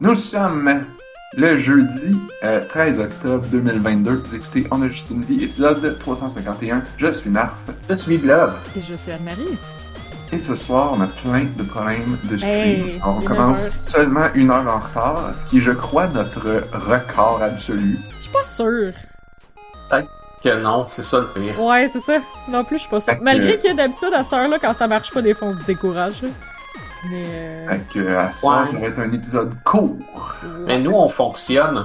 [0.00, 0.84] Nous sommes
[1.36, 4.12] le jeudi euh, 13 octobre 2022.
[4.14, 6.84] Vous écoutez On a juste une vie, épisode 351.
[6.98, 7.54] Je suis Narf.
[7.90, 8.52] Je suis Blob.
[8.76, 9.58] Et je suis Anne-Marie.
[10.32, 12.50] Et ce soir, on a plein de problèmes de stream.
[12.52, 13.72] Hey, on commence heure.
[13.80, 17.96] seulement une heure en retard, ce qui est, je crois, notre record absolu.
[18.18, 18.92] Je suis pas sûre.
[20.44, 21.60] Que non, c'est ça le pire.
[21.60, 22.18] Ouais, c'est ça.
[22.48, 25.10] Non plus, je suis pas que- Malgré que d'habitude, à cette heure-là, quand ça marche
[25.12, 26.22] pas, des fois, on se décourage.
[27.10, 27.24] Mais.
[27.28, 27.68] Euh...
[27.68, 28.72] Fait que, à soir, Ouais.
[28.72, 29.96] ça va être un épisode court.
[30.66, 31.84] Mais nous, on fonctionne.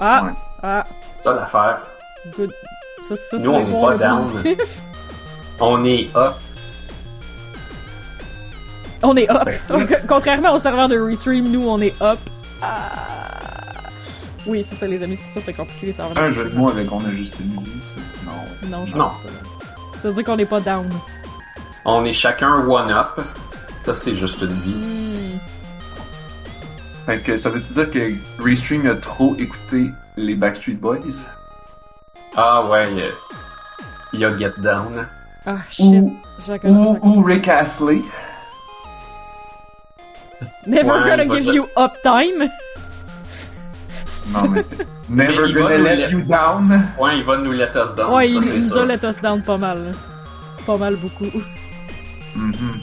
[0.00, 0.24] Ah!
[0.24, 0.30] Ouais.
[0.62, 0.84] Ah!
[1.18, 1.78] C'est ça l'affaire.
[2.36, 2.52] Good.
[3.08, 4.30] Ça, ça, Nous, on est pas down.
[5.60, 6.34] On est up.
[9.02, 9.48] On est up.
[9.68, 12.18] Ben, Contrairement au serveur de Restream, nous, on est up.
[12.62, 12.90] Ah.
[14.46, 16.48] Oui, c'est ça, les amis, c'est pour ça que c'est compliqué, les serveurs Un jeu
[16.48, 18.00] de mots avec On a juste une vie, ça.
[18.24, 18.68] Non.
[18.78, 19.04] Non, je Non.
[19.04, 19.28] pense pas.
[20.02, 20.88] Ça veut dire qu'on est pas down.
[21.84, 23.20] On est chacun one up.
[23.84, 24.74] Ça, c'est juste une vie.
[24.74, 25.38] Hmm.
[27.06, 30.98] Fait que ça veut-tu dire que Restream a trop écouté les Backstreet Boys?
[32.36, 33.10] Ah ouais, euh,
[34.12, 35.06] il y a Get Down.
[35.44, 35.84] Ah, shit.
[36.64, 38.00] Ou, ou, ou Rick Astley?
[40.66, 41.52] Never Ouais, gonna give ça.
[41.52, 42.48] you uptime.
[44.32, 44.64] Non, mais
[45.08, 46.84] Never Mais gonna let you down.
[46.98, 48.12] Ouais, il va nous let us down.
[48.14, 49.92] Ouais, ça, il nous a let us down pas mal.
[50.64, 51.26] Pas mal beaucoup.
[52.36, 52.80] Mhm.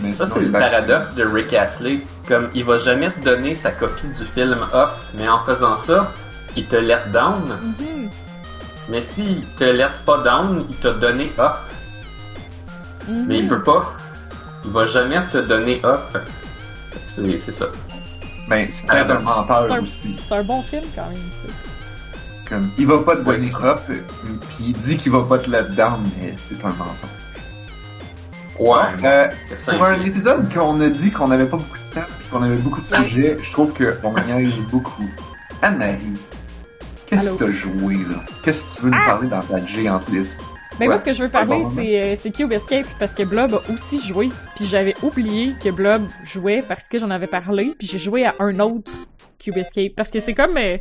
[0.00, 2.00] Mais Ça, c'est le paradoxe de Rick Astley.
[2.26, 6.10] Comme, il va jamais te donner sa copie du film Up, mais en faisant ça,
[6.56, 7.42] il te let down.
[7.62, 8.10] Mhm.
[8.88, 11.54] Mais s'il te let pas down, il t'a donné Up.
[13.08, 13.24] Mhm.
[13.26, 13.92] Mais il peut pas.
[14.64, 16.18] Il va jamais te donner Up.
[17.06, 17.66] C'est ça.
[18.48, 20.18] Ben, c'est peut-être un menteur aussi.
[20.28, 21.18] C'est un bon film quand même.
[22.48, 25.64] Comme, il va pas te donner up, puis il dit qu'il va pas te let
[25.74, 27.08] down, mais c'est un mensonge.
[28.58, 28.76] Ouais.
[29.04, 29.28] Euh,
[29.72, 32.56] pour un épisode qu'on a dit qu'on avait pas beaucoup de temps, puis qu'on avait
[32.56, 33.04] beaucoup de Ouais.
[33.04, 35.08] sujets, je trouve qu'on niaise beaucoup.
[35.62, 35.98] Anne-Marie,
[37.06, 38.22] qu'est-ce que t'as joué, là?
[38.42, 39.06] Qu'est-ce que tu veux nous Ah!
[39.10, 40.40] parler dans ta géante liste?
[40.78, 43.12] Ben Ouais, moi, ce que je veux parler, bon c'est euh, c'est Cube Escape parce
[43.14, 44.30] que Blob a aussi joué.
[44.56, 47.74] Puis j'avais oublié que Blob jouait parce que j'en avais parlé.
[47.78, 48.90] Puis j'ai joué à un autre
[49.38, 50.76] Cube Escape parce que c'est comme, euh,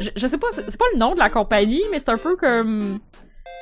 [0.00, 2.16] je, je sais pas, c'est c'est pas le nom de la compagnie, mais c'est un
[2.16, 2.98] peu comme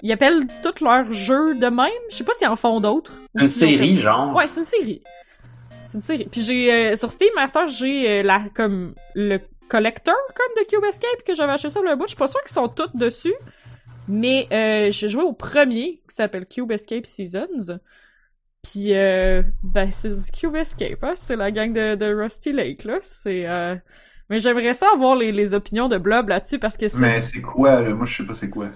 [0.03, 1.89] ils appellent tous leurs jeux de même.
[2.11, 3.13] Je sais pas s'ils en font d'autres.
[3.35, 4.35] Une série, genre.
[4.35, 5.03] Ouais, c'est une série.
[5.83, 6.29] C'est une série.
[6.31, 10.85] Puis j'ai euh, sur Steam Master, j'ai euh, la comme le collector comme de Cube
[10.85, 12.05] Escape que j'avais acheté ça le bout.
[12.05, 13.35] Je suis pas sûre qu'ils sont tous dessus.
[14.07, 17.79] Mais euh, j'ai joué au premier qui s'appelle Cube Escape Seasons.
[18.63, 21.13] Puis euh, ben c'est du Cube Escape, hein?
[21.17, 22.99] c'est la gang de, de Rusty Lake là.
[23.03, 23.77] C'est euh...
[24.31, 27.43] mais j'aimerais ça avoir les, les opinions de Blob là-dessus parce que c'est Mais c'est
[27.43, 27.91] quoi, là?
[27.91, 28.69] Moi, je sais pas c'est quoi.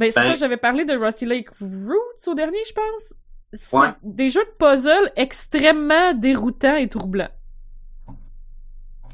[0.00, 3.14] Ben, c'est Ben- ça, j'avais parlé de Rusty Lake Roots au dernier, je pense.
[3.52, 3.88] C'est Ouais.
[4.02, 7.28] des jeux de puzzle extrêmement déroutants et troublants.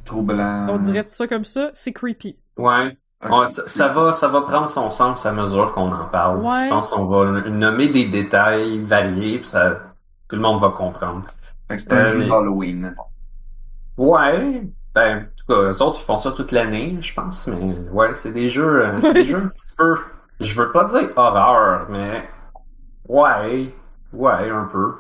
[0.05, 0.69] Troublant.
[0.71, 2.37] On dirait tout ça comme ça, c'est creepy.
[2.57, 2.97] Ouais.
[3.29, 6.39] Ouais, ça, ça va, ça va prendre son sens à mesure qu'on en parle.
[6.45, 6.65] Ouais.
[6.67, 9.81] Je pense qu'on va nommer des détails variés, puis ça,
[10.29, 11.25] tout le monde va comprendre.
[11.77, 12.95] C'est un Euh, jeu mais- d'Halloween.
[13.97, 14.63] Ouais,
[14.95, 18.15] ben, en tout cas, eux autres, ils font ça toute l'année, je pense, mais ouais,
[18.15, 19.97] c'est des jeux, euh, c'est des jeux un petit peu,
[20.41, 22.29] je veux pas dire horreur, mais
[23.09, 23.75] ouais,
[24.13, 24.95] ouais, un peu.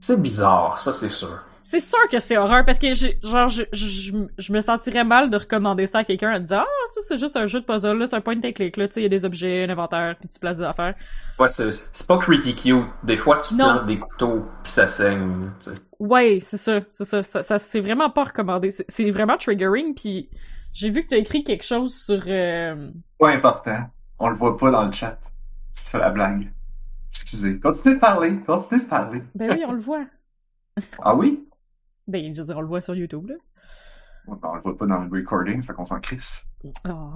[0.00, 1.38] C'est bizarre, ça c'est sûr.
[1.62, 5.30] C'est sûr que c'est horreur parce que j'ai- genre je, je, je me sentirais mal
[5.30, 7.96] de recommander ça à quelqu'un en disant ah ça c'est juste un jeu de puzzle
[7.98, 9.70] là, c'est un point and click là, tu sais il y a des objets, un
[9.70, 10.94] inventaire, puis tu places des affaires.
[11.40, 12.84] Ouais, c'est, c'est pas creepy cute.
[13.02, 13.64] Des fois, tu Non.
[13.64, 15.80] plantes des couteaux, puis ça saigne, tu sais.
[15.98, 19.94] Ouais, c'est ça, c'est ça, ça, ça c'est vraiment pas recommandé, c'est c'est vraiment triggering
[19.94, 20.30] puis
[20.72, 23.90] j'ai vu que t'as écrit quelque chose sur euh, Pas important.
[24.18, 25.18] On le voit pas dans le chat.
[25.72, 26.52] C'est la blague.
[27.10, 27.58] Excusez.
[27.58, 28.38] Continuez de parler.
[28.46, 29.22] Continuez de parler.
[29.34, 30.04] ben oui on le voit.
[31.02, 31.44] Ah oui?
[32.06, 33.34] Ben je veux dire on le voit sur YouTube là.
[34.26, 36.44] Ouais, ben, on le voit pas dans le recording, fait qu'on s'en crisse.
[36.88, 37.12] Oh.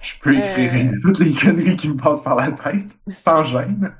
[0.00, 0.96] Je peux écrire Euh.
[1.02, 3.92] toutes les conneries qui me passent par la tête, sans gêne.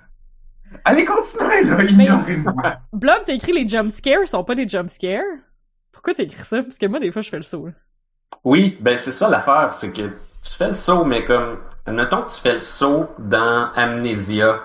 [0.85, 2.79] Allez, continuez, là, ignorez-moi.
[2.93, 5.23] Blob, t'as écrit les jump scares sont pas des jump scares.
[5.93, 6.63] Pourquoi t'as écrit ça?
[6.63, 7.69] Parce que moi, des fois, je fais le saut.
[8.45, 10.03] Oui, ben c'est ça l'affaire, c'est que
[10.43, 14.61] tu fais le saut, mais comme, admettons que tu fais le saut dans Amnesia,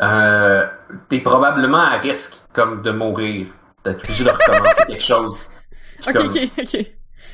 [0.00, 0.66] euh,
[1.08, 3.46] t'es probablement à risque, comme, de mourir.
[3.84, 5.46] D'être obligé de recommencer quelque chose.
[6.06, 6.86] Ok, comme- ok, ok.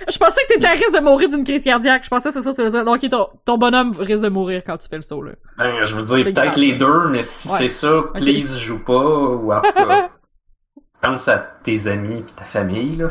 [0.08, 2.04] Je pensais que t'étais à risque de mourir d'une crise cardiaque.
[2.04, 2.84] Je pensais que c'est ça que tu dire.
[2.84, 5.32] Donc, ton, ton bonhomme risque de mourir quand tu fais le saut, là.
[5.58, 7.58] Ben, je veux dire, peut-être les deux, mais si Ouais.
[7.58, 10.10] c'est ça, please joue pas, ou en tout cas,
[11.02, 13.10] pense à tes amis pis ta famille, là.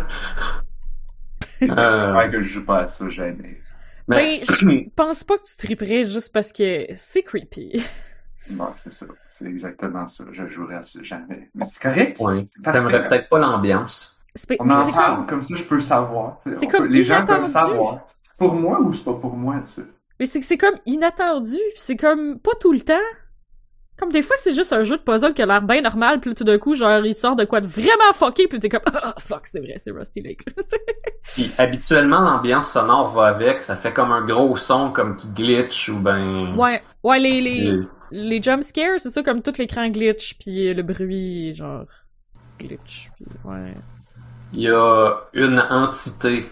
[1.64, 3.62] Euh, Ouais, que je joue pas à ça, jamais.
[4.08, 7.84] mais, Ben, je pense pas que tu triperais juste parce que c'est creepy.
[8.50, 9.06] Bon, c'est ça.
[9.32, 10.24] C'est exactement ça.
[10.32, 11.50] Je jouerai à ça, jamais.
[11.56, 12.18] Mais c'est correct.
[12.18, 12.48] parfait.
[12.72, 14.20] t'aimerais peut-être pas l'ambiance.
[14.36, 16.40] C'est On en parle, comme- comme ça je peux savoir.
[16.44, 18.08] peut- les gens peuvent savoir.
[18.24, 19.84] C'est pour moi ou c'est pas pour moi, ça?
[20.20, 22.94] Mais c'est que c'est comme inattendu, c'est comme pas tout le temps.
[23.98, 26.34] Comme des fois, c'est juste un jeu de puzzle qui a l'air bien normal, puis
[26.34, 29.14] tout d'un coup, genre, il sort de quoi de vraiment fucké, puis t'es comme, ah,
[29.20, 30.46] fuck, c'est vrai, c'est Rusty Lake.
[31.34, 35.88] Puis habituellement, l'ambiance sonore va avec, ça fait comme un gros son comme qui glitch
[35.90, 36.58] ou ben.
[36.58, 37.80] ouais, ouais, les, les,
[38.10, 41.86] les jump scares, c'est ça, comme tout l'écran glitch, puis le bruit, genre,
[42.60, 43.76] glitch, puis ouais.
[44.54, 46.50] Il y a une entité.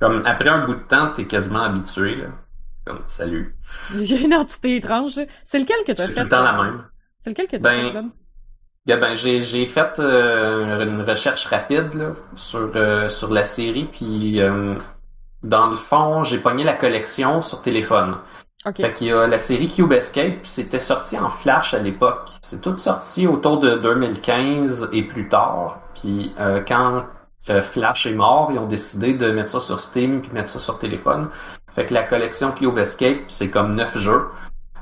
[0.00, 2.26] Comme après un bout de temps, t'es quasiment habitué, là.
[2.88, 3.54] Comme salut.
[3.94, 5.24] Il y a une entité étrange, là.
[5.44, 6.14] C'est lequel que t'as C'est fait?
[6.14, 6.84] tout le temps la euh, même.
[7.22, 8.10] C'est lequel que t'as Ben, fait, Ben?
[8.86, 13.84] Yeah, ben, j'ai, j'ai fait euh, une recherche rapide là, sur, euh, sur la série,
[13.92, 14.76] puis euh,
[15.42, 18.16] dans le fond, j'ai pogné la collection sur téléphone.
[18.64, 18.76] Ok.
[18.78, 22.30] Fait qu'il y a la série Cube Escape, puis c'était sorti en flash à l'époque.
[22.40, 25.80] C'est tout sorti autour de 2015 et plus tard.
[25.94, 26.32] Puis
[26.66, 27.04] quand
[27.62, 30.78] Flash est mort, ils ont décidé de mettre ça sur Steam puis mettre ça sur
[30.78, 31.28] téléphone.
[31.78, 34.30] Fait que la collection Cube Escape, c'est comme neuf jeux.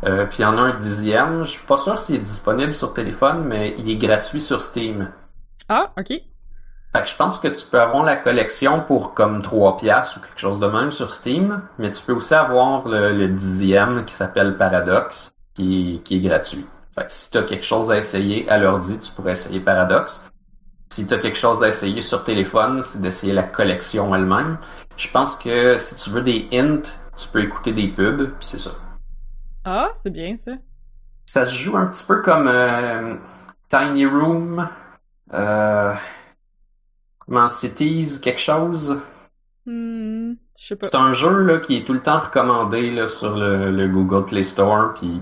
[0.04, 1.44] Euh, puis il y en a un dixième.
[1.44, 5.10] Je suis pas sûr s'il est disponible sur téléphone, mais il est gratuit sur Steam.
[5.69, 6.08] Ah, ok.
[6.08, 6.22] Fait
[6.94, 10.40] que je pense que tu peux avoir la collection pour comme 3 piastres ou quelque
[10.40, 14.56] chose de même sur Steam, mais tu peux aussi avoir le, le dixième qui s'appelle
[14.56, 16.64] Paradox, qui, qui est gratuit.
[16.94, 20.25] Fait que si tu as quelque chose à essayer à l'ordi, tu pourrais essayer Paradox.
[20.96, 24.56] Si tu as quelque chose à essayer sur téléphone, c'est d'essayer la collection elle-même.
[24.96, 28.58] Je pense que si tu veux des hints, tu peux écouter des pubs, puis c'est
[28.58, 28.70] ça.
[29.66, 30.52] Ah, c'est bien, ça.
[31.26, 33.14] Ça se joue un petit peu comme euh,
[33.69, 34.66] Tiny Room,
[35.34, 35.93] euh,
[37.19, 38.98] comment Cities, quelque chose?
[39.66, 40.32] Hmm.
[40.54, 44.25] C'est un jeu là, qui est tout le temps recommandé là, sur le, le Google
[44.25, 44.94] Play Store.
[44.94, 45.20] Puis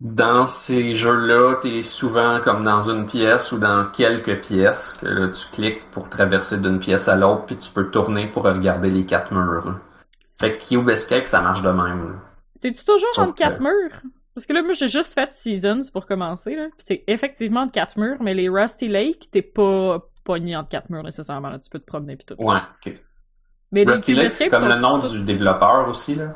[0.00, 5.28] dans ces jeux-là, t'es souvent comme dans une pièce ou dans quelques pièces que là,
[5.28, 9.06] tu cliques pour traverser d'une pièce à l'autre, puis tu peux tourner pour regarder les
[9.06, 9.64] quatre murs.
[9.64, 9.74] là.
[10.38, 12.20] Fait que Cube Escape, ça marche de même.
[12.60, 14.02] T'es-tu toujours Sauf entre quatre murs?
[14.34, 16.66] Parce que là, moi, j'ai juste fait Seasons pour commencer, là.
[16.76, 20.90] Pis t'es effectivement entre quatre murs, mais les Rusty Lake, t'es pas pogné entre quatre
[20.90, 21.58] murs nécessairement, là.
[21.58, 22.34] Tu peux te promener pis tout.
[22.38, 22.58] Ouais.
[22.84, 22.92] ok.
[23.72, 26.16] Mais Rusty Lake, c'est comme le nom du développeur aussi.
[26.16, 26.34] là.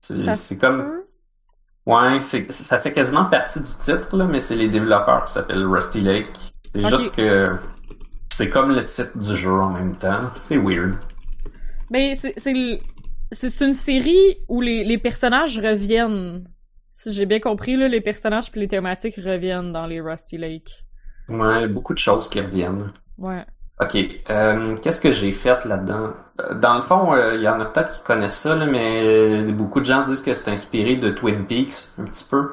[0.00, 1.04] C'est comme peut?
[1.86, 5.66] Ouais, c'est, ça fait quasiment partie du titre, là, mais c'est les développeurs qui s'appellent
[5.66, 6.28] Rusty Lake.
[6.74, 7.56] C'est juste que
[8.30, 10.30] c'est comme le titre du jeu en même temps.
[10.34, 10.94] C'est weird.
[11.90, 16.48] Ben, c'est, une série où les, les personnages reviennent.
[16.92, 20.86] Si j'ai bien compris, là, les personnages puis les thématiques reviennent dans les Rusty Lake.
[21.28, 22.92] Ouais, beaucoup de choses qui reviennent.
[23.18, 23.44] Ouais.
[23.80, 23.96] Ok,
[24.30, 26.14] euh, qu'est-ce que j'ai fait là-dedans?
[26.38, 29.80] Dans le fond, euh, il y en a peut-être qui connaissent ça, mais euh, beaucoup
[29.80, 32.52] de gens disent que c'est inspiré de Twin Peaks, un petit peu.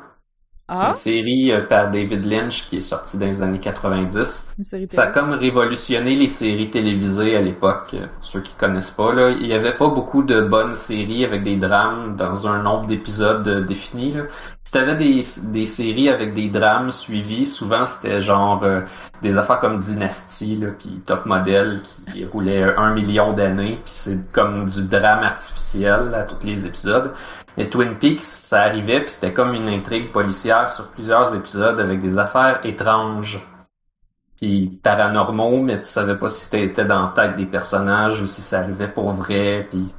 [0.74, 4.44] C'est Ah, une série euh, par David Lynch qui est sortie dans les années 90.
[4.58, 8.54] une série Ça a comme révolutionné les séries télévisées à l'époque, euh, pour ceux qui
[8.56, 9.14] connaissent pas.
[9.14, 9.32] Là.
[9.32, 13.48] Il y avait pas beaucoup de bonnes séries avec des drames dans un nombre d'épisodes
[13.48, 14.14] euh, défini.
[14.14, 14.24] Là.
[14.64, 15.22] Si t'avais des,
[15.52, 18.82] des séries avec des drames suivis, souvent c'était genre euh,
[19.22, 21.82] des affaires comme Dynasty, puis Top Model
[22.14, 27.14] qui roulait un million d'années, puis c'est comme du drame artificiel à tous les épisodes.
[27.58, 32.02] Mais Twin Peaks, ça arrivait, puis c'était comme une intrigue policière sur plusieurs épisodes avec
[32.02, 33.40] des affaires étranges
[34.36, 38.42] puis paranormaux, mais tu savais pas si c'était dans la tête des personnages ou si
[38.42, 39.94] ça arrivait pour vrai, puis...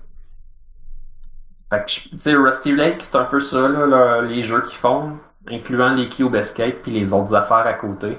[1.70, 5.18] Fait que, tu sais, Rusty Lake, c'est un peu ça, là, les jeux qu'ils font,
[5.46, 8.18] incluant les Cube Escape puis les autres affaires à côté.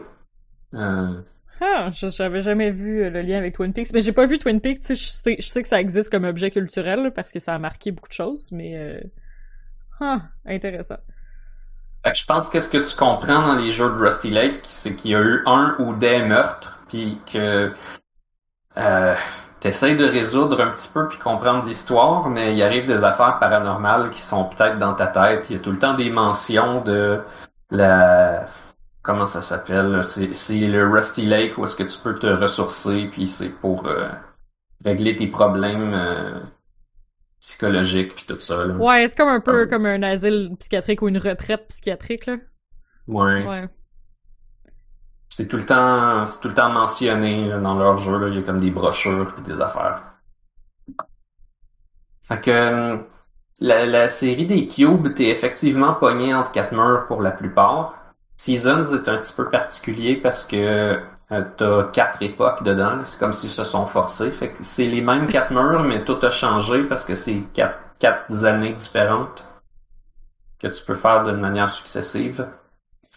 [0.74, 1.22] Euh,
[1.60, 3.92] Ah, j'avais jamais vu euh, le lien avec Twin Peaks.
[3.94, 6.50] Mais j'ai pas vu Twin Peaks, je sais, je sais que ça existe comme objet
[6.50, 8.77] culturel, parce que ça a marqué beaucoup de choses, mais...
[8.77, 9.01] Euh...
[10.00, 10.98] Ah, intéressant.
[12.03, 14.63] Fait que je pense que ce que tu comprends dans les jeux de Rusty Lake,
[14.67, 17.74] c'est qu'il y a eu un ou des meurtres, puis que
[18.77, 19.15] euh,
[19.60, 24.10] t'essayes de résoudre un petit peu puis comprendre l'histoire, mais il arrive des affaires paranormales
[24.10, 25.50] qui sont peut-être dans ta tête.
[25.50, 27.22] Il y a tout le temps des mentions de
[27.70, 28.48] la
[29.03, 33.10] comment ça s'appelle C'est c'est le Rusty Lake où est-ce que tu peux te ressourcer,
[33.12, 34.10] puis c'est pour euh,
[34.84, 36.39] régler tes problèmes euh,
[37.41, 38.63] psychologiques puis tout ça.
[38.65, 38.75] Là.
[38.75, 39.65] Ouais, c'est comme un peu Euh.
[39.65, 42.38] comme un asile psychiatrique ou une retraite psychiatrique, là.
[43.07, 43.45] Ouais.
[43.45, 43.67] Ouais.
[45.29, 48.17] C'est tout le temps, c'est tout le temps mentionné là, dans leur jeu.
[48.17, 48.27] Là.
[48.29, 50.03] Il y a comme des brochures et des affaires.
[52.24, 52.98] Fait que euh,
[53.60, 57.95] la, la série des cubes, t'es effectivement pogné entre quatre murs pour la plupart.
[58.38, 61.00] Seasons est un petit peu particulier parce que
[61.32, 63.00] euh, t'as quatre époques dedans.
[63.06, 64.32] C'est comme s'ils se sont forcés.
[64.32, 67.78] Fait que c'est les mêmes quatre murs, mais tout a changé parce que c'est quatre,
[68.00, 69.44] quatre années différentes
[70.60, 72.46] que tu peux faire d'une manière successive.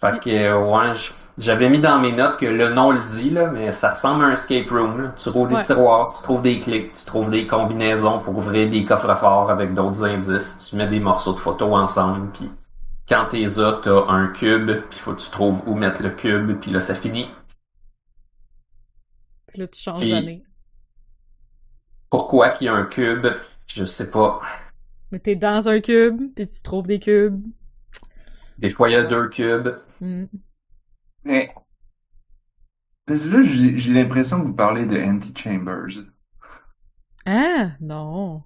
[0.00, 0.92] Fait que, euh, ouais,
[1.38, 4.28] j'avais mis dans mes notes que le nom le dit, là, mais ça ressemble à
[4.28, 5.02] un escape room.
[5.02, 5.08] là.
[5.16, 5.62] Tu trouves des Ouais.
[5.62, 9.74] tiroirs, tu trouves des clics, tu trouves des combinaisons pour ouvrir des coffres forts avec
[9.74, 10.68] d'autres indices.
[10.70, 12.50] Tu mets des morceaux de photos ensemble, puis
[13.08, 16.58] quand t'es as, t'as un cube, puis faut que tu trouves où mettre le cube,
[16.60, 17.28] puis là, ça finit.
[19.54, 20.42] Puis là, tu changes d'année.
[22.10, 23.24] Pourquoi qu'il y a un cube,
[23.68, 24.40] je sais pas.
[25.12, 27.40] Mais t'es dans un cube, puis tu trouves des cubes.
[28.58, 29.68] Des fois, il y a deux cubes.
[30.00, 30.24] Hmm.
[31.22, 31.54] Mais.
[33.06, 36.02] Parce que là, j'ai l'impression que vous parlez de Anti-Chambers.
[37.26, 38.42] Ah, non.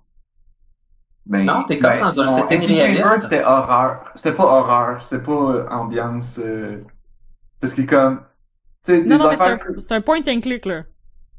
[1.25, 3.21] Ben, Non, t'es comme dans un setting Anti-Chambers, réaliste.
[3.23, 4.11] c'était horreur.
[4.15, 6.39] C'était pas horreur, c'était pas euh, ambiance.
[6.39, 6.85] euh,
[7.61, 8.23] Parce que comme.
[8.89, 10.85] Non, non, mais c'est un, c'est un point and click, là.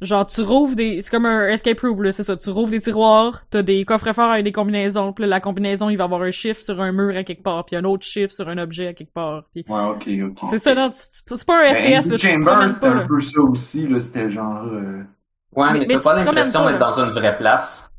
[0.01, 1.01] Genre, tu rouvres des...
[1.01, 2.37] C'est comme un escape room, là, c'est ça.
[2.37, 5.89] Tu rouvres des tiroirs, t'as des coffres forts avec des combinaisons, puis là, la combinaison,
[5.89, 8.31] il va avoir un chiffre sur un mur à quelque part, puis un autre chiffre
[8.31, 9.65] sur un objet à quelque part, puis...
[9.67, 10.49] Ouais, ok, ok.
[10.49, 13.07] C'est ça, non, c'est pas un Ben, FPS, là, promènes c'était un là.
[13.07, 13.99] peu ça aussi, là.
[13.99, 14.63] C'était genre.
[14.67, 15.03] euh,
[15.55, 17.91] Ouais, Mais- mais, t'as pas l'impression d'être dans une vraie place.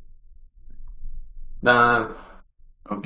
[1.62, 2.07] Dans,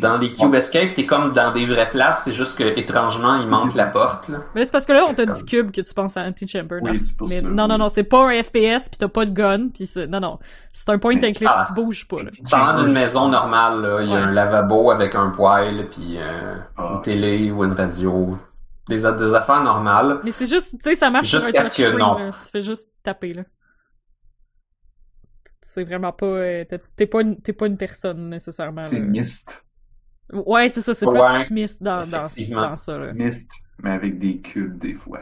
[0.00, 3.46] dans les Cube Escape, t'es comme dans des vraies places, c'est juste que étrangement, il
[3.48, 4.38] manque la porte, là.
[4.54, 6.90] Mais c'est parce que là, on t'a dit cube que tu penses à Anti-Chamber, non?
[6.92, 7.46] Oui, c'est pour Mais ça.
[7.48, 10.06] non, non, non, c'est pas un FPS, pis t'as pas de gun, pis c'est...
[10.06, 10.38] Non, non.
[10.72, 11.66] C'est un point and click, Ah.
[11.68, 12.30] tu bouges pas, là.
[12.50, 14.20] Dans une maison normale, là, il y a Ouais.
[14.22, 16.92] un lavabo avec un poêle, puis euh, Ah.
[16.94, 18.36] une télé ou une radio.
[18.88, 20.20] Des, des affaires normales.
[20.24, 22.18] Mais c'est juste, tu sais, ça marche sur un Jusqu'à ce que non?
[22.18, 22.30] là.
[22.42, 23.42] Tu fais juste taper, là.
[25.62, 26.26] C'est vraiment pas...
[26.26, 26.64] euh,
[26.96, 28.84] t'es- pas, une- t'es pas une personne, nécessairement.
[28.84, 29.22] C'est là.
[30.32, 32.26] Ouais, c'est ça, c'est Ouais, plus Myst dans, dans,
[32.76, 33.12] ça, là.
[33.12, 33.50] Myst,
[33.82, 35.20] mais avec des cubes, des fois.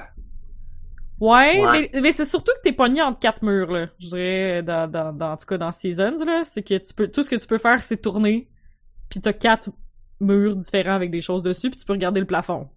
[1.21, 1.91] Ouais, Ouais.
[1.93, 3.89] mais, mais c'est surtout que t'es pogné entre quatre murs, là.
[4.01, 6.43] Je dirais, dans, dans, dans, en tout cas, dans Seasons, là.
[6.45, 8.49] C'est que tu peux, tout ce que tu peux faire, c'est tourner,
[9.09, 9.71] puis t'as quatre
[10.21, 12.69] murs différents avec des choses dessus, puis tu peux regarder le plafond.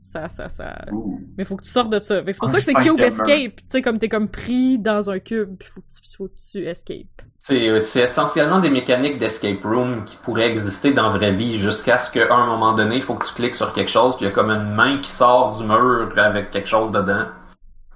[0.00, 0.74] Ça, ça, ça...
[0.92, 1.20] Ouh.
[1.36, 2.22] Mais faut que tu sortes de ça.
[2.24, 3.04] C'est pour ça que c'est cinquième Cube.
[3.04, 3.56] Escape.
[3.56, 6.38] Tu sais, comme t'es comme pris dans un cube, puis faut que tu, faut que
[6.52, 7.22] tu escape.
[7.38, 11.98] C'est c'est essentiellement des mécaniques d'escape room qui pourraient exister dans la vraie vie jusqu'à
[11.98, 14.28] ce qu'à un moment donné, il faut que tu cliques sur quelque chose, puis il
[14.28, 17.26] y a comme une main qui sort du mur avec quelque chose dedans.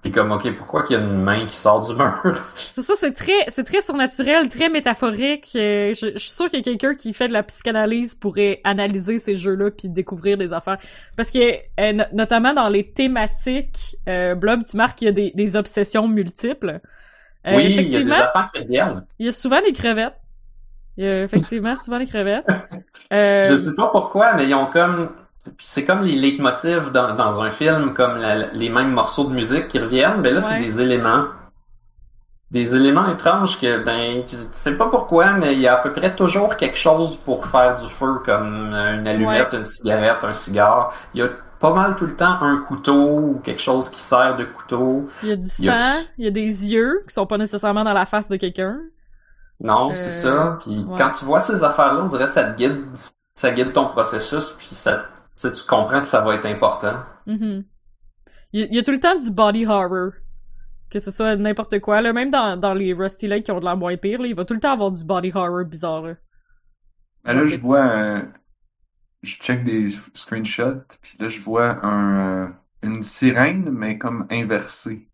[0.05, 2.45] Puis comme, ok, pourquoi qu'il y a une main qui sort du mur?
[2.71, 5.51] C'est ça, c'est très, c'est très surnaturel, très métaphorique.
[5.57, 8.61] Euh, Je, je suis sûre qu'il y a quelqu'un qui fait de la psychanalyse pourrait
[8.65, 10.77] analyser ces jeux-là puis découvrir des affaires.
[11.17, 11.39] Parce que,
[11.81, 15.57] euh, no- notamment dans les thématiques, euh, Blob, tu marques qu'il y a des, des
[15.57, 16.81] obsessions multiples.
[17.47, 19.07] Euh, oui, il y a des affaires qui reviennent.
[19.19, 20.21] il y a souvent des crevettes.
[20.99, 22.45] Il y a effectivement souvent des crevettes.
[23.11, 25.11] Je sais pas pourquoi, mais ils ont comme.
[25.59, 29.69] C'est comme les leitmotifs dans, dans un film, comme la- les mêmes morceaux de musique
[29.69, 31.27] qui reviennent, mais là, c'est des éléments.
[32.51, 35.93] Des éléments étranges que, ben, tu sais pas pourquoi, mais il y a à peu
[35.93, 40.95] près toujours quelque chose pour faire du feu, comme une allumette, une cigarette, un cigare.
[41.15, 44.37] Il y a pas mal tout le temps un couteau ou quelque chose qui sert
[44.37, 45.09] de couteau.
[45.23, 47.27] il y a du il y a- sang, il y a des yeux qui sont
[47.27, 48.79] pas nécessairement dans la face de quelqu'un.
[49.61, 50.59] Non, Euh, c'est ça.
[50.63, 50.99] Puis ouais.
[50.99, 52.85] quand tu vois ces affaires-là, on dirait que ça te guide,
[53.35, 56.97] ça guide ton processus, puis ça, tu sais, tu comprends que ça va être important.
[57.27, 57.65] Mhm.
[58.53, 60.13] Il y, a- il y a tout le temps du body horror.
[60.91, 62.13] Que ce soit n'importe quoi, là.
[62.13, 64.45] Même dans, dans les Rusty Lake qui ont de l'air moins pire, là, il va
[64.45, 66.15] tout le temps avoir du body horror bizarre, là.
[67.25, 68.23] Ben là, je vois, euh,
[69.23, 72.49] je check des screenshots, puis là, je vois un, euh,
[72.83, 75.09] une sirène, mais comme inversée.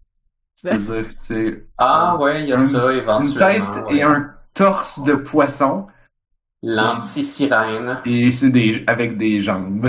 [0.57, 3.71] C'est-à-dire, c'est Ah ouais, il y a Une- ça une éventuellement.
[3.73, 3.97] tête ouais.
[3.97, 5.87] et un torse de poisson,
[6.63, 7.99] L'anti-sirène.
[8.05, 9.89] et c'est des, avec des jambes.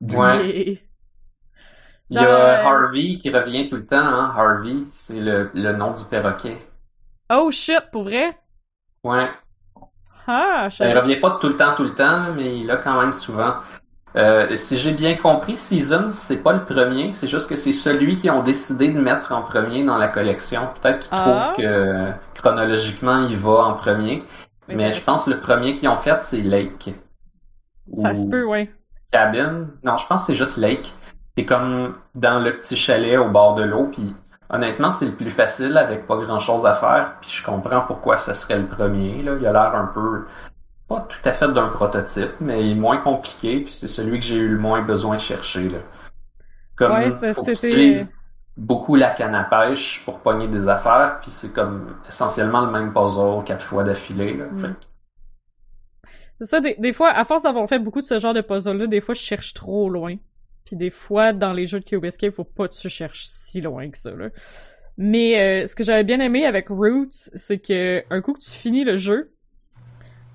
[0.00, 0.82] Ouais.
[2.10, 4.32] Il y a euh, Harvey qui revient tout le temps, hein.
[4.36, 6.58] Harvey, c'est le, le nom du perroquet.
[7.32, 8.36] Oh shit, pour vrai?
[9.04, 9.30] Ouais.
[10.26, 12.76] Ah, je Ben, il revient pas tout le temps, tout le temps, mais il l'a
[12.76, 13.54] quand même souvent.
[14.16, 18.16] Euh, si j'ai bien compris, Seasons, c'est pas le premier, c'est juste que c'est celui
[18.16, 20.68] qu'ils ont décidé de mettre en premier dans la collection.
[20.82, 21.52] Peut-être qu'ils Ah.
[21.54, 24.24] trouvent que chronologiquement il va en premier,
[24.76, 26.94] Mais je pense que le premier qu'ils ont fait, c'est Lake.
[27.96, 28.70] Ça Ou se peut, ouais.
[29.10, 29.68] Cabin.
[29.82, 30.92] Non, je pense que c'est juste Lake.
[31.36, 34.14] C'est comme dans le petit chalet au bord de l'eau, puis
[34.50, 38.16] honnêtement, c'est le plus facile avec pas grand chose à faire, puis je comprends pourquoi
[38.16, 39.32] ce serait le premier, là.
[39.40, 40.26] Il a l'air un peu,
[40.88, 44.24] pas tout à fait d'un prototype, mais il est moins compliqué, puis c'est celui que
[44.24, 45.78] j'ai eu le moins besoin de chercher, là.
[46.76, 48.12] Comme, Ouais, faut que tu c'était- utilises
[48.60, 52.92] beaucoup la canne à pêche pour pogner des affaires, puis c'est comme essentiellement le même
[52.92, 54.44] puzzle quatre fois d'affilée, là.
[54.44, 54.76] Mm.
[56.38, 58.86] C'est ça, des, des fois, à force d'avoir fait beaucoup de ce genre de puzzle-là,
[58.86, 60.16] des fois, je cherche trop loin.
[60.64, 63.60] Puis des fois, dans les jeux de Cube Escape, faut pas que tu cherches si
[63.60, 64.28] loin que ça, là.
[64.96, 68.50] Mais euh, ce que j'avais bien aimé avec Roots, c'est que un coup que tu
[68.50, 69.32] finis le jeu,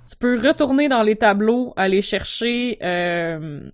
[0.10, 3.70] tu peux retourner dans les tableaux, aller chercher euh,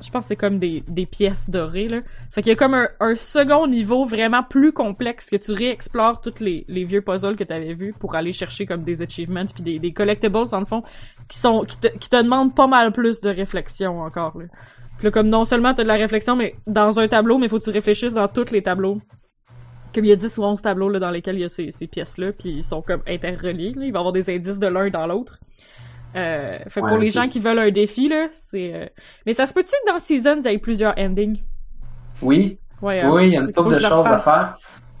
[0.00, 2.00] je pense que c'est comme des, pièces dorées, là.
[2.30, 6.38] Fait qu'il y a comme un, second niveau vraiment plus complexe que tu réexplores tous
[6.40, 10.36] les, vieux puzzles que t'avais vus pour aller chercher comme des achievements puis des, collectibles,
[10.52, 10.82] en le fond,
[11.28, 14.34] qui sont, qui te, demandent pas mal plus de réflexion encore.
[14.34, 17.58] Puis là, comme non seulement t'as de la réflexion, mais dans un tableau, mais faut
[17.58, 19.00] que tu réfléchisses dans tous les tableaux.
[19.94, 21.86] Comme il y a 10 ou 11 tableaux dans lesquels il y a ces, ces
[21.86, 23.72] pièces-là, puis ils sont comme interreliés.
[23.74, 25.40] Il va y avoir des indices de l'un dans l'autre.
[26.16, 28.74] Euh, fait Ouais, pour les gens qui veulent un défi, là, c'est...
[28.74, 28.86] euh,
[29.26, 31.42] Mais ça se peut-tu que dans Seasons, il y ait plusieurs endings?
[32.22, 33.10] Oui, Ouais, hein?
[33.12, 34.56] oui, il y a une couple de choses à faire.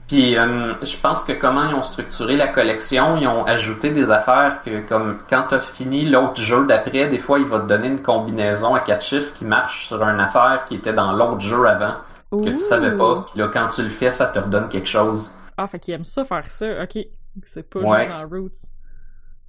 [0.06, 4.10] Puis euh, je pense que comment ils ont structuré la collection, ils ont ajouté des
[4.10, 7.66] affaires que comme quand tu as fini l'autre jeu d'après, des fois il va te
[7.66, 11.40] donner une combinaison à quatre chiffres qui marche sur une affaire qui était dans l'autre
[11.40, 11.96] jeu avant
[12.30, 13.26] que tu savais pas.
[13.30, 15.30] Puis là quand tu le fais, ça te redonne quelque chose.
[15.58, 16.82] Ah, fait qu'il aime ça, faire ça.
[16.84, 16.98] Ok.
[17.46, 17.98] C'est pas Ouais.
[17.98, 18.70] juste dans Roots.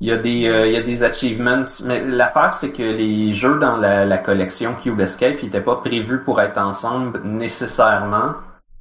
[0.02, 3.32] Il y a des euh, il y a des achievements, mais l'affaire c'est que les
[3.34, 8.36] jeux dans la, la collection Cube Escape ils étaient pas prévus pour être ensemble nécessairement.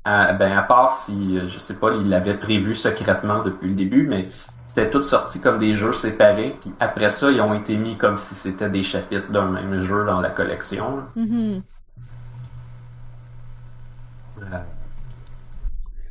[0.04, 3.74] À, ben à part si euh, je sais pas, ils l'avaient prévu secrètement depuis le
[3.74, 4.28] début, mais
[4.66, 6.56] c'était tout sorti comme des jeux séparés.
[6.60, 10.04] Puis après ça, ils ont été mis comme si c'était des chapitres d'un même jeu
[10.06, 11.04] dans la collection.
[11.16, 11.62] Mhm.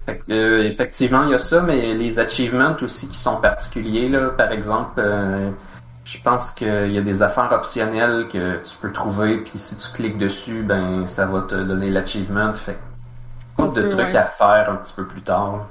[0.07, 4.07] Fait que, euh, effectivement, il y a ça, mais les achievements aussi qui sont particuliers,
[4.07, 5.51] là, par exemple, euh,
[6.05, 9.91] je pense qu'il y a des affaires optionnelles que tu peux trouver, puis si tu
[9.91, 12.55] cliques dessus, ben ça va te donner l'achievement.
[12.55, 12.77] Fait
[13.57, 14.15] se de trucs ouais.
[14.15, 15.67] à faire un petit peu plus tard.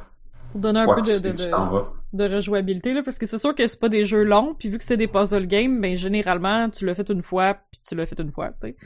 [0.53, 4.05] Pour donner un peu de, rejouabilité, là, parce que c'est sûr que c'est pas des
[4.05, 7.23] jeux longs, puis vu que c'est des puzzle games, ben généralement, tu l'as fait une
[7.23, 8.77] fois, puis tu l'as fait une fois, tu sais.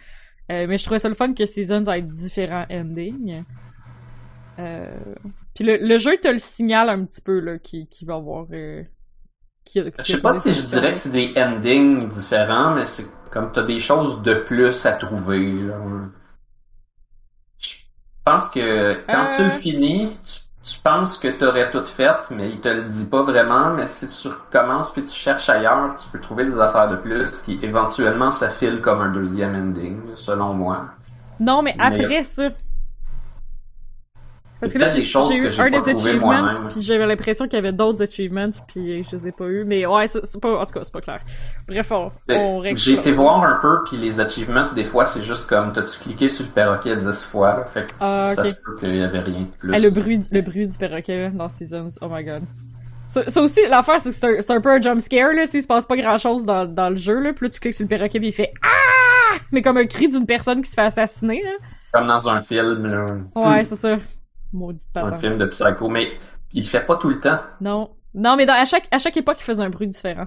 [0.53, 3.45] Euh, mais je trouvais ça le fun que Seasons ait différents endings.
[4.59, 4.87] Euh...
[5.61, 8.47] Puis le, le jeu te le signale un petit peu, là, qui, qui va avoir...
[8.51, 8.83] Euh...
[9.67, 13.53] qui- Je sais pas si je dirais que c'est des endings différents, mais c'est comme
[13.53, 15.53] t'as des choses de plus à trouver.
[15.53, 15.77] là.
[17.59, 17.75] Je
[18.25, 19.45] pense que quand tu Euh.
[19.45, 23.23] le finis, tu, tu penses que t'aurais tout fait, mais il te le dit pas
[23.23, 23.75] vraiment.
[23.75, 27.43] Mais si tu recommences puis tu cherches ailleurs, tu peux trouver des affaires de plus
[27.43, 30.87] qui éventuellement s'affilent comme un deuxième ending, selon moi.
[31.39, 32.49] Non, mais Mais- après ça.
[34.61, 36.69] Parce que là, j'ai j'ai eu j'ai un des achievements, moi-même.
[36.71, 39.65] puis j'avais l'impression qu'il y avait d'autres achievements, puis je les ai pas eu.
[39.65, 41.21] Mais ouais, c'est pas, en tout cas, c'est pas clair.
[41.67, 43.01] Bref, on, on Ben, J'ai ça.
[43.01, 46.45] été voir un peu, puis les achievements, des fois, c'est juste comme, t'as-tu cliqué sur
[46.45, 48.49] le perroquet 10 fois, là, fait que Ah, ça ok.
[48.49, 49.75] se peut qu'il y avait rien de plus.
[49.75, 52.43] Ah, le bruit, le bruit du perroquet dans Seasons, oh my god.
[53.09, 55.53] Ça, ça aussi, l'affaire, c'est que c'est un, un peu un jump scare, là, tu
[55.53, 57.59] sais, il se passe pas grand chose dans, dans le jeu, là, puis là, tu
[57.61, 59.37] cliques sur le perroquet, puis il fait Ah!
[59.53, 61.51] Mais comme un cri d'une personne qui se fait assassiner, là.
[61.93, 63.07] Comme dans un film, là.
[63.35, 63.97] Ouais, c'est ça.
[64.53, 66.17] Maudite Un film de psycho, mais
[66.53, 67.41] il le fait pas tout le temps.
[67.61, 67.91] Non.
[68.13, 70.27] Non, mais dans, à chaque, à chaque époque, il faisait un bruit différent.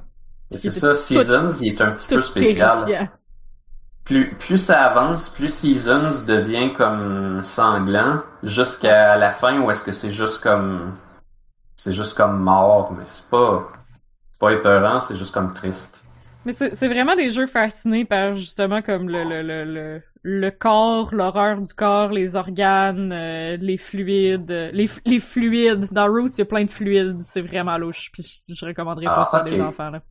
[0.51, 3.09] C'est ça, tout- Seasons, il est un petit peu spécial.
[4.05, 9.93] Plus, plus ça avance, plus Seasons devient comme sanglant, jusqu'à la fin où est-ce que
[9.93, 10.97] c'est juste comme,
[11.75, 13.71] c'est juste comme mort, mais c'est pas,
[14.31, 16.03] c'est pas épeurant, c'est juste comme triste.
[16.45, 21.13] Mais c'est vraiment des jeux fascinés par justement comme le le le le, le corps,
[21.13, 25.88] l'horreur du corps, les organes, euh, les fluides, euh, les les fluides.
[25.91, 28.10] Dans Roots, il y a plein de fluides, c'est vraiment louche.
[28.12, 30.01] Puis je, je recommanderais pas Ah, ça à des enfants là.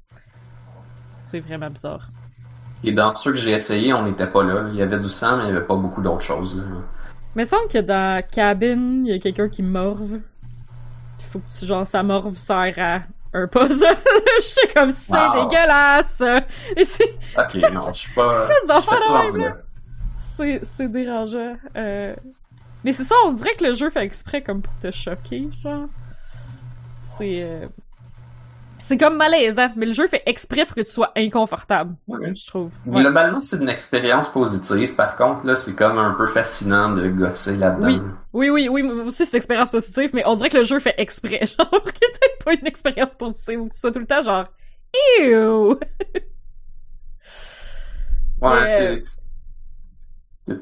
[0.94, 2.08] C'est vraiment bizarre.
[2.84, 4.68] Et dans ceux que j'ai essayé, on n'était pas là.
[4.70, 6.56] Il y avait du sang, mais il y avait pas beaucoup d'autres choses.
[6.56, 6.64] Là.
[7.34, 10.18] Mais il semble que dans Cabin, il y a quelqu'un qui morve.
[11.20, 13.00] Il faut que tu genre sa morve sert à
[13.34, 13.86] un puzzle.
[14.40, 15.48] je sais comme c'est Wow.
[15.48, 16.20] dégueulasse.
[16.76, 18.46] Et c'est Ok, non, je suis pas.
[19.30, 19.44] suis.
[20.36, 21.56] C'est, c'est dérangeant.
[21.76, 22.14] Euh...
[22.84, 25.86] Mais c'est ça, on dirait que le jeu fait exprès comme pour te choquer, genre.
[26.94, 27.42] C'est...
[27.42, 27.68] euh,
[28.84, 32.34] C'est comme malaisant, mais le jeu fait exprès pour que tu sois inconfortable, Ouais.
[32.34, 32.70] je trouve.
[32.84, 33.00] Ouais.
[33.02, 34.94] Globalement, c'est une expérience positive.
[34.96, 37.86] Par contre, là, c'est comme un peu fascinant de gosser là-dedans.
[37.86, 38.00] Oui.
[38.32, 40.78] Oui, oui, oui, moi aussi c'est une expérience positive, mais on dirait que le jeu
[40.78, 44.00] fait exprès, genre, pour que t'aies pas une expérience positive, ou que tu sois tout
[44.00, 44.46] le temps genre...
[45.20, 45.78] Ew!
[48.42, 49.21] Ouais, euh, c'est.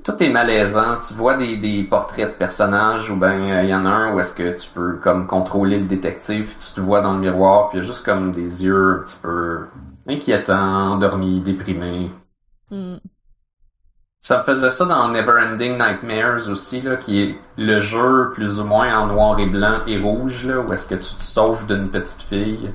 [0.04, 0.98] Tout est malaisant.
[0.98, 4.20] Tu vois des, des portraits de personnages ou ben il y en a un où
[4.20, 7.70] est-ce que tu peux comme contrôler le détective puis tu te vois dans le miroir
[7.70, 9.66] puis il y a juste comme des yeux un petit peu
[10.06, 12.10] inquiétants, endormis, déprimés.
[12.70, 12.96] Hmm.
[14.22, 18.64] Ça me faisait ça dans Neverending Nightmares aussi, là, qui est le jeu plus ou
[18.64, 21.90] moins en noir et blanc et rouge, là, où est-ce que tu te sauves d'une
[21.90, 22.72] petite fille.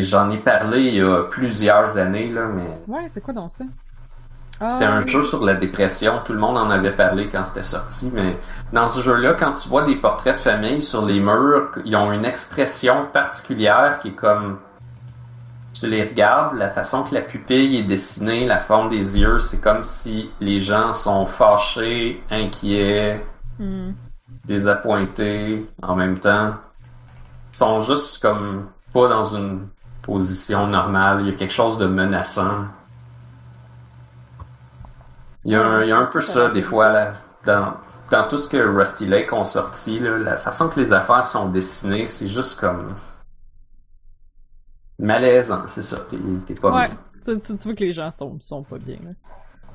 [0.00, 3.64] J'en ai parlé il y a plusieurs années, là, mais Ouais, c'est quoi donc ça?
[4.66, 6.20] C'était Ah, un jeu sur la dépression.
[6.24, 8.38] Tout le monde en avait parlé quand c'était sorti, mais
[8.72, 12.12] dans ce jeu-là, quand tu vois des portraits de famille sur les murs, ils ont
[12.12, 14.60] une expression particulière qui est comme,
[15.72, 19.60] tu les regardes, la façon que la pupille est dessinée, la forme des yeux, c'est
[19.60, 23.24] comme si les gens sont fâchés, inquiets,
[23.58, 23.92] Hmm.
[24.44, 26.54] désappointés en même temps.
[27.52, 29.68] Ils sont juste comme pas dans une
[30.02, 31.20] position normale.
[31.22, 32.66] Il y a quelque chose de menaçant.
[35.48, 37.74] Il y a un, il y a un peu ça, des fois, là, dans,
[38.10, 41.48] dans tout ce que Rusty Lake ont sorti, là, la façon que les affaires sont
[41.48, 42.94] dessinées, c'est juste comme
[44.98, 45.98] malaisant, c'est ça.
[46.46, 46.98] T'es pas Ouais, bien.
[47.24, 48.98] tu, tu, tu vois que les gens sont, sont pas bien.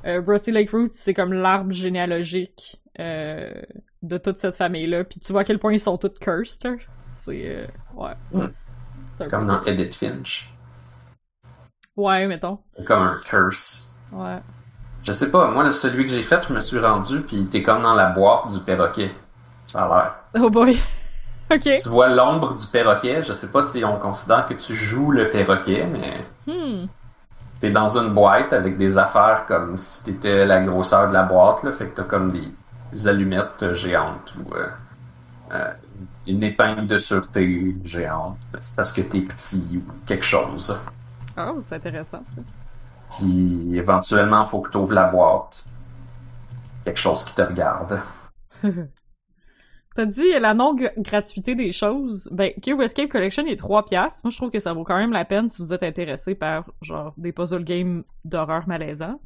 [0.05, 3.51] Euh, Rusty Lake Roots, c'est comme l'arbre généalogique euh,
[4.01, 5.05] de toute cette famille-là.
[5.05, 6.67] Puis tu vois à quel point ils sont tous cursed.
[7.05, 7.47] C'est.
[7.47, 8.13] euh, ouais.
[8.31, 8.47] Hmm.
[9.19, 10.49] C'est comme dans Edith Finch.
[11.95, 12.59] Ouais, mettons.
[12.85, 13.87] Comme un curse.
[14.11, 14.39] Ouais.
[15.03, 17.83] Je sais pas, moi, celui que j'ai fait, je me suis rendu, puis t'es comme
[17.83, 19.13] dans la boîte du perroquet.
[19.67, 20.15] Ça a l'air.
[20.35, 20.77] Oh boy.
[21.51, 21.67] ok.
[21.77, 23.21] Tu vois l'ombre du perroquet.
[23.23, 26.87] Je sais pas si on considère que tu joues le perroquet, mais Hmm.
[27.59, 31.63] t'es dans une boîte avec des affaires comme si t'étais la grosseur de la boîte,
[31.63, 31.71] là.
[31.71, 32.57] Fait que t'as comme des,
[32.91, 34.67] des allumettes géantes ou euh,
[35.53, 35.73] euh,
[36.27, 38.39] une épingle de sûreté géante.
[38.59, 40.75] C'est parce que t'es petit ou quelque chose.
[41.37, 42.23] Oh, c'est intéressant.
[42.35, 42.41] ça.
[43.17, 45.63] Puis éventuellement, faut que t'ouvres la boîte.
[46.85, 48.01] Quelque chose qui te regarde.
[49.95, 52.27] T'as dit la non-gratuité des choses.
[52.31, 54.21] Ben, Cube Escape Collection est 3 piastres.
[54.23, 56.65] Moi, je trouve que ça vaut quand même la peine si vous êtes intéressé par,
[56.81, 59.19] genre, des puzzle games d'horreur malaisant.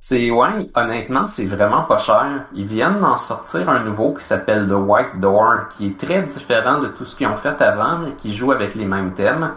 [0.00, 2.46] C'est ouais, honnêtement, c'est vraiment pas cher.
[2.54, 6.80] Ils viennent d'en sortir un nouveau qui s'appelle The White Door, qui est très différent
[6.80, 9.54] de tout ce qu'ils ont fait avant, mais qui joue avec les mêmes thèmes.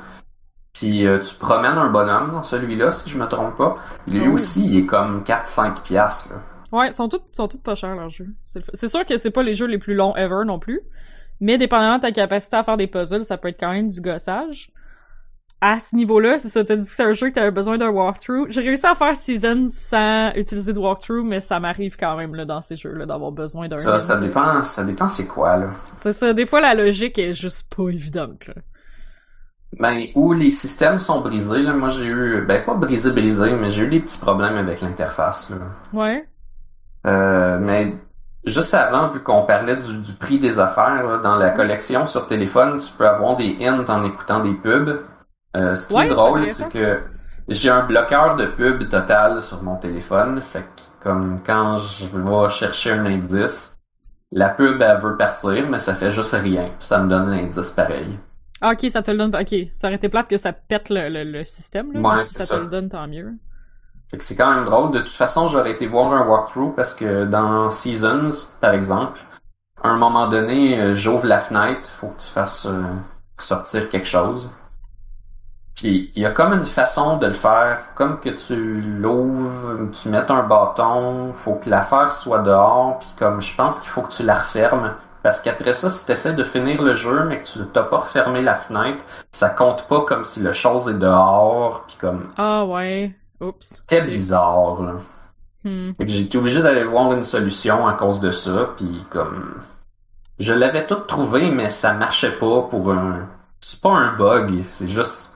[0.76, 3.78] Puis euh, tu promènes un bonhomme dans celui-là, si je me trompe pas.
[4.08, 4.34] Lui Oh.
[4.34, 6.34] aussi, il est comme 4-5 piastres.
[6.34, 6.42] là.
[6.78, 8.28] Ouais, ils sont tous, sont tous pas chers, leurs jeux.
[8.44, 10.82] C'est sûr que c'est pas les jeux les plus longs ever non plus.
[11.40, 14.02] Mais dépendamment de ta capacité à faire des puzzles, ça peut être quand même du
[14.02, 14.70] gossage.
[15.62, 17.90] À ce niveau-là, c'est ça, t'as dit que c'est un jeu que t'avais besoin d'un
[17.90, 18.48] walkthrough.
[18.50, 22.44] J'ai réussi à faire Season sans utiliser de walkthrough, mais ça m'arrive quand même, là,
[22.46, 23.78] dans ces jeux-là, d'avoir besoin d'un.
[23.78, 25.68] Ça, ça dépend, ça dépend c'est quoi, là.
[25.98, 28.56] C'est ça, des fois la logique est juste pas évidente, là.
[29.74, 33.70] Ben, où les systèmes sont brisés, là, moi j'ai eu, ben pas brisé brisé, mais
[33.70, 35.58] j'ai eu des petits problèmes avec l'interface, là.
[35.94, 36.28] Ouais.
[37.06, 37.94] Euh, mais
[38.46, 42.28] juste avant, vu qu'on parlait du, du prix des affaires, là, dans la collection sur
[42.28, 45.02] téléphone, tu peux avoir des hints en écoutant des pubs.
[45.58, 47.04] Euh, ce qui Ouais, est drôle, c'est que
[47.48, 50.42] j'ai un bloqueur de pubs total sur mon téléphone.
[50.42, 53.80] Fait que comme quand je vais chercher un indice,
[54.32, 56.72] la pub elle veut partir, mais ça fait juste rien.
[56.80, 58.20] Ça me donne l'indice pareil.
[58.62, 59.34] Ah, ok, ça te le donne.
[59.36, 62.02] Ok, ça aurait été plate que ça pète le, le, le système, là.
[62.02, 62.58] Ouais, mais si c'est ça, ça.
[62.58, 63.34] te le donne, tant mieux.
[64.10, 64.92] Fait que c'est quand même drôle.
[64.92, 69.20] De toute façon, j'aurais été voir un walkthrough parce que dans Seasons, par exemple,
[69.84, 72.84] à un moment donné, euh, j'ouvre la fenêtre, faut que tu fasses euh,
[73.40, 74.50] sortir quelque chose.
[75.76, 80.10] Puis il y a comme une façon de le faire, comme que tu l'ouvres, tu
[80.10, 84.12] mets un bâton, faut que l'affaire soit dehors, puis comme je pense qu'il faut que
[84.14, 84.96] tu la refermes.
[85.26, 87.98] Parce qu'après ça, si tu essaies de finir le jeu, mais que tu t'as pas
[87.98, 92.64] refermé la fenêtre, ça compte pas comme si le chose est dehors, puis comme Ah,
[92.64, 93.12] ouais.
[93.42, 93.80] Oups.
[93.82, 94.94] c'était bizarre, là.
[95.64, 95.94] Hmm.
[96.00, 99.56] J'ai été obligé d'aller voir une solution à cause de ça, puis comme
[100.38, 103.28] je l'avais tout trouvé, mais ça marchait pas pour un.
[103.62, 105.35] C'est pas un bug, c'est juste.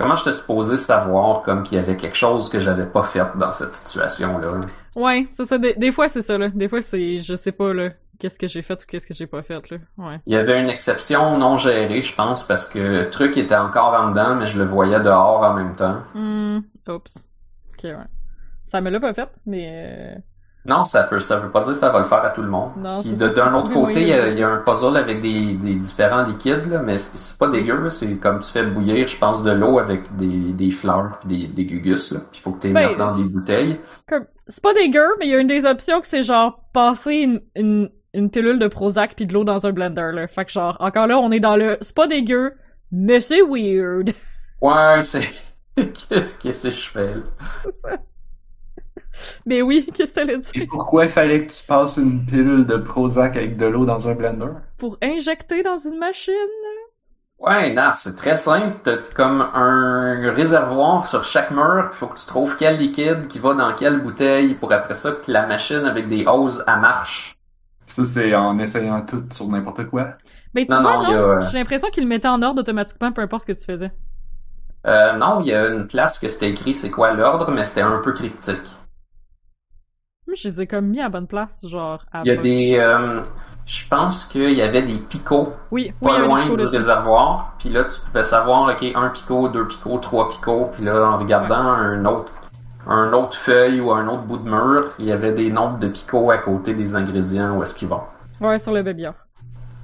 [0.00, 3.36] Comment je te supposé savoir comme qu'il y avait quelque chose que j'avais pas fait
[3.36, 4.60] dans cette situation-là?
[4.96, 5.58] Ouais, c'est ça.
[5.58, 6.48] Des, des fois, c'est ça, là.
[6.48, 9.26] Des fois, c'est, je sais pas, là, qu'est-ce que j'ai fait ou qu'est-ce que j'ai
[9.26, 9.76] pas fait, là.
[9.98, 10.18] Ouais.
[10.24, 13.92] Il y avait une exception non gérée, je pense, parce que le truc était encore
[13.92, 15.98] en dedans, mais je le voyais dehors en même temps.
[16.14, 16.60] Hmm.
[16.88, 17.26] Oups.
[17.74, 17.96] Ok, ouais.
[18.70, 20.16] Ça me l'a pas fait, mais.
[20.66, 22.48] Non, ça peut, ça veut pas dire que ça va le faire à tout le
[22.48, 22.72] monde.
[22.76, 24.96] Non, Puis d'un autre côté, il y, a, moyen de- il y a un puzzle
[24.96, 27.88] avec des, des différents liquides, là, mais c'est pas dégueu.
[27.88, 31.46] C'est comme tu fais bouillir, je pense, de l'eau avec des, des fleurs puis des,
[31.48, 32.12] des gugus.
[32.12, 32.20] Là.
[32.30, 33.80] Puis il faut que tu les Ben, mettes dans des bouteilles.
[34.48, 37.40] C'est pas dégueu, mais il y a une des options que c'est genre passer une,
[37.56, 40.28] une, une pilule de Prozac puis de l'eau dans un blender, là.
[40.28, 42.52] Fait que genre, encore là, on est dans le, c'est pas dégueu,
[42.92, 44.12] mais c'est weird.
[44.60, 45.26] Ouais, c'est...
[45.76, 47.96] Qu'est-ce que c'est que je fais, là?
[49.46, 50.68] Mais oui, qu'est-ce que t'allais Et dire?
[50.68, 54.14] pourquoi il fallait que tu passes une pilule de Prozac avec de l'eau dans un
[54.14, 54.52] blender?
[54.78, 56.34] Pour injecter dans une machine?
[57.40, 58.78] Ouais, naf, c'est très simple.
[58.84, 61.88] T'as comme un réservoir sur chaque mur.
[61.92, 65.10] Il faut que tu trouves quel liquide qui va dans quelle bouteille pour après ça
[65.12, 67.36] que la machine avec des hoses, elle marche.
[67.86, 70.16] Ça, c'est en essayant tout sur n'importe quoi?
[70.54, 71.12] Ben, tu Non, vois, non, non?
[71.12, 73.64] a, euh, J'ai l'impression qu'il le mettait en ordre automatiquement, peu importe ce que tu
[73.64, 73.90] faisais.
[74.86, 77.80] Euh, non, il y a une place que c'était écrit c'est quoi l'ordre, mais c'était
[77.80, 78.60] un peu cryptique.
[80.30, 82.04] Moi, je les ai comme mis à bonne place, genre.
[82.12, 82.76] À Il y a des.
[82.78, 83.20] euh,
[83.66, 87.54] je pense qu'il y avait des picots Oui, pas loin du réservoir.
[87.58, 90.70] Puis là, tu pouvais savoir, ok, un picot, deux picots, trois picots.
[90.72, 92.30] Puis là, en regardant un autre,
[92.86, 95.88] un autre feuille ou un autre bout de mur, il y avait des nombres de
[95.88, 98.02] picots à côté des ingrédients où est-ce qu'ils vont.
[98.40, 99.06] Ouais, sur le baby.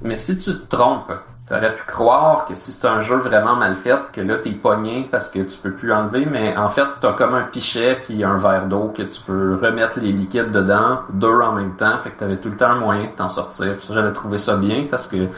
[0.01, 1.13] Mais si tu te trompes,
[1.49, 5.09] t'aurais pu croire que si c'est un jeu vraiment mal fait, que là t'es pogné
[5.11, 8.37] parce que tu peux plus enlever, mais en fait t'as comme un pichet puis un
[8.37, 12.19] verre d'eau que tu peux remettre les liquides dedans, deux en même temps, fait que
[12.19, 13.77] t'avais tout le temps un moyen de t'en sortir.
[13.77, 15.29] Puis ça, j'avais trouvé ça bien parce que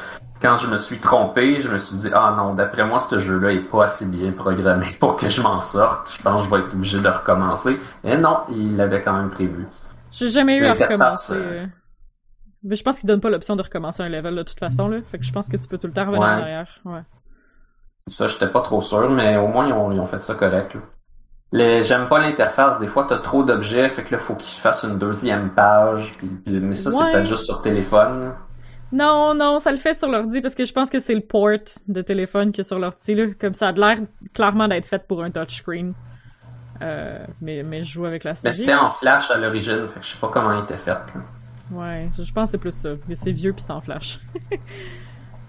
[0.40, 3.53] quand je me suis trompé, je me suis dit ah non, d'après moi ce jeu-là
[3.53, 6.14] est pas assez bien programmé pour que je m'en sorte.
[6.16, 7.79] Je pense que je vais être obligé de recommencer.
[8.05, 9.66] Et non, il l'avait quand même prévu.
[10.11, 11.35] J'ai jamais eu à recommencer.
[11.35, 11.66] euh, euh.
[12.68, 14.99] Je pense qu'ils donnent pas l'option de recommencer un level de toute façon, là.
[15.03, 16.27] Fait que je pense que tu peux tout le temps revenir Ouais.
[16.29, 16.81] en arrière.
[16.85, 17.01] Ouais.
[18.07, 20.77] Ça, j'étais pas trop sûr, mais au moins ils ont, ils ont fait ça correct.
[21.53, 22.79] Les, j'aime pas l'interface.
[22.79, 26.12] Des fois, t'as trop d'objets, fait que là, faut qu'ils fassent une deuxième page.
[26.18, 26.97] Puis, puis- mais ça, Ouais.
[26.99, 28.35] c'est peut-être juste sur téléphone.
[28.92, 31.49] Non, non, ça le fait sur l'ordi parce que je pense que c'est le port
[31.88, 33.27] de téléphone qui est sur l'ordi, là.
[33.38, 33.99] Comme ça a l'air
[34.35, 35.94] clairement d'être fait pour un touchscreen.
[36.81, 38.55] Euh, mais, mais je joue avec la Mais souris.
[38.55, 40.90] c'était en flash à l'origine, fait que je sais pas comment il était fait.
[40.90, 41.05] là.
[41.70, 42.90] Ouais, je pense que c'est plus ça.
[43.09, 44.20] Mais c'est vieux puis en flash.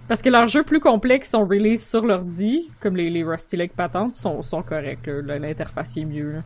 [0.07, 3.75] Parce que leurs jeux plus complexes sont release sur l'ordi, comme les, les Rusty Lake
[3.75, 5.05] patentes, sont, sont corrects.
[5.05, 6.41] L'interface est mieux.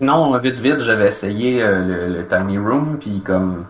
[0.00, 3.66] Non, vite vite, j'avais essayé euh, le, Tiny Room, puis comme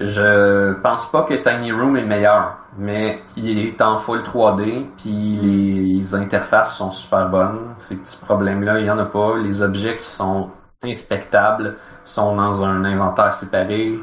[0.00, 4.86] je pense pas que Tiny Room est le meilleur, mais il est en full 3D,
[4.96, 7.74] puis les interfaces sont super bonnes.
[7.78, 9.36] Ces petits problèmes-là, il y en a pas.
[9.36, 10.48] Les objets qui sont
[10.82, 13.98] inspectables sont dans un inventaire séparé.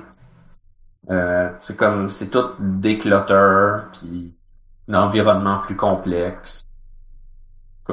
[1.10, 4.34] Euh, c'est comme c'est tout déclutter, puis
[4.90, 6.66] un environnement plus complexe.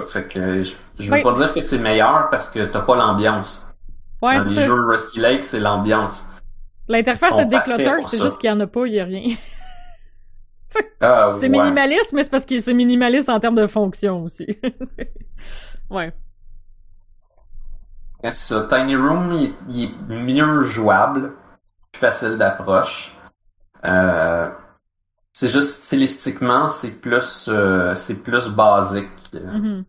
[0.09, 3.67] Fait que je, je veux pas dire que c'est meilleur parce que t'as pas l'ambiance.
[4.21, 4.67] Ouais, Dans les ça.
[4.67, 6.25] jeux Rusty Lake, c'est l'ambiance.
[6.89, 9.35] L'interface déclutter, pour c'est juste qu'il y en a pas, il y a rien.
[11.01, 11.49] Ah, C'est ouais.
[11.49, 14.47] minimaliste, mais c'est parce que c'est minimaliste en termes de fonction aussi.
[15.91, 16.13] ouais.
[18.23, 18.67] C'est ça.
[18.69, 21.33] Tiny Room, il, il est mieux jouable,
[21.93, 23.17] plus facile d'approche.
[23.85, 24.51] Euh,
[25.33, 29.11] c'est juste stylistiquement, c'est plus, euh, c'est plus basique.
[29.33, 29.85] Mhm.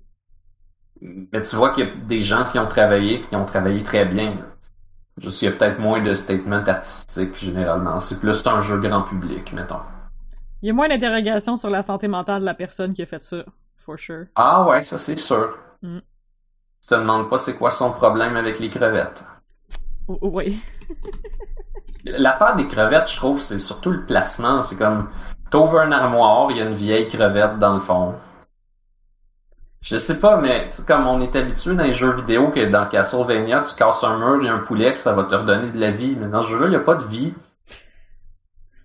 [1.01, 4.05] Mais tu vois qu'il y a des gens qui ont travaillé, qui ont travaillé très
[4.05, 4.35] bien.
[5.17, 7.99] Juste qu'il y a peut-être moins de statements artistiques généralement.
[7.99, 9.79] C'est plus un jeu grand public, mettons.
[10.61, 13.19] Il y a moins d'interrogations sur la santé mentale de la personne qui a fait
[13.19, 13.43] ça,
[13.77, 14.25] for sure.
[14.35, 15.57] Ah ouais, ça c'est sûr.
[15.81, 15.99] Mm.
[16.87, 19.23] Tu te demandes pas c'est quoi son problème avec les crevettes.
[20.07, 20.61] O- Oui.
[22.05, 24.63] L'affaire des crevettes, je trouve, c'est surtout le placement.
[24.63, 25.11] C'est comme,
[25.51, 28.15] t'ouvres un armoire, il y a une vieille crevette dans le fond.
[29.81, 32.69] Je sais pas, mais tu sais, comme on est habitué dans les jeux vidéo que
[32.69, 35.33] dans Castlevania, tu casses un mur, il y a un poulet, que ça va te
[35.33, 36.15] redonner de la vie.
[36.15, 37.33] Mais dans ce jeu-là, il n'y a pas de vie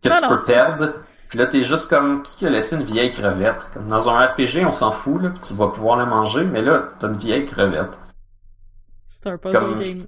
[0.02, 1.01] que Non, tu non, peux perdre.
[1.32, 3.66] Puis là, t'es juste comme, qui a laissé une vieille crevette?
[3.72, 6.60] Comme dans un RPG, on s'en fout, là, puis tu vas pouvoir la manger, mais
[6.60, 7.98] là, t'as une vieille crevette.
[9.06, 10.06] C'est un puzzle Comme- game.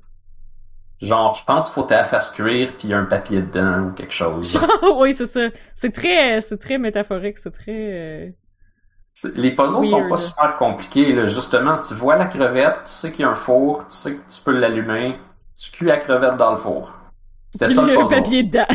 [1.01, 3.85] Genre, je pense qu'il faut la faire cuire, puis il y a un papier dedans,
[3.87, 4.59] ou quelque chose.
[4.97, 5.49] oui, c'est ça.
[5.75, 7.73] C'est très, c'est très métaphorique, c'est très.
[7.73, 8.31] euh,
[9.35, 11.25] Les puzzles sont pas super compliqués, là.
[11.25, 14.31] Justement, tu vois la crevette, tu sais qu'il y a un four, tu sais que
[14.31, 15.19] tu peux l'allumer,
[15.59, 16.93] tu cuis la crevette dans le four.
[17.51, 18.15] C'était ça le le puzzle.
[18.17, 18.67] papier dedans.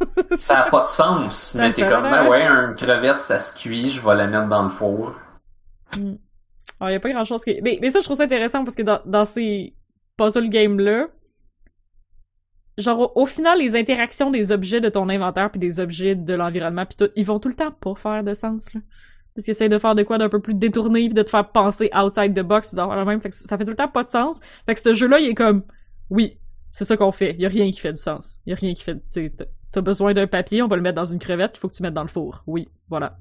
[0.38, 3.88] Ça a pas de sens, mais t'es comme, ben ouais, une crevette, ça se cuit,
[3.88, 5.14] je vais la mettre dans le four.
[5.92, 7.60] Alors, il y a pas grand chose qui.
[7.62, 9.74] Mais, mais ça, je trouve ça intéressant parce que dans, dans ces
[10.16, 11.08] puzzle games-là,
[12.76, 16.34] genre, au, au final, les interactions des objets de ton inventaire puis des objets de
[16.34, 18.80] l'environnement puis tout, ils vont tout le temps pas faire de sens, là.
[19.34, 21.48] Parce qu'ils essayent de faire de quoi d'un peu plus détourné puis de te faire
[21.52, 23.20] penser outside the box puis d'avoir même.
[23.20, 24.40] Fait que ça fait tout le temps pas de sens.
[24.66, 25.62] Fait que ce jeu-là, il est comme,
[26.10, 26.38] oui,
[26.72, 27.34] c'est ça qu'on fait.
[27.34, 28.40] Il y a rien qui fait du sens.
[28.46, 29.00] Il y a rien qui fait,
[29.72, 31.82] t'as- besoin d'un papier, on va le mettre dans une crevette, il faut que tu
[31.82, 32.42] mettes dans le four.
[32.46, 33.16] Oui, voilà.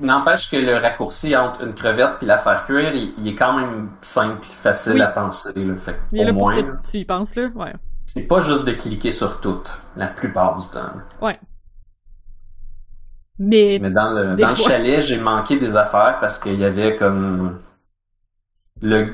[0.00, 3.56] N'empêche que le raccourci entre une crevette puis la faire cuire, il, il est quand
[3.58, 5.00] même simple, facile Oui.
[5.02, 5.76] à penser, là.
[5.76, 7.48] Fait Il est là au pour moins, que tu y penses, là.
[7.54, 7.72] Ouais.
[8.06, 10.92] c'est pas juste de cliquer sur toutes, la plupart du temps.
[11.20, 11.38] Ouais.
[13.38, 16.96] Mais, Mais dans le, dans le chalet, j'ai manqué des affaires parce qu'il y avait
[16.96, 17.60] comme
[18.82, 19.06] le,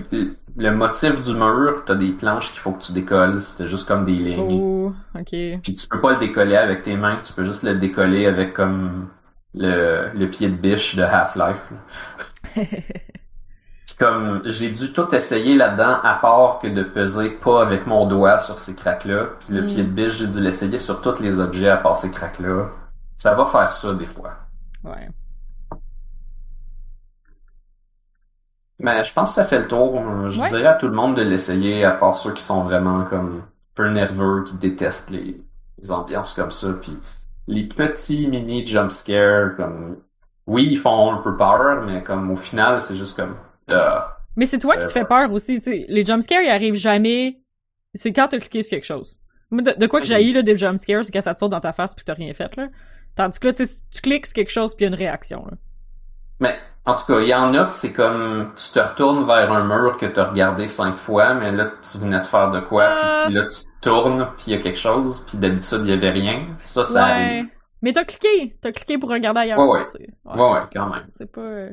[0.56, 4.04] le motif du mur, t'as des planches qu'il faut que tu décolles, c'était juste comme
[4.04, 4.60] des lignes.
[4.62, 5.30] oh, ok.
[5.62, 8.54] Puis tu peux pas le décoller avec tes mains, tu peux juste le décoller avec
[8.54, 9.08] comme
[9.54, 11.62] le, le pied de biche de Half-Life.
[13.98, 18.38] comme j'ai dû tout essayer là-dedans, à part que de peser pas avec mon doigt
[18.38, 19.26] sur ces craques-là.
[19.40, 19.66] Puis le Mm.
[19.66, 22.70] pied de biche, j'ai dû l'essayer sur tous les objets à part ces craques-là.
[23.18, 24.38] Ça va faire ça des fois.
[24.84, 25.08] Ouais.
[28.80, 29.94] Mais je pense que ça fait le tour.
[30.30, 30.48] Je Ouais.
[30.48, 33.48] dirais à tout le monde de l'essayer, à part ceux qui sont vraiment comme un
[33.74, 35.40] peu nerveux, qui détestent les,
[35.78, 36.72] les ambiances comme ça.
[36.80, 36.98] Puis
[37.46, 39.98] les petits mini jump scares, comme
[40.46, 43.36] oui, ils font un peu peur, mais comme au final, c'est juste comme
[43.68, 44.16] ah.
[44.36, 45.86] Mais c'est toi qui Euh, te fais peur aussi, tu sais.
[45.88, 47.40] Les jumpscares, ils arrivent jamais.
[47.94, 49.20] C'est quand t'as cliqué sur quelque chose.
[49.52, 51.60] De, de quoi que j'ai eu, là, des jumpscares, c'est quand ça te saute dans
[51.60, 52.68] ta face puis que t'as rien fait, là.
[53.16, 55.56] Tandis que là, tu cliques sur quelque chose puis il y a une réaction, là.
[56.40, 59.52] Mais en tout cas, il y en a que c'est comme tu te retournes vers
[59.52, 62.60] un mur que tu as regardé cinq fois, mais là tu venais de faire de
[62.60, 63.22] quoi, Ah.
[63.26, 66.10] puis là tu tournes, puis il y a quelque chose, puis d'habitude il y avait
[66.10, 66.46] rien.
[66.58, 67.10] Ça, ça ouais.
[67.10, 67.48] arrive.
[67.82, 68.56] Mais t'as cliqué!
[68.60, 69.58] T'as cliqué pour regarder ailleurs.
[69.58, 70.06] Ouais, ouais.
[70.24, 71.04] Ouais, ouais, quand même.
[71.08, 71.40] C'est- pas...
[71.40, 71.70] euh,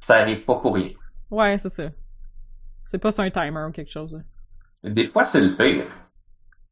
[0.00, 0.90] Ça arrive pas pour rien.
[1.30, 1.84] Ouais, c'est ça.
[2.80, 4.20] C'est pas sur un timer ou quelque chose, là.
[4.90, 5.84] Des fois, c'est le pire.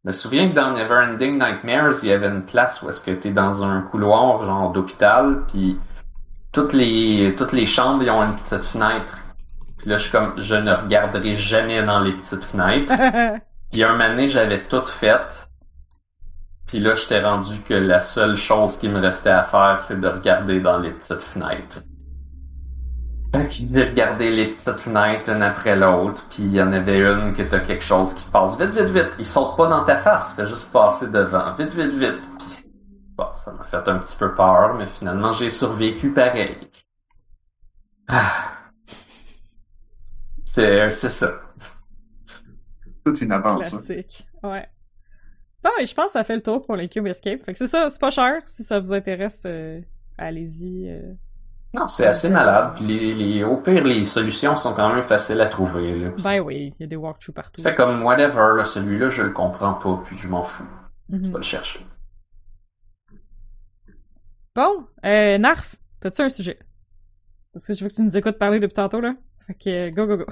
[0.04, 3.10] Je me souviens que dans Neverending Nightmares, il y avait une place où est-ce que
[3.10, 5.78] t'es dans un couloir, genre d'hôpital, puis
[6.58, 9.16] toutes les, toutes les chambres, ils ont une petite fenêtre.
[9.76, 12.92] Puis là, je suis comme, je ne regarderai jamais dans les petites fenêtres.
[13.70, 15.48] Puis un moment donné, j'avais tout fait.
[16.66, 20.08] Puis là, j'étais rendu que la seule chose qui me restait à faire, c'est de
[20.08, 21.82] regarder dans les petites fenêtres.
[23.32, 27.34] Que j'ai regardé les petites fenêtres une après l'autre, puis il y en avait une
[27.34, 29.12] que t'as quelque chose qui passe vite, vite, vite.
[29.20, 32.20] Il saute pas dans ta face, il fait juste passer devant, vite, vite, vite.
[32.38, 32.57] Puis,
[33.38, 36.56] ça m'a fait un petit peu peur, mais finalement j'ai survécu pareil.
[38.08, 38.52] Ah.
[40.44, 41.40] C'est, c'est ça.
[43.04, 43.82] Toute une aventure.
[43.82, 44.26] Classique.
[44.42, 44.66] Ouais.
[45.62, 47.42] Bon, et je pense que ça fait le tour pour les Cube Escape.
[47.44, 48.42] Fait que c'est ça, c'est pas cher.
[48.46, 49.80] Si ça vous intéresse, euh,
[50.16, 50.88] allez-y.
[50.90, 51.12] euh.
[51.74, 52.72] Non, c'est assez malade.
[52.76, 55.98] Puis les, les, au pire, les solutions sont quand même faciles à trouver.
[55.98, 56.06] Là.
[56.22, 57.60] Ben oui, il y a des walkthroughs partout.
[57.62, 60.64] Fait comme whatever, là, celui-là, je le comprends pas, puis je m'en fous.
[61.10, 61.22] Je Mhm.
[61.32, 61.80] vais le chercher.
[64.58, 66.58] Bon, euh, Narf, t'as-tu un sujet?
[67.52, 69.14] Parce que je veux que tu nous écoutes parler depuis tantôt, là.
[69.46, 70.24] Fait que, go, go, go.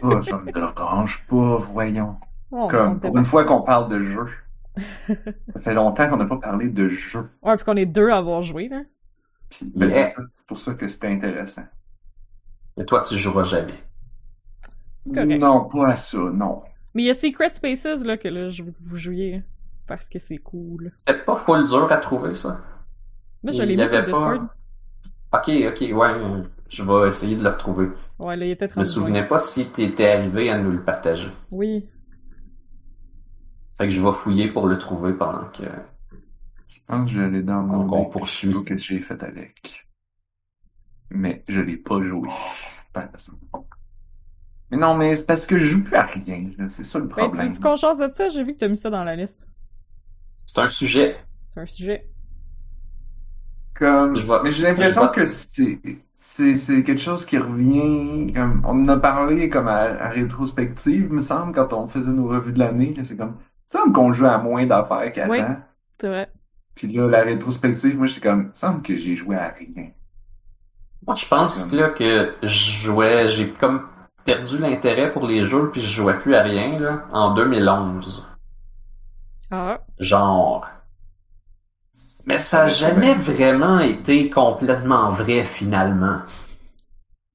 [0.00, 2.14] Oh, ça me dérange pas, voyons.
[2.52, 4.28] Oh, Comme, pour une fois qu'on parle de jeu.
[5.08, 7.28] Ça fait longtemps qu'on n'a pas parlé de jeu.
[7.42, 8.82] Ouais, puis qu'on est deux à avoir joué, là.
[9.50, 10.06] Puis, ben, Yeah.
[10.06, 10.22] c'est ça.
[10.36, 11.64] C'est pour ça que c'était intéressant.
[12.76, 13.82] Mais toi, tu joueras jamais.
[15.00, 15.40] C'est correct.
[15.40, 16.62] Non, pas à ça, non.
[16.94, 19.42] Mais il y a Secret Spaces, là, que là, je veux que vous jouiez.
[19.88, 20.92] Parce que c'est cool.
[21.08, 22.60] C'est pas full dur à trouver, ça.
[23.44, 24.48] Moi, je l'ai mis sur pas- Discord.
[25.32, 26.42] Ok, ok, ouais.
[26.70, 27.88] Je vais essayer de le retrouver.
[28.18, 31.28] Ouais, là, il était Je me souvenais pas si t'étais arrivé à nous le partager.
[31.52, 31.88] Oui.
[33.76, 35.64] Fait que je vais fouiller pour le trouver pendant que...
[36.68, 38.64] Je pense que je l'ai dans mon on poursuit.
[38.64, 39.86] que j'ai fait avec.
[41.10, 42.28] Mais je l'ai pas joué.
[44.70, 46.50] Mais non, mais c'est parce que je joue plus à rien.
[46.70, 47.52] C'est ça le Ben, tu problème.
[47.52, 48.28] veux qu'on change de ça?
[48.28, 49.46] J'ai vu que t'as mis ça dans la liste.
[50.46, 51.18] C'est un sujet.
[51.52, 52.08] C'est un sujet.
[53.74, 55.80] Comme, Je mais j'ai l'impression que c'est,
[56.16, 61.12] c'est, c'est quelque chose qui revient, comme, on en a parlé comme à, à rétrospective,
[61.12, 63.36] me semble, quand on faisait nos revues de l'année, là, c'est comme,
[63.68, 65.32] il semble qu'on joue à moins d'affaires qu'avant.
[65.32, 65.40] Oui.
[66.00, 66.30] C'est vrai.
[66.74, 69.90] Puis là, la rétrospective, moi, c'est comme, il semble que j'ai joué à rien.
[71.06, 73.82] Moi, je pense Comme- là que je jouais, j'ai comme
[74.24, 78.26] perdu l'intérêt pour les jeux puis je jouais plus à rien là en 2011.
[79.50, 79.80] Ah.
[79.98, 80.66] Genre.
[82.26, 86.20] Mais ça a jamais vraiment été complètement vrai finalement.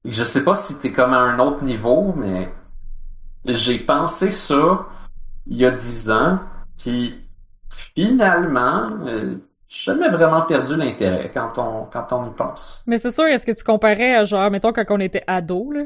[0.04, 2.48] Je sais pas si t'es comme à un autre niveau, mais
[3.44, 4.86] j'ai pensé ça
[5.46, 6.38] il y a dix ans,
[6.78, 7.14] puis
[7.94, 9.36] finalement, euh,
[9.68, 12.82] j'ai jamais vraiment perdu l'intérêt quand on quand on y pense.
[12.86, 15.82] Mais c'est sûr, est-ce que tu comparais à genre, mettons, quand on était ado, là?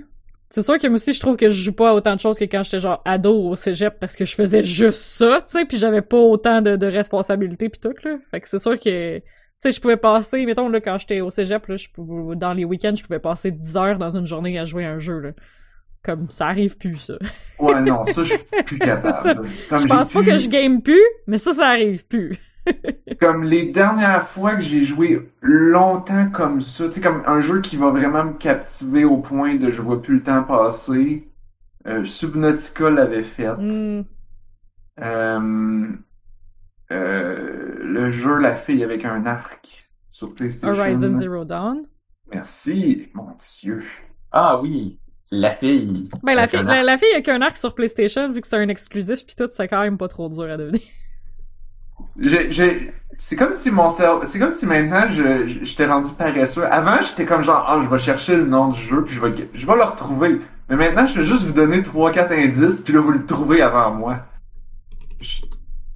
[0.55, 2.45] C'est sûr que moi aussi, je trouve que je joue pas autant de choses que
[2.45, 5.79] quand j'étais genre ado au cégep parce que je faisais juste ça, tu sais, puis
[5.79, 8.19] j'avais pas autant de, de responsabilités pis tout, là.
[8.31, 9.25] Fait que c'est sûr que, tu
[9.59, 11.89] sais, je pouvais passer, mettons, là, quand j'étais au cégep, là, je
[12.37, 15.01] dans les week-ends, je pouvais passer 10 heures dans une journée à jouer à un
[15.01, 15.31] jeu, là.
[16.05, 17.15] Comme, ça arrive plus, ça.
[17.59, 19.49] Ouais, non, ça, je suis plus capable.
[19.69, 22.39] Comme je pense pas que je game plus, mais ça, ça arrive plus.
[23.21, 27.61] Comme les dernières fois que j'ai joué longtemps comme ça, tu sais, comme un jeu
[27.61, 31.29] qui va vraiment me captiver au point de je vois plus le temps passer.
[31.87, 33.53] Euh, Subnautica l'avait fait.
[33.55, 34.05] Hmm.
[35.01, 35.87] Euh,
[36.93, 40.81] euh, le jeu La fille avec un arc sur PlayStation.
[40.81, 41.87] Horizon Zero Dawn.
[42.33, 43.85] Merci, mon Dieu.
[44.33, 44.99] Ah oui,
[45.31, 46.09] la fille.
[46.23, 46.87] Ben, la fille, la, arc.
[46.87, 49.69] la fille avec un arc sur PlayStation, vu que c'est un exclusif pis tout, c'est
[49.69, 50.81] quand même pas trop dur à devenir.
[52.21, 56.13] J'ai, j'ai, c'est comme si mon cerveau, c'est comme si maintenant je, je- j'étais rendu
[56.13, 56.65] paresseux.
[56.67, 59.49] Avant, j'étais comme genre, ah, je vais chercher le nom du jeu puis je vais,
[59.53, 60.41] je vais le retrouver.
[60.69, 63.63] Mais maintenant, je vais juste vous donner trois, quatre indices puis là, vous le trouvez
[63.63, 64.21] avant moi.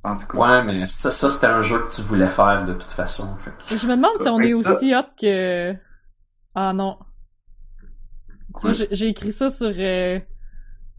[0.04, 0.38] En tout cas.
[0.38, 3.36] Ouais, mais ça, ça c'était un jeu que tu voulais faire de toute façon.
[3.38, 5.74] Fait je me demande si on Ben, est ça- aussi hot que...
[6.54, 6.98] Ah non.
[8.72, 10.18] J'ai j'ai écrit ça sur euh,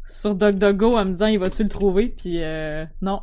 [0.05, 3.22] sur DuckDuckGo en me disant il va-tu le trouver, puis euh, non.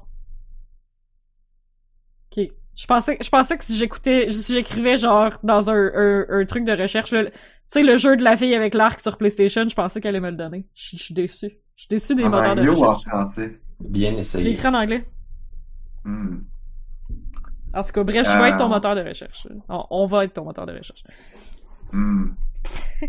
[2.77, 6.65] Je pensais, je pensais que si j'écoutais, si j'écrivais genre dans un, un, un truc
[6.65, 7.17] de recherche, tu
[7.69, 10.31] sais le jeu de la fille avec l'arc sur PlayStation, je pensais qu'elle allait me
[10.31, 10.67] le donner.
[10.75, 11.51] Je suis déçu.
[11.77, 13.09] Je suis déçu des En moteurs de anglais ou en recherche.
[13.09, 13.61] français?
[13.81, 14.51] Bien J'ai essayé.
[14.53, 15.07] écrit en anglais.
[16.05, 16.37] Hmm.
[17.75, 18.69] En tout cas, bref, je vais être ton Euh.
[18.69, 19.47] moteur de recherche.
[19.69, 21.03] On, on va être ton moteur de recherche.
[21.93, 22.29] Hmm.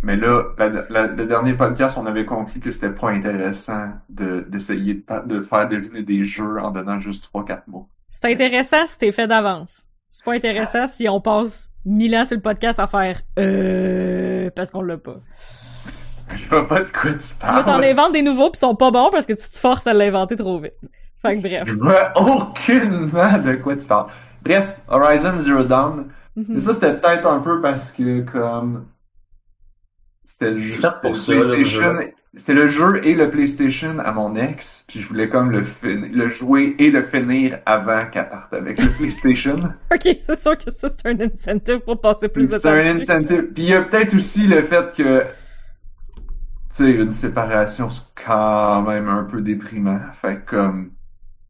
[0.04, 4.46] Mais là, la- la- le dernier podcast, on avait conclu que c'était pas intéressant de,
[4.50, 7.90] d'essayer de faire deviner des jeux en donnant juste 3-4 mots.
[8.10, 9.84] C'est intéressant si t'es fait d'avance.
[10.10, 14.72] C'est pas intéressant si on passe mille ans sur le podcast à faire euh parce
[14.72, 15.18] qu'on l'a pas.
[16.36, 17.84] Je vois pas de quoi tu Puis là, t'en parles.
[17.86, 20.36] inventes des nouveaux pis ils sont pas bons parce que tu te forces à l'inventer
[20.36, 20.74] trop vite.
[21.22, 21.64] Fait que bref.
[21.68, 24.08] Je vois aucunement de quoi tu parles.
[24.44, 26.08] Bref, Horizon Zero Dawn.
[26.36, 26.60] Mais Mhm.
[26.60, 28.86] ça, c'était peut-être un peu parce que, comme,
[30.24, 31.98] c'était c'était pour ça, PlayStation,
[32.38, 36.10] c'était le jeu et le PlayStation à mon ex, puis je voulais comme le, fin-
[36.12, 39.58] le jouer et le finir avant qu'elle parte avec le PlayStation.
[39.94, 42.84] Ok, c'est sûr que ça c'est un incentive pour passer plus de C'est temps un
[42.84, 43.02] dessus.
[43.02, 43.54] incentive.
[43.54, 45.26] Puis il y a peut-être aussi le fait que,
[46.76, 50.00] tu sais, une séparation, c'est quand même un peu déprimant.
[50.22, 50.92] Fait que, comme,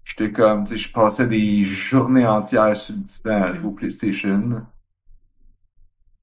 [0.05, 3.71] j'étais comme, tu sais, je passais des journées entières sur le divan à jouer au
[3.73, 4.65] PlayStation.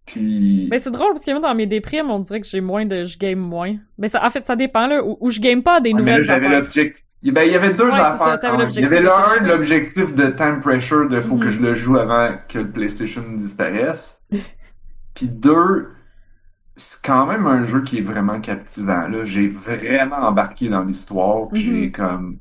[0.07, 2.85] Puis, Mais c'est drôle parce que moi dans mes déprimes, on dirait que j'ai moins
[2.87, 3.77] de je game moins.
[3.99, 6.13] Mais ça en fait ça dépend là où, où je game pas des Ouais, mais
[6.13, 6.49] nouvelles j'avais affaires.
[6.49, 7.05] l'objectif.
[7.23, 8.41] Ben, il y avait deux Ouais, ça, affaires.
[8.77, 11.51] Il y l'objectif avait de le un, l'objectif de time pressure, de faut que Mhm.
[11.51, 14.21] je le joue avant que le PlayStation disparaisse.
[15.15, 15.93] Puis deux,
[16.77, 19.09] c'est quand même un jeu qui est vraiment captivant.
[19.09, 21.53] Là, j'ai vraiment embarqué dans l'histoire.
[21.53, 21.87] Puis Mhm.
[21.87, 22.41] j'ai comme.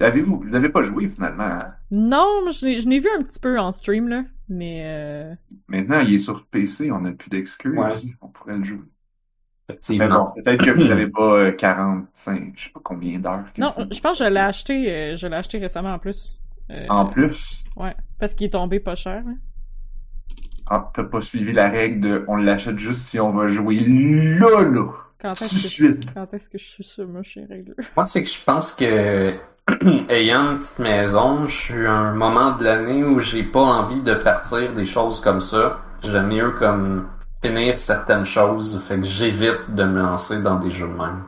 [0.00, 1.44] L'avez-vous, vous l'avez pas joué finalement.
[1.44, 1.77] hein?
[1.90, 5.34] Non, je l'ai- vu un petit peu en stream là, mais euh...
[5.68, 7.76] Maintenant, il est sur PC, on n'a plus d'excuses.
[7.76, 7.94] Ouais.
[8.20, 8.80] On pourrait le jouer.
[9.90, 13.44] Mais bon, peut-être que vous n'avez pas euh, 45, je sais pas combien d'heures.
[13.58, 16.38] non, je pense que je l'ai acheté, euh, je l'ai acheté récemment en plus.
[16.70, 19.22] Euh, En plus, Ouais, parce qu'il est tombé pas cher.
[19.26, 19.36] hein.
[20.70, 24.62] Ah, t'as pas suivi la règle de on l'achète juste si on va jouer là,
[24.62, 24.92] là.
[25.20, 26.12] Quand est-ce que suite.
[26.14, 27.74] quand est-ce que je suis sur ma chère règle?
[27.96, 29.34] Moi, c'est que je pense que,
[30.08, 34.00] ayant une petite maison, je suis à un moment de l'année où j'ai pas envie
[34.00, 35.80] de partir des choses comme ça.
[36.02, 37.08] J'aime mieux comme
[37.42, 41.22] finir certaines choses, fait que j'évite de me lancer dans des jeux de même.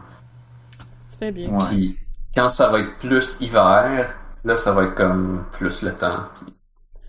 [1.18, 1.50] Fais bien.
[1.50, 1.64] Ouais.
[1.68, 1.98] Puis,
[2.34, 6.24] quand ça va être plus hiver, là, ça va être comme plus le temps.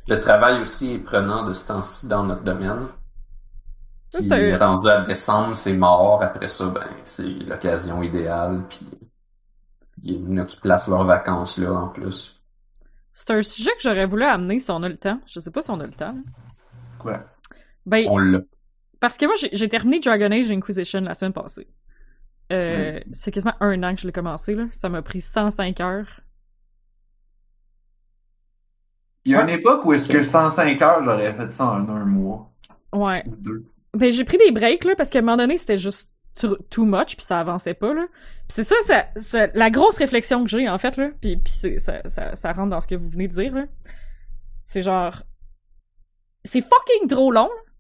[0.08, 2.88] Le travail aussi est prenant de ce temps-ci dans notre domaine.
[4.10, 6.22] Ça, Puis, c'est- rendu à décembre, c'est mort.
[6.22, 8.62] Après ça, ben, c'est l'occasion idéale.
[8.70, 8.86] Puis,
[10.04, 12.42] il y en a qui placent leurs vacances là, en plus.
[13.14, 15.20] C'est un sujet que j'aurais voulu amener si on a le temps.
[15.28, 16.16] Je sais pas si on a le temps.
[17.00, 17.24] Quoi?
[17.86, 18.40] Ben, On l'a.
[19.00, 21.68] parce que moi, j'ai j'ai terminé Dragon Age Inquisition la semaine passée.
[22.52, 24.66] Euh, c'est quasiment un an que je l'ai commencé, là.
[24.72, 26.22] Ça m'a pris 105 heures.
[29.26, 29.44] Il y a Ouais.
[29.44, 32.52] une époque où est-ce que 105 heures, j'aurais fait ça en un mois
[32.94, 33.24] Ouais.
[33.28, 33.66] ou deux.
[33.94, 37.16] Ben, j'ai pris des breaks, là, parce qu'à un moment donné, c'était juste too, much,
[37.16, 38.06] puis ça avançait pas, là.
[38.48, 38.76] C'est ça,
[39.54, 41.40] la grosse réflexion que j'ai, en fait, là, puis,
[41.80, 43.66] ça, rentre dans ce que vous venez de dire, là.
[44.64, 45.24] C'est genre...
[46.44, 47.72] C'est fucking trop long, là.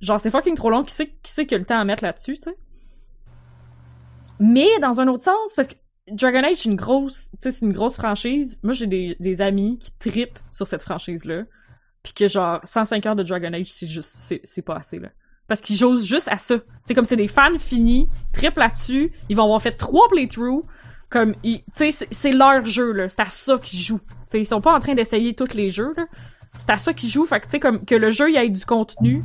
[0.00, 0.84] Genre, c'est fucking trop long.
[0.84, 2.56] Qui sait, qui sait a le temps à mettre là-dessus, tu sais?
[4.38, 5.74] Mais, dans un autre sens, parce que
[6.10, 8.60] Dragon Age, c'est une grosse, tu sais, c'est une grosse franchise.
[8.62, 11.44] Moi, j'ai des, des amis qui tripent sur cette franchise-là.
[12.02, 15.10] Puis que genre 105 heures de Dragon Age, c'est juste c'est pas assez là.
[15.48, 16.56] Parce qu'ils jouent juste à ça.
[16.84, 20.64] C'est comme c'est des fans finis, triple là-dessus, ils vont avoir fait trois playthroughs
[21.10, 23.98] comme ils- c'est, leur jeu là, c'est à ça qu'ils jouent.
[23.98, 26.04] Tu sais ils sont pas en train d'essayer tous les jeux là.
[26.58, 28.48] C'est à ça qu'ils jouent, fait que tu sais comme que le jeu il ait
[28.50, 29.24] du contenu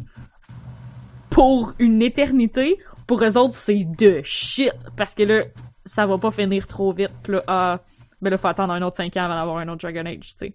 [1.30, 5.44] pour une éternité, pour eux autres c'est de shit parce que là
[5.86, 7.12] ça va pas finir trop vite.
[7.24, 7.80] Puis là ah
[8.22, 10.34] ben là faut attendre un autre 5 ans avant d'avoir un autre Dragon Age, tu
[10.38, 10.54] sais.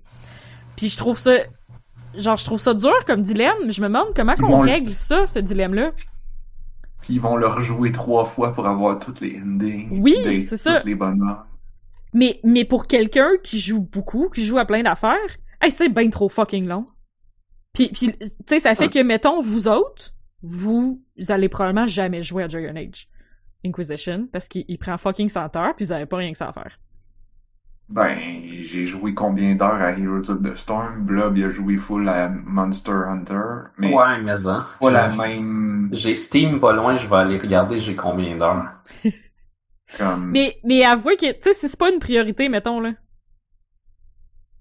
[0.76, 1.32] Puis je trouve ça
[2.18, 5.26] genre je trouve ça dur comme dilemme, je me demande comment qu'on le- règle ça
[5.26, 5.92] ce dilemme là.
[7.00, 10.00] Puis ils vont le rejouer trois fois pour avoir toutes les endings.
[10.02, 10.76] Oui, c'est ça.
[10.76, 10.98] Toutes les.
[12.14, 16.08] Mais mais pour quelqu'un qui joue beaucoup, qui joue à plein d'affaires, hey, c'est bien
[16.10, 16.86] trop fucking long.
[17.74, 22.22] Puis puis tu sais ça fait que mettons vous autres, vous, vous allez probablement jamais
[22.22, 23.08] jouer à Dragon Age
[23.64, 26.48] Inquisition parce qu'il il prend fucking 100 heures puis vous avez pas rien que ça
[26.48, 26.78] à faire.
[27.88, 28.18] Ben,
[28.62, 31.04] j'ai joué combien d'heures à Heroes of the Storm?
[31.04, 33.70] Blob, il a joué full à Monster Hunter.
[33.78, 34.54] Mais Ouais, mais ça.
[34.54, 35.88] c'est pas la même.
[35.92, 38.72] J'ai Steam pas loin, je vais aller regarder j'ai combien d'heures.
[39.96, 40.32] Comme...
[40.32, 42.92] Mais mais avouez que tu sais si c'est pas une priorité mettons là.
[42.92, 44.57] Ou tu tu sais, c'est- c'est- c'est-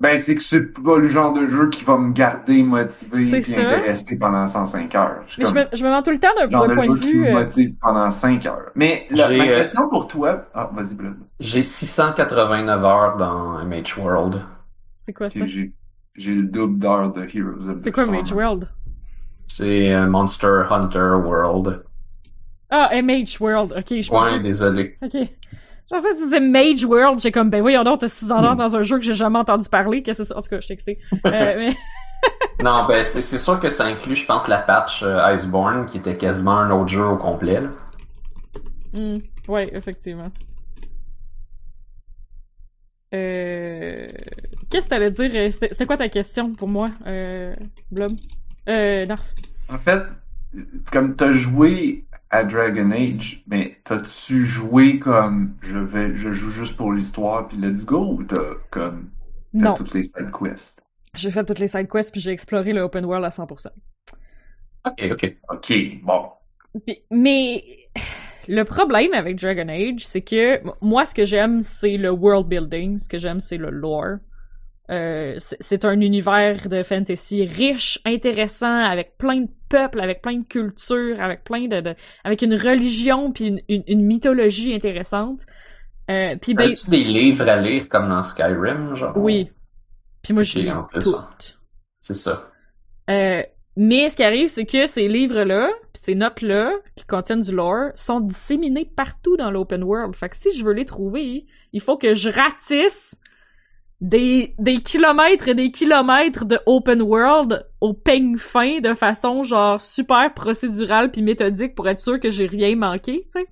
[0.00, 3.56] Ben, c'est que c'est pas le genre de jeu qui va me garder motivé et
[3.56, 5.22] intéressé pendant 105 heures.
[5.28, 6.86] Je mais je me, je me mets tout le temps d'un genre d'un de point
[6.86, 7.20] jeu de qui vue.
[7.22, 8.72] me euh, motive pendant 5 heures.
[8.74, 10.48] Mais la, ma euh, question pour toi...
[10.54, 11.18] Ah, vas-y, Blood.
[11.38, 14.42] J'ai 689 heures dans MH World.
[15.04, 15.46] c'est quoi ça?
[15.46, 15.72] J'ai-
[16.16, 18.06] le double d'heures de Heroes of the C'est quoi.
[18.06, 18.68] Mage World?
[19.46, 21.84] C'est euh, Monster Hunter World.
[22.70, 23.72] Ah, MH World.
[23.72, 24.10] Ok, je.
[24.10, 24.98] Ouais, désolé.
[25.02, 25.16] Ok.
[26.00, 27.20] Disais Mage World.
[27.20, 29.68] J'ai comme, ben voyons donc, t'as 6 ans dans un jeu que j'ai jamais entendu
[29.68, 30.02] parler.
[30.02, 30.32] Qu'est-ce que c'est?
[30.32, 30.38] Ça?
[30.38, 30.98] En tout cas, je t'ai excité.
[31.12, 31.18] Euh,
[31.58, 31.76] mais...
[32.62, 35.98] Non, ben c'est c'est sûr que ça inclut, je pense, la patch euh, Iceborne, qui
[35.98, 37.60] était quasiment un autre jeu au complet.
[37.60, 37.68] là.
[38.94, 39.18] Hmm,
[39.48, 40.30] ouais, effectivement.
[43.14, 44.06] Euh...
[44.70, 45.30] Qu'est-ce que t'allais dire?
[45.34, 47.54] euh, C'était c'était quoi ta question pour moi, euh,
[47.90, 48.12] Blob?
[48.68, 49.34] Euh, Narf?
[49.68, 50.02] En fait,
[50.92, 56.76] comme t'as joué à Dragon Age, mais t'as-tu joué comme je vais, je joue juste
[56.76, 59.10] pour l'histoire puis let's go ou t'as comme
[59.58, 59.74] t'as Non.
[59.74, 60.82] toutes les side quests?
[61.14, 63.70] J'ai fait toutes les side quests puis j'ai exploré le open world à 100%.
[64.84, 65.36] Ok, ok.
[65.50, 65.72] Ok,
[66.02, 66.30] bon.
[66.86, 67.64] Puis- mais
[68.48, 72.98] le problème avec Dragon Age, c'est que moi, ce que j'aime, c'est le world building.
[72.98, 74.16] Ce que j'aime, c'est le lore.
[74.92, 80.44] Euh, c'est un univers de fantasy riche, intéressant, avec plein de peuples, avec plein de
[80.44, 85.40] cultures, avec plein de, de- avec une religion puis une, une, une mythologie intéressante.
[86.10, 89.16] Euh, puis ben, As-tu des livres à lire comme dans Skyrim, genre?
[89.16, 89.50] oui.
[90.22, 90.64] Puis moi, j'ai
[91.00, 91.14] tout.
[91.16, 91.28] hein.
[92.00, 92.50] C'est ça.
[93.10, 93.42] Euh,
[93.76, 97.90] mais ce qui arrive, c'est que ces livres-là, pis ces notes-là, qui contiennent du lore,
[97.94, 100.14] sont disséminés partout dans l'open world.
[100.14, 103.16] Fait que si je veux les trouver, il faut que je ratisse
[104.02, 109.80] des, des kilomètres et des kilomètres de open world au peigne fin de façon genre
[109.80, 113.46] super procédurale puis méthodique pour être sûr que j'ai rien manqué, tu sais.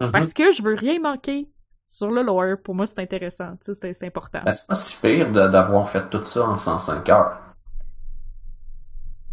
[0.00, 0.10] Mhm.
[0.10, 1.46] Parce que je veux rien manquer
[1.86, 2.56] sur le lore.
[2.64, 4.40] Pour moi, c'est intéressant, tu sais, c'est- c'est important.
[4.46, 7.36] Ben, c'est pas si pire d'avoir fait tout ça en 105 heures.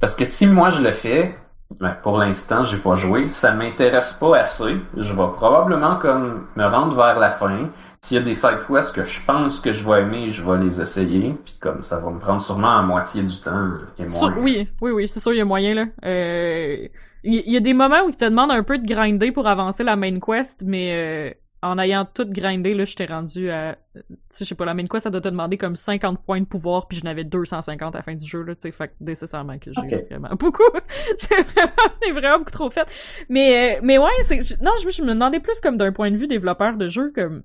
[0.01, 1.38] Parce que si moi je le fais,
[1.80, 4.76] ben, pour l'instant j'ai pas joué, ça m'intéresse pas assez.
[4.97, 7.70] Je vais probablement comme me rendre vers la fin.
[8.02, 10.58] S'il y a des side quests que je pense que je vais aimer, je vais
[10.64, 11.34] les essayer.
[11.45, 14.34] Puis comme ça va me prendre sûrement la moitié du temps et moins.
[14.38, 15.86] Oui, oui, oui, c'est sûr, il y a moyen, là.
[16.06, 16.88] Euh,
[17.24, 19.84] Il y, a des moments où ils te demandent un peu de grinder pour avancer
[19.84, 23.76] la main quest, mais euh, en ayant tout grindé, là, j'étais rendu à...
[23.93, 26.39] Tu sais, je sais pas, la main quest, ça doit te demander comme 50 points
[26.39, 28.88] de pouvoir, puis j'en avais 250 à la fin du jeu, là, tu sais, fait
[28.88, 30.64] que nécessairement que j'ai vraiment beaucoup...
[31.20, 32.88] j'ai vraiment, beaucoup trop fait.
[33.28, 34.41] Mais, euh, mais ouais, c'est...
[34.41, 37.12] je- Non, je, je me demandais plus comme d'un point de vue développeur de jeu,
[37.14, 37.43] comme...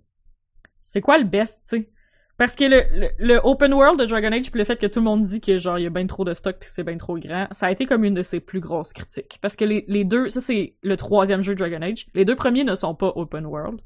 [0.85, 1.89] C'est quoi le best, tu sais?
[2.37, 4.99] Parce que le, le, le open world de Dragon Age, puis le fait que tout
[4.99, 6.97] le monde dit que genre il y a bien trop de stock puis c'est bien
[6.97, 9.39] trop grand, ça a été comme une de ses plus grosses critiques.
[9.41, 12.65] Parce que les, les deux, ça c'est le troisième jeu Dragon Age, les deux premiers
[12.65, 13.81] ne sont pas open world.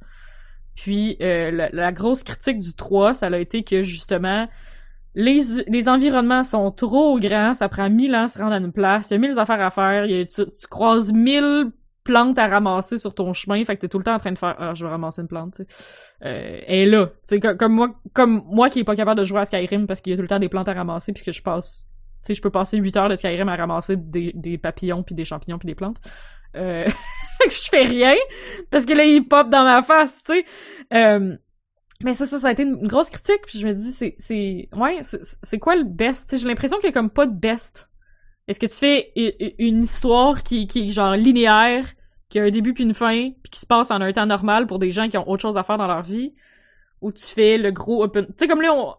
[0.74, 4.48] Puis euh, la, grosse critique du 3, ça a été que justement
[5.14, 8.72] les, les environnements sont trop grands, ça prend mille ans à se rendre à une
[8.72, 11.72] place, il y a mille affaires à faire, y a- tu, tu croises mille
[12.08, 14.38] plantes à ramasser sur ton chemin, fait que t'es tout le temps en train de
[14.38, 15.68] faire ah je vais ramasser une plante, tu sais.
[16.24, 19.24] Euh, elle est là, sais comme, comme moi comme moi qui est pas capable de
[19.24, 21.22] jouer à Skyrim parce qu'il y a tout le temps des plantes à ramasser puis
[21.22, 21.86] que je passe
[22.24, 25.26] tu sais je peux passer 8 heures de Skyrim à ramasser des, papillons puis des
[25.26, 26.00] champignons puis des plantes.
[26.56, 26.88] Euh,
[27.50, 28.14] je fais rien
[28.70, 30.44] parce que là il pop dans ma face, tu sais.
[30.94, 31.36] Euh,
[32.02, 34.68] mais ça, ça, ça a été une grosse critique, puis je me dis, c'est, c'est,
[34.72, 36.36] ouais, c'est, c'est quoi le best?
[36.36, 37.90] J'ai l'impression qu'il y a comme pas de best.
[38.48, 39.12] Est-ce que tu fais
[39.58, 41.86] une histoire qui, qui est genre linéaire,
[42.28, 44.66] qui a un début puis une fin, puis qui se passe en un temps normal
[44.66, 46.34] pour des gens qui ont autre chose à faire dans leur vie,
[47.00, 48.26] ou tu fais le gros open...
[48.26, 48.94] Tu sais, comme là, on...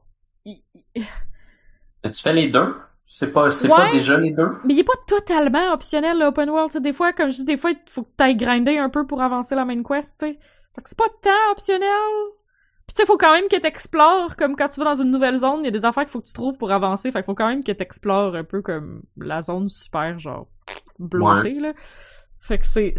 [0.45, 2.75] Mais tu fais les deux?
[3.07, 3.75] C'est pas, c'est Ouais.
[3.75, 4.49] pas déjà les deux?
[4.65, 7.45] Mais il est pas totalement optionnel, l'open world, tu sais, des fois, comme je dis,
[7.45, 10.27] des fois, il faut que t'ailles grinder un peu pour avancer la main quest, tu
[10.27, 10.39] sais.
[10.75, 11.89] Fait que c'est pas tant optionnel.
[12.88, 15.38] Puis tu sais, faut quand même que t'explores, comme quand tu vas dans une nouvelle
[15.38, 17.25] zone, il y a des affaires qu'il faut que tu trouves pour avancer, fait qu'il
[17.25, 20.47] faut quand même que t'explores un peu comme la zone super, genre,
[20.99, 21.73] blottée, là.
[22.50, 22.95] Fait que c'est,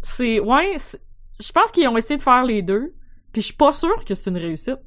[0.00, 0.78] c'est, ouais,
[1.38, 2.94] je pense qu'ils ont essayé de faire les deux,
[3.34, 4.78] puis je suis pas sûre que c'est une réussite.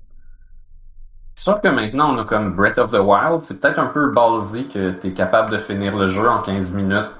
[1.35, 4.11] C'est sûr que maintenant on a comme Breath of the Wild, c'est peut-être un peu
[4.11, 7.11] ballsy que t'es capable de finir le jeu en 15 minutes,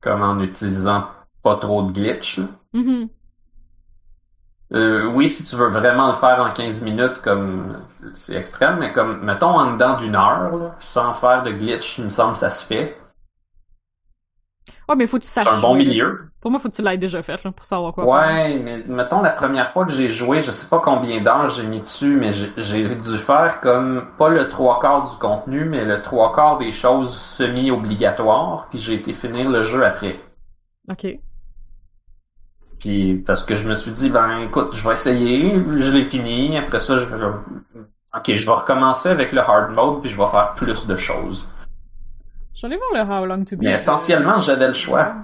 [0.00, 1.08] comme en utilisant
[1.42, 2.38] pas trop de glitch.
[2.72, 3.08] Mhm.
[4.74, 7.78] Euh, oui, si tu veux vraiment le faire en 15 minutes, comme
[8.14, 12.04] c'est extrême, mais comme mettons en dedans d'une heure, là, sans faire de glitch, il
[12.04, 12.96] me semble que ça se fait.
[14.92, 16.20] Ouais, mais faut que tu saches C'est un bon jouer, milieu.
[16.40, 18.12] Pour moi, faut que tu l'aies déjà fait, là, pour savoir quoi faire.
[18.12, 21.62] Ouais, mais mettons la première fois que j'ai joué, je sais pas combien d'heures j'ai
[21.62, 25.84] mis dessus, mais j'ai j'ai dû faire comme pas le trois quarts du contenu, mais
[25.84, 30.20] le trois quarts des choses semi-obligatoires, puis j'ai été finir le jeu après.
[30.88, 31.22] Ok.
[32.80, 36.58] Puis parce que je me suis dit ben écoute, je vais essayer, je l'ai fini,
[36.58, 37.16] après ça je vais
[38.14, 41.46] Ok, je vais recommencer avec le hard mode puis je vais faire plus de choses.
[42.62, 43.68] Aller voir le How Long to Beat.
[43.68, 45.14] Mais essentiellement, j'avais le choix.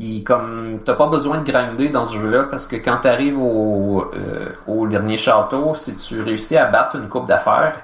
[0.00, 4.04] Et comme t'as pas besoin de grinder dans ce jeu-là parce que quand t'arrives au,
[4.14, 7.82] euh, au dernier château, si tu réussis à battre une coupe d'affaires,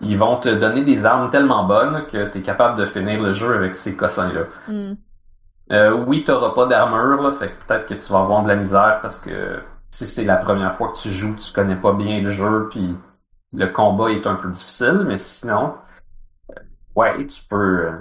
[0.00, 3.54] ils vont te donner des armes tellement bonnes que t'es capable de finir le jeu
[3.54, 4.42] avec ces cossins-là.
[4.68, 4.94] Hmm.
[5.72, 8.56] Euh, oui, t'auras pas d'armure, là, fait que peut-être que tu vas avoir de la
[8.56, 12.20] misère parce que si c'est la première fois que tu joues, tu connais pas bien
[12.20, 12.96] le jeu, puis
[13.52, 15.74] le combat est un peu difficile, mais sinon,
[16.98, 17.92] ouais, tu peux, euh,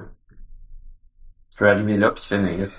[1.51, 2.71] tu peux arriver là puis finir.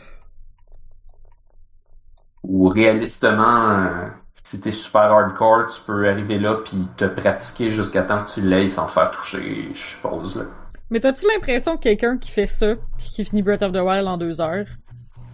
[2.42, 4.08] Ou réalistement, euh,
[4.42, 8.40] si t'es super hardcore, tu peux arriver là puis te pratiquer jusqu'à temps que tu
[8.40, 10.36] l'aies sans faire toucher, je suppose.
[10.36, 10.44] Là.
[10.90, 14.08] Mais t'as-tu l'impression que quelqu'un qui fait ça, puis qui finit Breath of the Wild
[14.08, 14.66] en deux heures,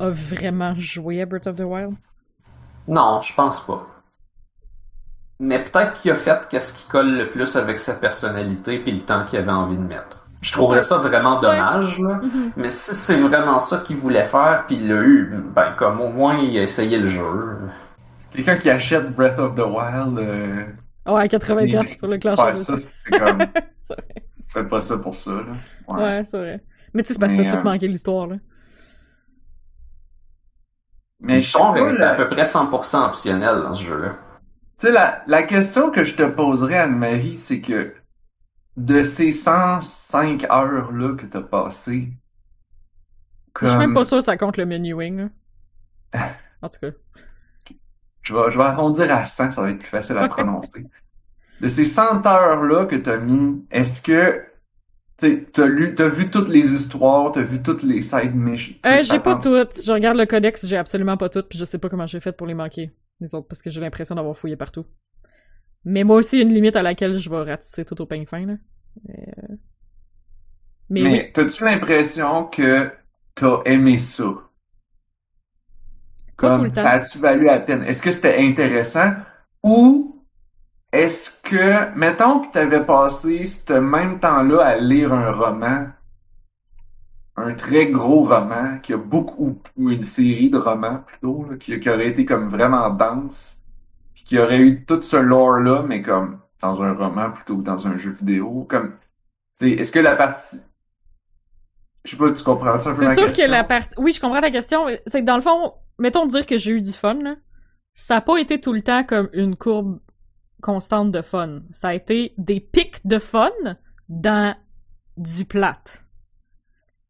[0.00, 1.94] a vraiment joué à Breath of the Wild?
[2.88, 3.86] Non, je pense pas.
[5.38, 9.04] Mais peut-être qu'il a fait qu'est-ce qui colle le plus avec sa personnalité puis le
[9.04, 10.23] temps qu'il avait envie de mettre.
[10.44, 10.82] Je trouverais Ouais.
[10.82, 12.20] ça vraiment dommage, là.
[12.22, 12.52] Mhm.
[12.56, 16.08] Mais si c'est vraiment ça qu'il voulait faire puis il l'a eu, ben comme au
[16.10, 17.58] moins il a essayé le jeu.
[18.32, 20.64] Quelqu'un qui achète Breath of the Wild, euh,
[21.06, 23.38] Ouais, 80$ Mais- pour le clash faire of ça, c'est comme.
[23.38, 25.42] Tu fais pas ça pour ça, là.
[25.88, 26.02] Ouais.
[26.02, 26.60] Ouais, c'est vrai.
[26.92, 28.36] Mais tu sais, c'est parce que t'as tout euh, manqué l'histoire, là.
[31.20, 34.10] Mais L'histoire est la- à peu près 100% optionnelle dans ce jeu-là.
[34.78, 37.94] Tu sais, la, la question que je te poserais, Anne-Marie, c'est que
[38.76, 42.08] de ces 105 heures-là que t'as passées,
[43.60, 45.28] Je suis même pas sûr que ça compte le menuing,
[46.12, 46.28] là.
[46.62, 46.96] En tout cas.
[48.22, 50.86] je vais, je vais arrondir à 100, ça va être plus facile à prononcer.
[51.60, 54.42] De ces 100 heures-là que t'as mis, est-ce que,
[55.18, 58.74] t'as lu, t'as vu toutes les histoires, t'as vu toutes les side missions?
[58.86, 59.82] Euh, j'ai pas toutes.
[59.84, 62.32] Je regarde le codex, j'ai absolument pas toutes, puis je sais pas comment j'ai fait
[62.32, 64.84] pour les manquer, les autres, parce que j'ai l'impression d'avoir fouillé partout.
[65.84, 68.06] Mais moi aussi, il y a une limite à laquelle je vais ratisser tout au
[68.06, 68.54] peigne fin, là.
[69.06, 69.56] Mais, euh,
[70.88, 71.10] mais oui.
[71.10, 72.90] Mais t'as-tu l'impression que
[73.34, 74.34] t'as aimé ça?
[76.36, 77.82] Comme, ça a-tu valu la peine?
[77.84, 79.12] Est-ce que c'était intéressant?
[79.62, 80.22] Ou
[80.92, 85.88] est-ce que, mettons que t'avais passé ce même temps-là à lire un roman,
[87.36, 91.78] un très gros roman, qui a beaucoup, ou une série de romans plutôt, là, qui,
[91.80, 93.60] qui aurait été comme vraiment dense,
[94.24, 97.98] qui aurait eu tout ce lore-là, mais comme dans un roman plutôt que dans un
[97.98, 98.96] jeu vidéo, comme,
[99.60, 100.60] est-ce que la partie,
[102.04, 103.44] je sais pas, tu comprends ça un peu C'est sûr question?
[103.46, 103.94] que la partie.
[103.98, 104.86] Oui, je comprends ta question.
[105.06, 107.36] C'est que dans le fond, mettons dire que j'ai eu du fun, là.
[107.94, 110.00] Ça a pas été tout le temps comme une courbe
[110.60, 111.60] constante de fun.
[111.70, 113.50] Ça a été des pics de fun
[114.08, 114.56] dans
[115.16, 116.02] du plate.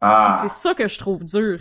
[0.00, 1.60] Ah, C'est ça que je trouve dur.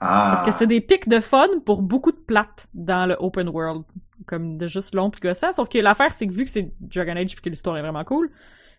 [0.00, 0.30] ah.
[0.32, 3.82] Parce que c'est des pics de fun pour beaucoup de plates dans le open world.
[4.26, 5.52] Comme de juste long pis gossant.
[5.52, 8.04] Sauf que l'affaire, c'est que vu que c'est Dragon Age pis que l'histoire est vraiment
[8.04, 8.30] cool,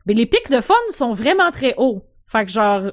[0.05, 2.05] mais les pics de fun sont vraiment très hauts.
[2.27, 2.91] Fait que genre,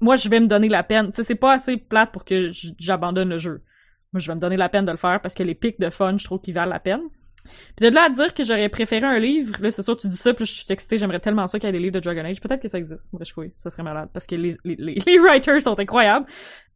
[0.00, 1.06] moi, je vais me donner la peine.
[1.06, 3.62] Tu sais, c'est pas assez plate pour que j'abandonne le jeu.
[4.12, 5.90] Moi, je vais me donner la peine de le faire parce que les pics de
[5.90, 7.02] fun, je trouve qu'ils valent la peine.
[7.76, 10.16] Puis de là à dire que j'aurais préféré un livre, là, c'est sûr, tu dis
[10.16, 12.24] ça, puis je suis excitée, j'aimerais tellement ça qu'il y ait des livres de Dragon
[12.24, 12.40] Age.
[12.40, 13.12] Peut-être que ça existe.
[13.12, 13.32] Moi, je.
[13.56, 14.08] Ça serait malade.
[14.12, 16.26] Parce que les, les, les, les writers sont incroyables.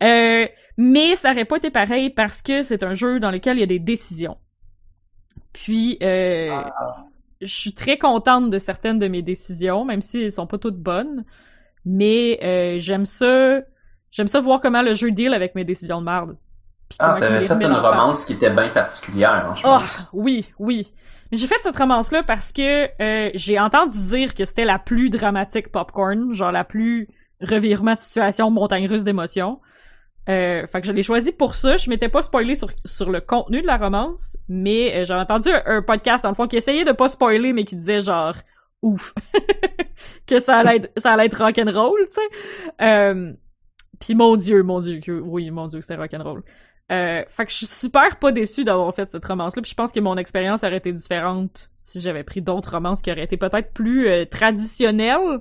[0.03, 3.61] Euh, mais ça aurait pas été pareil parce que c'est un jeu dans lequel il
[3.61, 4.37] y a des décisions.
[5.53, 6.63] Puis, euh,
[7.41, 10.79] je suis très contente de certaines de mes décisions, même si elles sont pas toutes
[10.79, 11.25] bonnes.
[11.85, 13.61] Mais euh, j'aime ça,
[14.11, 16.37] j'aime ça voir comment le jeu deal avec mes décisions de.
[16.89, 17.77] Puis Ah, t'avais fait une face.
[17.79, 20.09] romance qui était bien particulière, hein, je Oh, pense.
[20.13, 20.93] oui, oui.
[21.31, 25.11] Mais j'ai fait cette romance-là parce que euh, j'ai entendu dire que c'était la plus
[25.11, 27.09] dramatique popcorn, genre la plus
[27.43, 29.61] revirement de situation, montagne russe d'émotions.
[30.29, 31.77] Euh, fait que je l'ai choisi pour ça.
[31.77, 35.49] Je m'étais pas spoilé sur, sur le contenu de la romance, mais euh, j'avais entendu
[35.51, 38.35] un, podcast dans le fond qui essayait de pas spoiler, mais qui disait genre
[38.83, 39.15] ouf
[40.27, 42.85] que ça allait être, ça allait être rock'n'roll, tu sais.
[42.85, 43.33] Euh,
[44.01, 46.43] puis mon dieu, mon dieu, que, oui, mon dieu, c'était rock'n'roll.
[46.91, 49.93] Euh, fait que je suis super pas déçue d'avoir fait cette romance-là, puis je pense
[49.93, 53.73] que mon expérience aurait été différente si j'avais pris d'autres romances qui auraient été peut-être
[53.73, 55.41] plus euh, traditionnelles.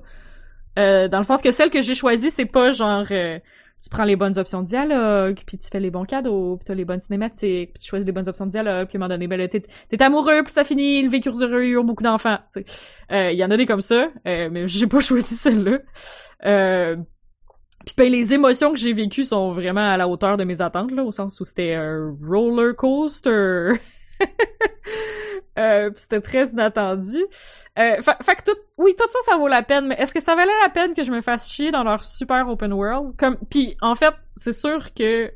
[0.78, 3.40] Euh, dans le sens que celle que j'ai choisie, c'est pas genre euh,
[3.82, 6.74] tu prends les bonnes options de dialogue, puis tu fais les bons cadeaux, puis t'as
[6.74, 9.10] les bonnes cinématiques, puis tu choisis les bonnes options de dialogue, puis à un moment
[9.10, 12.40] donné, ben t'es, amoureux, puis ça finit, le vécu heureux, beaucoup d'enfants.
[13.12, 15.80] Euh, Il y en a des comme ça, euh, mais j'ai pas choisi celle-là.
[16.46, 16.96] Euh,
[17.86, 20.92] puis ben, les émotions que j'ai vécues sont vraiment à la hauteur de mes attentes,
[20.92, 23.74] là, au sens où c'était un roller coaster.
[25.58, 27.24] euh, c'était très inattendu.
[27.78, 30.36] Euh, fa- fait, tout, oui, tout ça, ça vaut la peine, mais est-ce que ça
[30.36, 33.16] valait la peine que je me fasse chier dans leur super open world?
[33.18, 35.32] Comme, puis en fait, c'est sûr que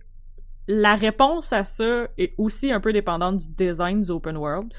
[0.68, 4.74] la réponse à ça est aussi un peu dépendante du design du open world.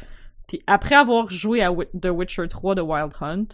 [0.48, 3.46] Puis après avoir joué à The Witcher 3 de Wild Hunt,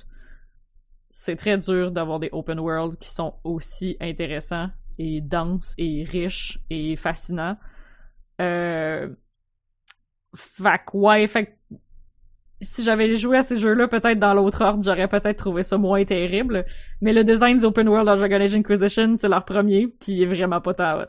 [1.11, 6.61] c'est très dur d'avoir des open world qui sont aussi intéressants et denses et riches
[6.71, 7.57] et fascinants.
[8.41, 9.09] Euh...
[10.35, 11.58] Fait ouais, fait
[12.61, 16.05] si j'avais joué à ces jeux-là, peut-être dans l'autre ordre, j'aurais peut-être trouvé ça moins
[16.05, 16.65] terrible.
[17.01, 20.23] Mais le design des open world dans Dragon Age Inquisition, c'est leur premier, puis il
[20.23, 21.05] est vraiment pas tant hot.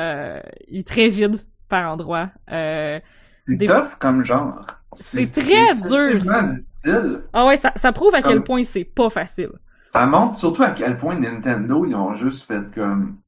[0.00, 1.36] Euh, il est très vide
[1.68, 2.30] par endroits.
[2.50, 2.98] Euh,
[3.46, 4.66] C'est Des- tough comme genre.
[4.94, 6.42] C'est très c'est dur, ça.
[6.42, 7.22] difficile.
[7.32, 9.50] Ah ouais, ça, ça prouve à quel point c'est pas facile.
[9.92, 13.18] Ça montre surtout à quel point Nintendo, ils ont juste fait comme.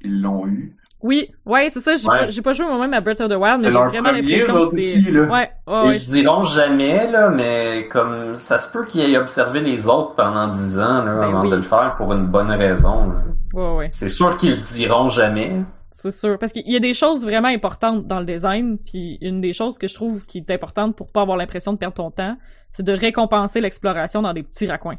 [0.00, 0.76] Ils l'ont eu.
[1.02, 1.96] Oui, ouais, c'est ça.
[1.96, 2.18] J'ai Ouais.
[2.18, 4.76] pas, j'ai pas joué moi-même à Breath of the Wild, mais j'ai vraiment l'impression que
[4.78, 5.10] c'est.
[5.10, 9.86] Ouais, ouais, Ils diront jamais, là, mais comme ça se peut qu'ils aient observé les
[9.88, 11.50] autres pendant dix ans là, Ben avant oui.
[11.50, 13.08] de le faire pour une bonne raison.
[13.08, 13.14] là.
[13.54, 13.88] ouais, ouais.
[13.92, 15.62] C'est sûr qu'ils le diront jamais.
[15.92, 16.38] C'est sûr.
[16.38, 19.76] Parce qu'il y a des choses vraiment importantes dans le design, puis une des choses
[19.76, 22.36] que je trouve qui est importante pour pas avoir l'impression de perdre ton temps,
[22.68, 24.96] c'est de récompenser l'exploration dans des petits raccoins.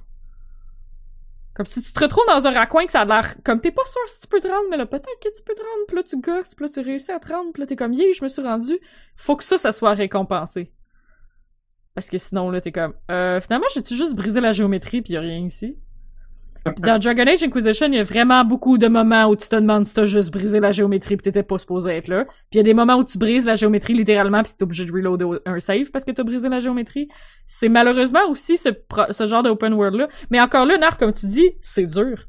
[1.66, 4.02] Si tu te retrouves dans un raccoin que ça a l'air comme t'es pas sûr
[4.08, 6.04] si tu peux te rendre, mais là peut-être que tu peux te rendre, puis là
[6.04, 8.24] tu gosses, puis là tu réussis à te rendre, puis là t'es comme yeah, je
[8.24, 8.80] me suis rendu.
[9.16, 10.72] Faut que ça, ça soit récompensé.
[11.94, 15.18] Parce que sinon là t'es comme euh, finalement j'ai-tu juste brisé la géométrie puis y
[15.18, 15.78] a rien ici?
[16.66, 19.88] Dans Dragon Age Inquisition, il y a vraiment beaucoup de moments où tu te demandes
[19.88, 22.26] si t'as juste brisé la géométrie pis t'étais pas supposé être là.
[22.26, 24.86] Puis il y a des moments où tu brises la géométrie littéralement pis t'es obligé
[24.86, 27.10] de reloader un save parce que t'as brisé la géométrie.
[27.48, 28.70] C'est malheureusement aussi ce,
[29.26, 30.08] genre d'open world là.
[30.30, 32.28] Mais encore là, Nar, comme tu dis, c'est dur.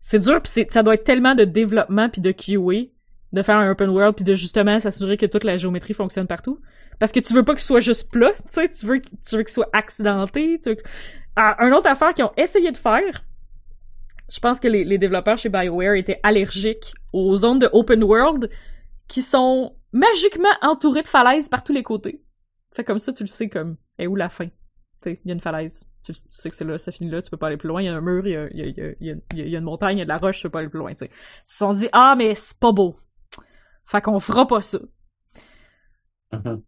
[0.00, 2.90] C'est dur pis ça doit être tellement de développement puis de QA
[3.32, 6.58] de faire un open world puis de justement s'assurer que toute la géométrie fonctionne partout.
[7.00, 9.42] Parce que tu veux pas qu'il soit juste plat, tu sais, tu veux, tu veux
[9.42, 10.76] qu'il soit accidenté, tu veux
[11.34, 13.24] ah, un autre affaire qu'ils ont essayé de faire,
[14.30, 18.50] je pense que les, développeurs chez BioWare étaient allergiques aux zones de open world
[19.08, 22.22] qui sont magiquement entourées de falaises par tous les côtés.
[22.72, 24.48] Fait comme ça, tu le sais comme, est où la fin?
[25.04, 25.84] Il y a une falaise.
[26.04, 27.86] Tu, sais que c'est là, ça finit là, tu peux pas aller plus loin, il
[27.86, 29.96] y a un mur, il y a, y a- y a- y a- une montagne,
[29.96, 30.92] il y a de la roche, tu peux pas aller plus loin.
[30.92, 31.06] Ils se
[31.44, 32.96] sont dit, ah, mais c'est pas beau.
[33.86, 34.78] Fait qu'on fera pas ça.
[36.32, 36.62] Mhm.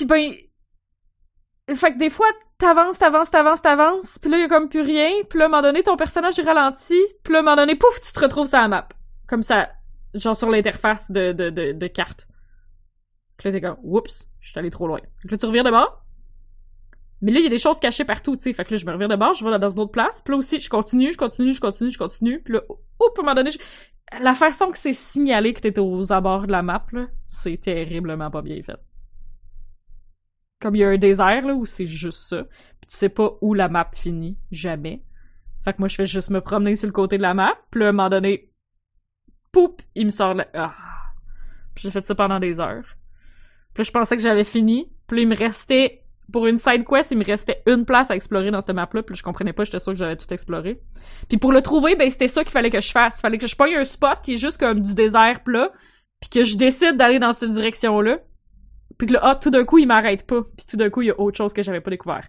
[0.00, 0.32] Pis ben,
[1.76, 2.26] fait que des fois,
[2.56, 5.50] t'avances, t'avances, t'avances, t'avances, pis là, y a comme plus rien, pis là, à un
[5.50, 8.18] moment donné, ton personnage est ralenti, pis là, à un moment donné, pouf, tu te
[8.18, 8.88] retrouves sur la map.
[9.28, 9.68] Comme ça,
[10.14, 12.28] genre sur l'interface de, de, de, carte.
[13.36, 15.00] Pis là, t'es comme, oups, je suis allé trop loin.
[15.22, 16.02] Que là, tu reviens de bord.
[17.20, 18.52] Mais là, il y a des choses cachées partout, tu sais.
[18.54, 20.30] Fait que là, je me reviens de bord, je vais dans une autre place, pis
[20.30, 23.22] là aussi, je continue, je continue, je continue, je continue, pis là, oups, à un
[23.22, 23.50] moment donné,
[24.18, 28.30] la façon que c'est signalé que t'es aux abords de la map, là, c'est terriblement
[28.30, 28.80] pas bien fait.
[30.60, 32.44] Comme il y a un désert là où c'est juste ça,
[32.80, 35.02] puis tu sais pas où la map finit, jamais.
[35.64, 37.82] Fait que moi je fais juste me promener sur le côté de la map, puis
[37.82, 38.50] à un moment donné,
[39.52, 40.46] poup, il me sort là.
[40.54, 40.74] Ah.
[41.74, 42.84] Puis j'ai fait ça pendant des heures.
[43.74, 46.02] Puis je pensais que j'avais fini, puis il me restait
[46.32, 49.02] pour une side quest, il me restait une place à explorer dans cette map là,
[49.02, 50.80] puis je comprenais pas, j'étais sûr que j'avais tout exploré.
[51.28, 53.46] Puis pour le trouver, ben c'était ça qu'il fallait que je fasse, il fallait que
[53.46, 55.72] je pogne un spot qui est juste comme du désert plat,
[56.20, 58.18] puis que je décide d'aller dans cette direction là.
[59.00, 60.42] Puis que là, ah, tout d'un coup, il m'arrête pas.
[60.42, 62.28] Puis tout d'un coup, il y a autre chose que j'avais pas découvert.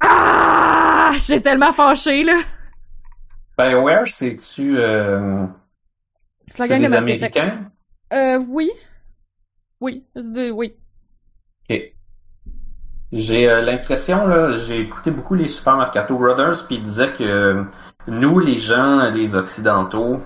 [0.00, 1.12] Ah!
[1.16, 2.40] J'ai tellement fâché, là!
[3.56, 5.46] BioWare, c'est-tu euh,
[6.50, 7.36] C'est la c'est gang de des Effect.
[7.36, 7.70] Américains?
[8.12, 8.68] Euh, oui.
[9.80, 10.04] Oui.
[10.16, 10.74] C'est de- oui.
[11.70, 11.80] Ok.
[13.12, 17.22] J'ai euh, l'impression, là, j'ai écouté beaucoup les Super Mercato Brothers, puis ils disaient que
[17.22, 17.62] euh,
[18.08, 20.20] nous, les gens, les Occidentaux,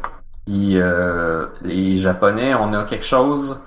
[0.46, 3.60] puis euh, les Japonais, on a quelque chose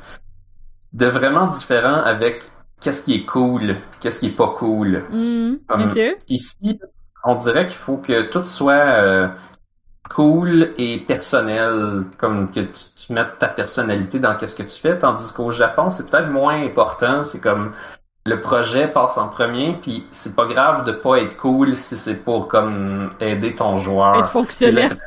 [0.93, 2.43] de vraiment différent avec
[2.81, 5.03] qu'est-ce qui est cool, qu'est-ce qui est pas cool.
[5.09, 5.93] Hmm, Comme-.
[6.27, 6.79] Ici,
[7.23, 9.27] on dirait qu'il faut que tout soit euh,
[10.09, 14.97] cool et personnel, comme que tu, tu mettes ta personnalité dans qu'est-ce que tu fais,
[14.97, 17.23] tandis qu'au Japon, c'est peut-être moins important.
[17.23, 17.73] C'est comme
[18.25, 22.17] le projet passe en premier, puis c'est pas grave de pas être cool si c'est
[22.23, 24.17] pour comme aider ton joueur.
[24.17, 24.97] Être fonctionnel.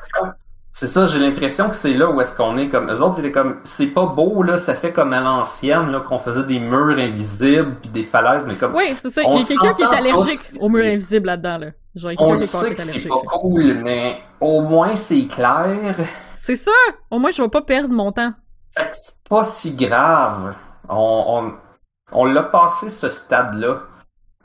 [0.73, 3.27] C'est ça, j'ai l'impression que c'est là où est-ce qu'on est comme eux autres, il
[3.27, 6.59] est comme c'est pas beau là, ça fait comme à l'ancienne là qu'on faisait des
[6.59, 9.23] murs invisibles puis des falaises, mais comme Oui, c'est ça.
[9.23, 10.61] Il y a quelqu'un qui est allergique tous.
[10.61, 11.67] au mur invisible là-dedans, là.
[11.97, 13.23] Genre, on le sait que c'est pas là.
[13.27, 15.97] cool, mais au moins c'est clair.
[16.37, 16.71] C'est ça!
[17.11, 18.33] Au moins, je vais pas perdre mon temps.
[18.77, 20.55] Fait que c'est pas si grave.
[20.89, 21.53] On, on,
[22.13, 23.83] on l'a passé ce stade-là.
[23.83, 23.90] Mais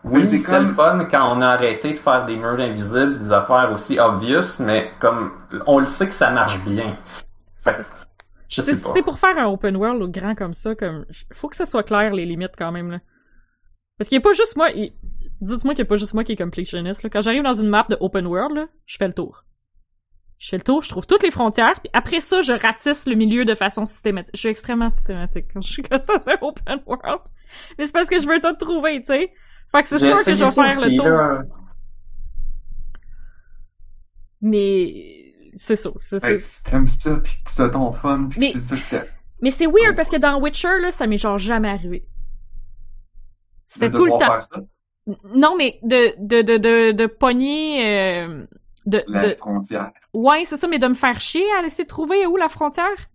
[0.06, 3.32] Oui, c'est c'était le fun quand on a arrêté de faire des murs invisibles, des
[3.32, 5.32] affaires aussi obvious, mais comme
[5.66, 6.98] on le sait que ça marche bien.
[7.64, 7.78] Fait
[8.48, 8.94] je C'est sais pas.
[8.96, 12.14] c'est pour faire un open world grand comme ça, comme faut que ça soit clair
[12.14, 13.00] les limites quand même là.
[13.98, 14.94] Parce qu'il y a pas juste moi, il-
[15.42, 17.10] dites-moi qu'il y a pas juste moi qui est completionist là.
[17.10, 19.44] Quand j'arrive dans une map de open world là, je fais le tour.
[20.38, 23.16] Je fais le tour, je trouve toutes les frontières, puis après ça, je ratisse le
[23.16, 24.36] milieu de façon systématique.
[24.36, 27.22] Je suis extrêmement systématique quand je suis comme ça, c'est un open world.
[27.80, 29.32] Mais c'est parce que je veux tout trouver, tu sais.
[29.76, 31.08] Fait que c'est sûr que je vais faire aussi, le tour.
[31.08, 31.44] là.
[34.42, 35.90] Mais c'est ça.
[36.04, 36.48] c'est Hey, ça.
[36.48, 39.06] si t'aimes ça, pis que tu as ton fun, pis Mais- c'est ça que t'aimes.
[39.42, 42.08] Mais c'est weird parce que dans Witcher, là, ça m'est genre jamais arrivé.
[43.68, 44.20] C'était tout le temps.
[44.20, 44.62] faire ça,
[45.36, 47.86] Non, mais de, de, de, de, de pogner,
[48.24, 48.46] euh,
[48.86, 49.92] de, la de, frontière.
[50.14, 53.10] ouais, c'est ça, mais de me faire chier à laisser trouver où la frontière?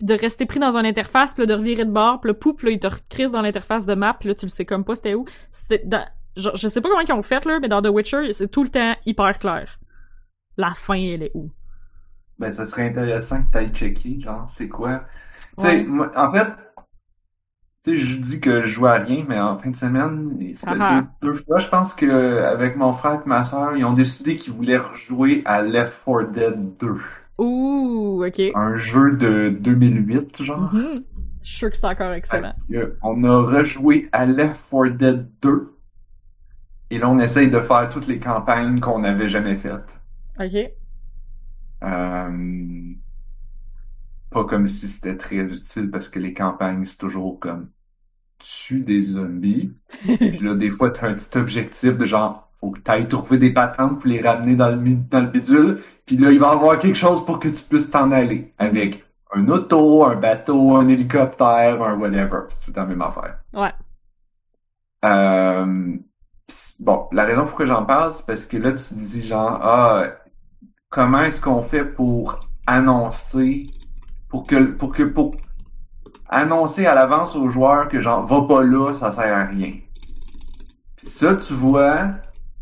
[0.00, 2.62] De rester pris dans une interface, puis là, de revirer de bord, puis là, poup,
[2.62, 4.94] là, il te recrise dans l'interface de map, puis là, tu le sais comme pas
[4.96, 5.26] c'était où.
[5.50, 8.32] C'était dans, genre, je sais pas comment ils ont fait, là, mais dans The Witcher,
[8.32, 9.78] c'est tout le temps hyper clair.
[10.56, 11.50] La fin, elle est où?
[12.38, 15.04] Ben, ça serait intéressant que t'ailles checker, genre, c'est quoi?
[15.58, 16.08] Tu sais, Ouais.
[16.16, 16.48] en fait,
[17.84, 20.66] tu sais, je dis que je joue à rien, mais en fin de semaine, ça
[20.68, 21.00] fait Ah ah.
[21.22, 24.36] deux, deux fois, je pense que avec mon frère et ma soeur, ils ont décidé
[24.36, 27.00] qu'ils voulaient rejouer à Left 4 Dead 2.
[27.40, 28.52] Ouh, ok.
[28.54, 30.72] Un jeu de 2008, genre.
[30.74, 31.04] Mhm.
[31.42, 32.52] Je suis sûr que c'est encore excellent.
[32.70, 35.74] Que, on a rejoué à Left 4 Dead 2.
[36.90, 39.98] Et là, on essaye de faire toutes les campagnes qu'on n'avait jamais faites.
[40.38, 40.70] Ok.
[41.82, 42.92] Euh,
[44.30, 47.70] pas comme si c'était très utile parce que les campagnes, c'est toujours comme
[48.38, 49.72] tue des zombies.
[50.04, 53.52] Puis là, des fois, t'as un petit objectif de genre, faut que t'ailles trouver des
[53.52, 55.82] patentes pour les ramener dans le, dans le bidule.
[56.10, 58.52] Puis là, il va y avoir quelque chose pour que tu puisses t'en aller.
[58.58, 62.46] Avec un auto, un bateau, un hélicoptère, un whatever.
[62.48, 63.38] C'est tout la même affaire.
[63.54, 63.72] Ouais.
[65.04, 65.94] Euh,
[66.80, 70.06] bon, la raison pourquoi j'en parle, c'est parce que là, tu te dis genre, ah,
[70.88, 73.68] comment est-ce qu'on fait pour annoncer,
[74.28, 75.36] pour que, pour que, pour
[76.28, 79.74] annoncer à l'avance aux joueurs que genre, va pas là, ça sert à rien.
[80.96, 82.14] Pis ça, tu vois,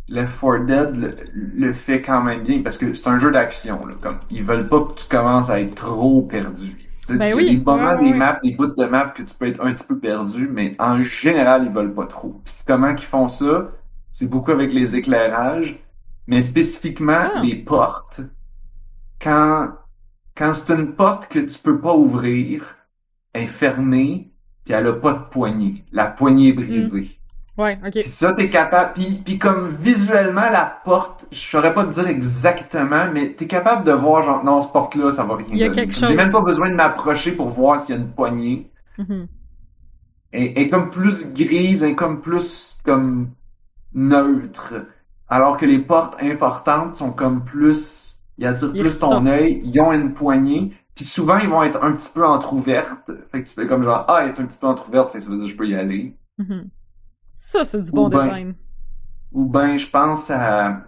[0.09, 3.85] Left 4 Dead le, le fait quand même bien, parce que c'est un jeu d'action,
[3.87, 6.77] là, comme, ils veulent pas que tu commences à être trop perdu.
[7.09, 9.23] Ben il y a oui, des moments, ouais, des maps, des bouts de maps que
[9.23, 12.41] tu peux être un petit peu perdu, mais en général, ils veulent pas trop.
[12.45, 13.71] Puis comment qu'ils font ça?
[14.13, 15.79] C'est beaucoup avec les éclairages,
[16.27, 17.41] mais spécifiquement Ah.
[17.43, 18.21] les portes.
[19.21, 19.75] Quand,
[20.37, 22.77] quand c'est une porte que tu peux pas ouvrir,
[23.33, 24.33] elle est fermée,
[24.65, 25.85] puis elle a pas de poignée.
[25.93, 27.18] La poignée est brisée.
[27.59, 27.93] Ouais, ok.
[27.93, 28.93] Puis ça, t'es capable.
[28.95, 33.85] Puis, puis comme visuellement, la porte, je saurais pas te dire exactement, mais t'es capable
[33.85, 36.17] de voir, genre, non, cette porte-là, ça va rien Il y a quelque J'ai chose.
[36.17, 38.71] même pas besoin de m'approcher pour voir s'il y a une poignée.
[40.31, 43.31] Elle est comme plus grise, est comme plus, comme,
[43.93, 44.75] neutre.
[45.29, 49.81] Alors que les portes importantes sont comme plus, ils attirent Ils plus ton œil, ils
[49.81, 50.73] ont une poignée.
[50.95, 53.11] Puis souvent, ils vont être un petit peu entrouvertes.
[53.31, 55.25] Fait que tu fais comme genre, ah, elle est un petit peu entrouverte, fait que
[55.25, 56.15] ça veut dire que je peux y aller.
[56.39, 56.69] Mhm.
[57.39, 58.55] Ça, c'est du bon Ou ben- design.
[59.33, 60.83] Ou ben, je pense à,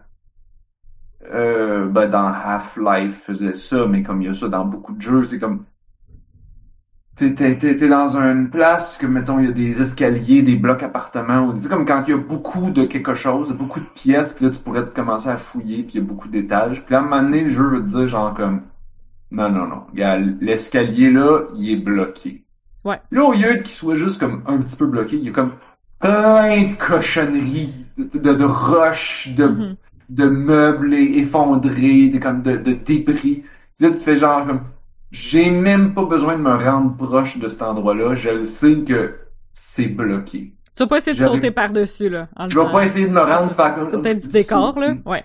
[1.33, 5.01] euh, ben, dans Half-Life faisait ça, mais comme il y a ça dans beaucoup de
[5.01, 5.65] jeux, c'est comme,
[7.15, 10.83] t'es, t'es, t'es, dans une place que, mettons, il y a des escaliers, des blocs
[10.83, 14.47] appartements, ou comme quand il y a beaucoup de quelque chose, beaucoup de pièces, puis
[14.47, 16.99] là, tu pourrais te commencer à fouiller, puis il y a beaucoup d'étages, puis là,
[16.99, 18.63] à un moment donné, le jeu veut te dire, genre, comme,
[19.31, 19.87] non, non, non,
[20.41, 22.45] l'escalier, là, il est bloqué.
[22.85, 23.01] Ouais.
[23.13, 25.53] Là, au lieu qu'il soit juste comme un petit peu bloqué, il y a comme
[26.01, 29.77] plein de cochonneries, de, de, de roches, de, Mhm.
[30.09, 33.45] de meubles effondrés, de, comme de, de débris.
[33.77, 34.63] Puis là, tu fais genre comme,
[35.11, 39.19] j'ai même pas besoin de me rendre proche de cet endroit-là, je le sais que
[39.53, 40.55] c'est bloqué.
[40.75, 42.29] Tu vas pas essayer de sauter par-dessus, là.
[42.37, 44.95] en Je vais pas essayer de me rendre comme C'est peut-être du décor, là.
[45.05, 45.25] Ouais.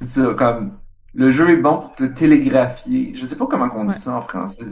[0.00, 0.78] C'est ça, comme,
[1.14, 3.12] le jeu est bon pour te télégraphier.
[3.14, 3.94] Je sais pas comment on dit Ouais.
[3.94, 4.64] ça en français,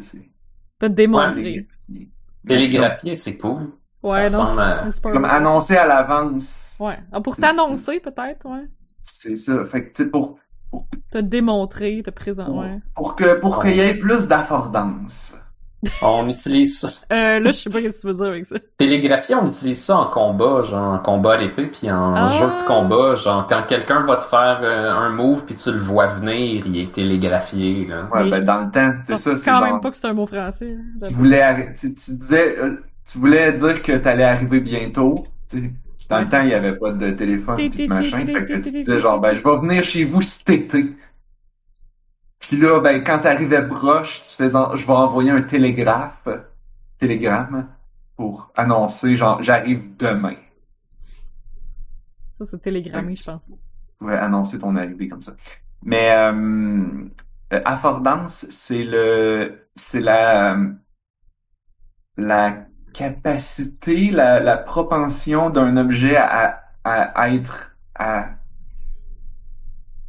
[0.89, 1.43] démontré.
[1.43, 2.09] télégraphier.
[2.47, 3.71] Télégraphier, c'est cool.
[4.03, 6.77] Ouais, Ça non, à- c'est c'est pas Comme annoncer à l'avance.
[6.81, 6.99] Ouais.
[7.13, 8.67] Ah, pour t'annoncer, peut-être, ouais.
[9.03, 9.65] C'est ça.
[9.65, 10.39] Fait que, tu sais, pour,
[11.11, 12.79] T'as démontré, t'as présent, pour, ouais.
[12.95, 15.37] pour que, pour qu'il y ait plus d'affordance.
[16.01, 16.89] On utilise ça.
[17.13, 18.57] Euh, là, je sais pas ce que tu veux dire avec ça.
[18.79, 22.29] Télégraphie, on utilise ça en combat, genre en combat à l'épée, puis en Ah.
[22.29, 25.79] jeu de combat, genre quand quelqu'un va te faire euh, un move puis tu le
[25.81, 28.05] vois venir, il est télégraphié, là.
[28.13, 29.91] Ouais, Mais ben, je- dans le temps, Je c'était ça, c'est quand genre, même pas
[29.91, 30.77] que c'est un mot français.
[31.01, 31.09] là.
[31.09, 32.81] tu voulais, tu, tu disais, euh,
[33.13, 35.25] tu voulais dire que t'allais arriver bientôt.
[36.09, 36.25] Dans Ouais.
[36.25, 38.99] le temps, il y avait pas de téléphone ti, de machin, fait que tu disais
[39.01, 40.97] genre, ben, je vais venir chez vous cet été.
[42.41, 46.29] Puis là, ben, quand t'arrivais proche, tu faisais, je vais envoyer un télégraphe,
[46.99, 47.69] télégramme,
[48.17, 50.37] pour annoncer, genre, j'arrive demain.
[52.39, 53.47] Ça, c'est télégrammé, je pense.
[53.47, 53.55] Tu
[53.99, 55.35] pouvais annoncer ton arrivée comme ça.
[55.83, 56.33] Mais, euh,
[57.53, 60.57] euh, affordance, c'est le, c'est la,
[62.17, 68.31] la capacité, la, la propension d'un objet à, à, à être, à,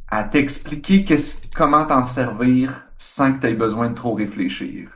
[0.08, 1.04] à t'expliquer
[1.54, 4.88] comment t'en servir sans que t'aies besoin de trop réfléchir.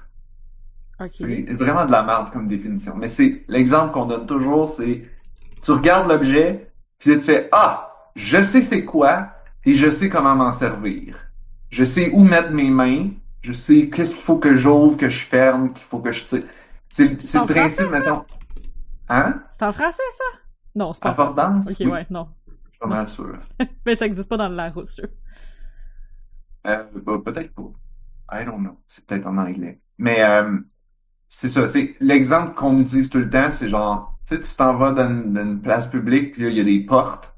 [1.00, 1.10] Ok.
[1.10, 2.96] C'est vraiment de la merde comme définition.
[2.96, 5.04] Mais c'est l'exemple qu'on donne toujours, c'est
[5.62, 9.30] tu regardes l'objet, puis là, tu fais Ah, je sais c'est quoi,
[9.64, 11.16] et je sais comment m'en servir.
[11.70, 13.10] Je sais où mettre mes mains,
[13.42, 16.42] je sais qu'est-ce qu'il faut que j'ouvre, que je ferme, qu'il faut que je tire.
[16.90, 18.24] C'est le principe, mettons.
[19.08, 19.42] Hein?
[19.52, 20.38] C'est en français, ça?
[20.74, 21.68] Non, c'est pas en force danse?
[21.70, 21.86] Ok, Oui.
[21.86, 22.28] ouais, non.
[22.46, 23.38] Je suis pas mal sûr.
[23.86, 25.00] Mais ça existe pas dans le Larousse.
[26.66, 27.70] Euh, bah, peut-être pas.
[28.30, 28.78] I don't know.
[28.88, 29.80] C'est peut-être en anglais.
[29.96, 30.58] Mais euh,
[31.28, 31.66] c'est ça.
[31.68, 35.08] C'est l'exemple qu'on utilise tout le temps, c'est genre, tu sais, tu t'en vas dans
[35.08, 37.34] une, dans une place publique, puis là, il y a des portes.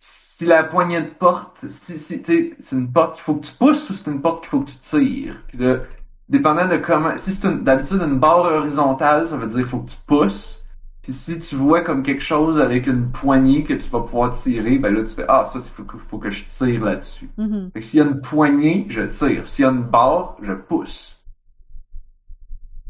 [0.00, 3.90] Si la poignée de porte, si, si c'est une porte qu'il faut que tu pousses
[3.90, 5.44] ou c'est une porte qu'il faut que tu tires?
[5.48, 5.80] Puis là,
[6.28, 9.80] dépendant de comment, si c'est une- d'habitude une barre horizontale, ça veut dire qu'il faut
[9.80, 10.64] que tu pousses.
[11.02, 14.78] Puis si tu vois comme quelque chose avec une poignée que tu vas pouvoir tirer,
[14.78, 17.30] ben là tu fais ah ça c'est faut que, faut que je tire là-dessus.
[17.38, 17.70] Mhm.
[17.72, 19.46] Fait que s'il y a une poignée, je tire.
[19.46, 21.22] S'il y a une barre, je pousse.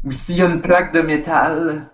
[0.03, 1.91] Ou s'il y a une plaque de métal,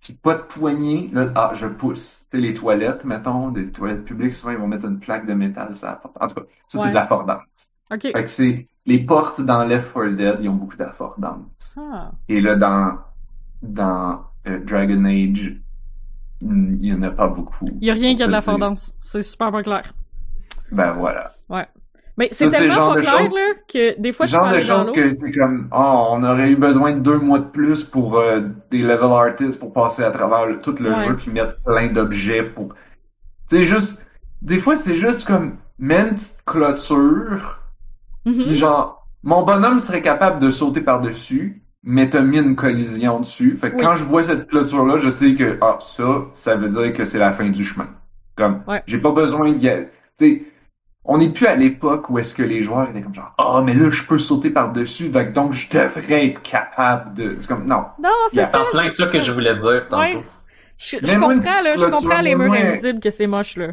[0.00, 2.26] puis pas de poignée, là, ah, je pousse.
[2.30, 5.34] Tu sais, les toilettes, mettons, des toilettes publiques, souvent, ils vont mettre une plaque de
[5.34, 6.16] métal porte.
[6.20, 6.84] En tout cas, ça, Ouais.
[6.84, 7.67] c'est de l'affordance.
[7.92, 8.02] Ok.
[8.02, 11.74] Fait que c'est, les portes dans Left 4 Dead, ils ont beaucoup d'affordance.
[11.76, 12.12] Ah.
[12.28, 12.98] Et là, dans,
[13.62, 15.56] dans euh, Dragon Age,
[16.40, 17.66] il y en a pas beaucoup.
[17.80, 18.58] Y a rien qui a de la Pour te dire.
[18.60, 18.94] fordance.
[19.00, 19.92] C'est super pas clair.
[20.70, 21.32] Ben voilà.
[22.16, 24.90] Mais c'est c'est tellement pas de clair, là, que des fois, tu genre de choses
[24.90, 28.40] que c'est comme, oh, on aurait eu besoin de deux mois de plus pour euh,
[28.72, 31.06] des level artists pour passer à travers le- tout le Ouais.
[31.06, 32.74] jeu puis mettre plein d'objets pour.
[33.46, 34.04] Sais, juste.
[34.42, 37.57] Des fois, c'est juste comme, mets une petite clôture,
[38.28, 38.42] Mhm.
[38.42, 43.56] puis genre, mon bonhomme serait capable de sauter par-dessus, mais t'as mis une collision dessus.
[43.60, 43.82] Fait que Oui.
[43.82, 47.18] quand je vois cette clôture-là, je sais que, ah, ça, ça veut dire que c'est
[47.18, 47.88] la fin du chemin.
[48.36, 48.82] Comme, Ouais.
[48.86, 49.88] j'ai pas besoin d'y aller.
[50.18, 50.42] Tu sais,
[51.04, 53.74] on n'est plus à l'époque où est-ce que les joueurs étaient comme genre, ah, mais
[53.74, 57.36] là, je peux sauter par-dessus, fait que donc je devrais être capable de.
[57.40, 57.84] C'est comme, non.
[58.02, 58.58] Non, Il y a c'est ça.
[58.70, 60.02] C'est en plein ça que je voulais dire tantôt.
[60.02, 60.22] Ouais.
[60.76, 63.72] Je, comprends, là, je comprends les murs invisibles que c'est moche, là.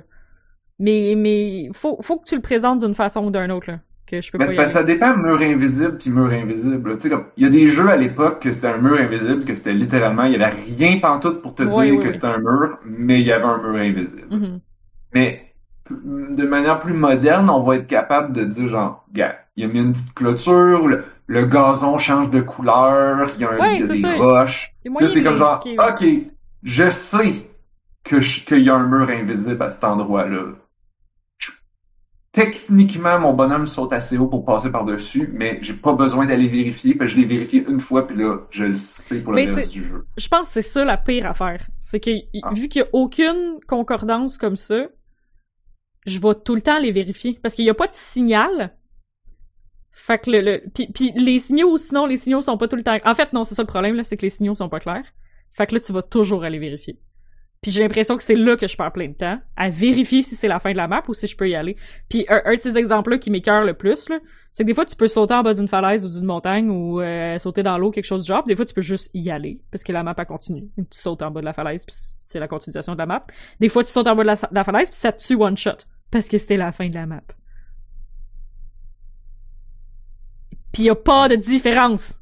[0.80, 3.80] Mais, mais, faut, faut que tu le présentes d'une façon ou d'une autre, là.
[4.06, 4.68] Que je peux Mais pas y aller.
[4.68, 6.96] ça dépend mur invisible puis mur invisible.
[6.98, 9.46] Tu sais, comme, il y a des jeux à l'époque que c'était un mur invisible,
[9.46, 12.14] que c'était littéralement, il y avait rien pantoute pour te Oui, dire oui, que oui.
[12.14, 14.28] c'était un mur, mais il y avait un mur invisible.
[14.30, 14.62] Mhm.
[15.14, 15.54] Mais
[15.90, 19.72] de manière plus moderne, on va être capable de dire genre, gars, il y a
[19.72, 23.80] mis une petite clôture, le, le gazon change de couleur, il y a, un, Ouais,
[23.80, 24.16] y a des ça.
[24.16, 24.74] roches.
[25.00, 26.06] Là, c'est comme genre, ok,
[26.64, 27.48] je sais
[28.04, 30.54] que qu'il y a un mur invisible à cet endroit-là.
[32.36, 36.94] Techniquement, mon bonhomme saute assez haut pour passer par-dessus, mais j'ai pas besoin d'aller vérifier,
[36.94, 39.72] parce que je l'ai vérifié une fois, puis là, je le sais pour le reste
[39.72, 40.06] du jeu.
[40.18, 41.66] Je pense que c'est ça la pire affaire.
[41.80, 42.12] C'est que,
[42.44, 42.54] Ah.
[42.54, 44.90] vu qu'il y a aucune concordance comme ça,
[46.06, 47.40] je vais tout le temps les vérifier.
[47.42, 48.76] Parce qu'il y a pas de signal.
[49.94, 52.84] Fait que le, le puis, puis les signaux, sinon, les signaux sont pas tout le
[52.84, 52.98] temps.
[53.06, 55.06] En fait, non, c'est ça le problème, là, c'est que les signaux sont pas clairs.
[55.52, 57.00] Fait que là, tu vas toujours aller vérifier.
[57.66, 60.36] Puis j'ai l'impression que c'est là que je perds plein de temps, à vérifier si
[60.36, 61.78] c'est la fin de la map ou si je peux y aller.
[62.10, 64.08] Puis un, un de ces exemples-là qui m'écœure le plus,
[64.52, 67.02] c'est que des fois, tu peux sauter en bas d'une falaise ou d'une montagne ou
[67.02, 68.44] euh, sauter dans l'eau, quelque chose du genre.
[68.44, 70.70] Puis des fois, tu peux juste y aller parce que la map, elle continue.
[70.78, 73.26] Tu sautes en bas de la falaise, puis c'est la continuation de la map.
[73.60, 75.34] Des fois, tu sautes en bas de la, de la falaise, puis ça te tue
[75.34, 77.24] one shot parce que c'était la fin de la map.
[80.72, 82.20] Puis y a pas de différence.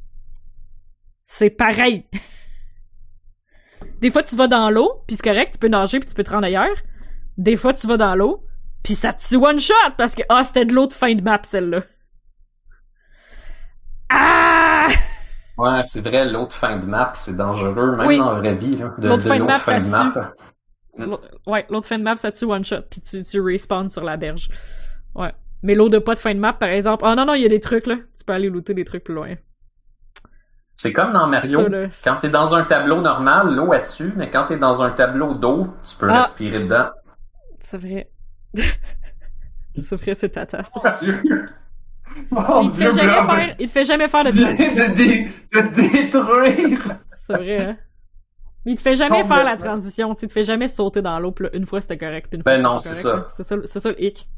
[1.26, 2.06] C'est pareil.
[4.02, 6.24] Des fois, tu vas dans l'eau, puis c'est correct, tu peux nager, puis tu peux
[6.24, 6.76] te rendre ailleurs.
[7.38, 8.44] Des fois, tu vas dans l'eau,
[8.84, 11.22] puis ça te tue one shot parce que ah, c'était de l'eau de fin de
[11.22, 11.84] map celle-là.
[14.10, 14.88] Ah!
[15.58, 18.18] Ouais, c'est vrai, l'autre fin de map, c'est dangereux, même Oui.
[18.18, 20.34] dans la vraie vie, là, de, L'autre de fin de map, fin de ça map.
[20.98, 24.04] L'au- Ouais, l'autre fin de map, ça tue one shot, puis tu, tu respawns sur
[24.04, 24.50] la berge.
[25.16, 25.32] Ouais.
[25.62, 27.04] Mais l'eau de pas de fin de map, par exemple.
[27.08, 27.96] Ah non, non, il y a des trucs là.
[28.18, 29.36] Tu peux aller looter des trucs plus loin.
[30.76, 31.62] C'est comme dans Mario.
[31.70, 31.88] Ça.
[32.04, 35.34] Quand t'es dans un tableau normal, l'eau est dessus, mais quand t'es dans un tableau
[35.36, 36.22] d'eau, tu peux Ah.
[36.22, 36.90] respirer dedans.
[37.60, 38.10] C'est vrai.
[39.80, 40.80] c'est vrai, c'est tata, ça.
[40.84, 41.22] Mon Dieu!
[42.32, 45.32] Mon Il te Dieu, fait jamais faire, il te fait jamais faire tu de dé-
[45.54, 46.96] de détruire!
[47.16, 47.78] C'est vrai, hein.
[48.66, 51.02] Mais il te fait jamais Non, faire mais- la transition, tu te fait jamais sauter
[51.02, 53.28] dans l'eau, une fois c'était correct, puis une Ben fois non, c'était c'est ça.
[53.30, 54.30] C'est ça, c'est ça le hic.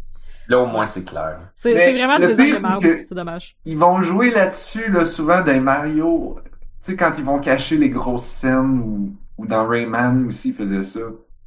[0.48, 1.40] Là, au moins, c'est clair.
[1.56, 3.56] C'est vraiment le des de c'est dommage.
[3.66, 6.40] Ils vont jouer là-dessus, là, souvent dans Mario.
[6.84, 10.54] Tu sais, quand ils vont cacher les grosses scènes, ou, ou dans Rayman aussi, ils
[10.54, 11.00] faisaient ça.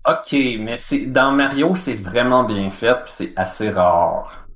[0.09, 4.49] Ok, mais c'est dans Mario, c'est vraiment bien fait, pis c'est assez rare.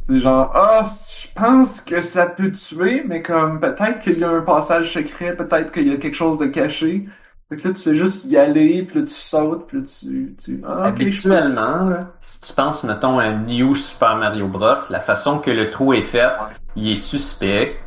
[0.00, 4.30] C'est genre, ah, je pense que ça peut tuer, mais comme peut-être qu'il y a
[4.30, 7.06] un passage secret, peut-être qu'il y a quelque chose de caché.
[7.48, 10.36] Fait que là, tu fais juste y aller, puis là, tu sautes, puis là, tu...
[10.42, 10.62] tu...
[10.66, 15.50] Ah, Habituellement, là, si tu penses, mettons, à New Super Mario Bros, la façon que
[15.50, 16.28] le trou est fait,
[16.76, 17.80] il est suspect.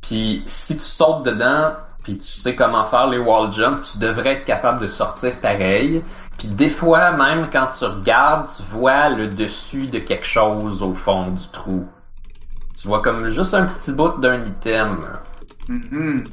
[0.00, 4.34] Puis si tu sautes dedans, puis tu sais comment faire les wall jumps, tu devrais
[4.34, 6.02] être capable de sortir pareil.
[6.38, 10.94] Puis des fois, même quand tu regardes, tu vois le dessus de quelque chose au
[10.94, 11.86] fond du trou.
[12.74, 15.00] Tu vois comme juste un petit bout d'un item.
[15.68, 16.24] Mhm.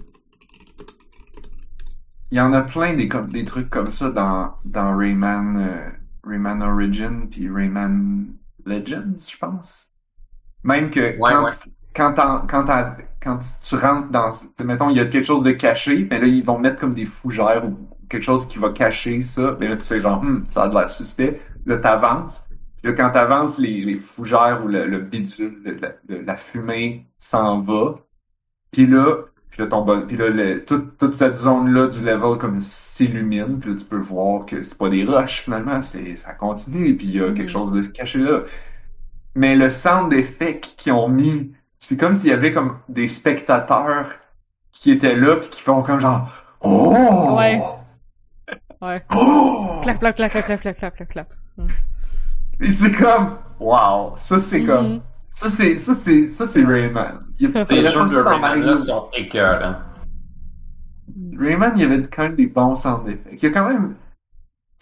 [2.32, 5.90] Il y en a plein des, comme, des trucs comme ça dans, dans Rayman, euh,
[6.24, 8.34] Rayman Origin puis Rayman
[8.66, 9.88] Legends, je pense.
[10.64, 11.52] Même que Ouais, quand, ouais.
[11.64, 12.66] tu- quand, quand,
[13.22, 16.44] quand tu rentres dans, mettons, il y a quelque chose de caché, mais là, ils
[16.46, 19.58] vont mettre comme des fougères ou quelque chose qui va cacher ça.
[19.60, 21.42] Mais là, tu sais, genre, Hum, ça a de l'air suspect.
[21.66, 22.48] Là, t'avances.
[22.82, 26.36] Puis là, quand t'avances, les, les fougères ou le, le bidule, le- la, le- la
[26.38, 27.96] fumée s'en va.
[28.72, 30.08] Puis là, puis là, ton bon...
[30.08, 30.64] puis là le...
[30.64, 34.78] toute, toute cette zone-là du level comme s'illumine, puis là, tu peux voir que c'est
[34.78, 37.34] pas des roches finalement, c'est ça continue, puis il y a mm-hmm.
[37.36, 38.44] quelque chose de caché là.
[39.36, 44.12] Mais le sound effect qu'ils ont mis, c'est comme s'il y avait comme des spectateurs
[44.72, 46.32] qui étaient là puis qui font comme genre
[46.62, 47.36] Oh!
[47.38, 47.62] Ouais.
[48.82, 49.04] Ouais.
[49.14, 49.80] Oh!
[49.84, 51.28] Clap, clap, clap, clap, clap, clap, clap, clap.
[51.58, 51.68] Mm.
[52.70, 54.66] C'est comme, wow, ça c'est mm-hmm.
[54.66, 55.02] comme,
[55.34, 57.26] ça c'est ça c'est ça c'est Rayman.
[57.40, 59.76] Il y a, avait jeux de Rayman sont écœurants.
[61.38, 63.42] Rayman, il y avait quand même des bons sound effects.
[63.42, 63.96] Il y a quand même,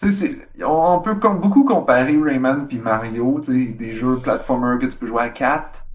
[0.00, 0.26] tu sais,
[0.56, 4.78] c'est- on, on peut com- beaucoup comparer Rayman puis Mario, tu sais, des jeux platformer
[4.78, 5.86] que tu peux jouer à 4.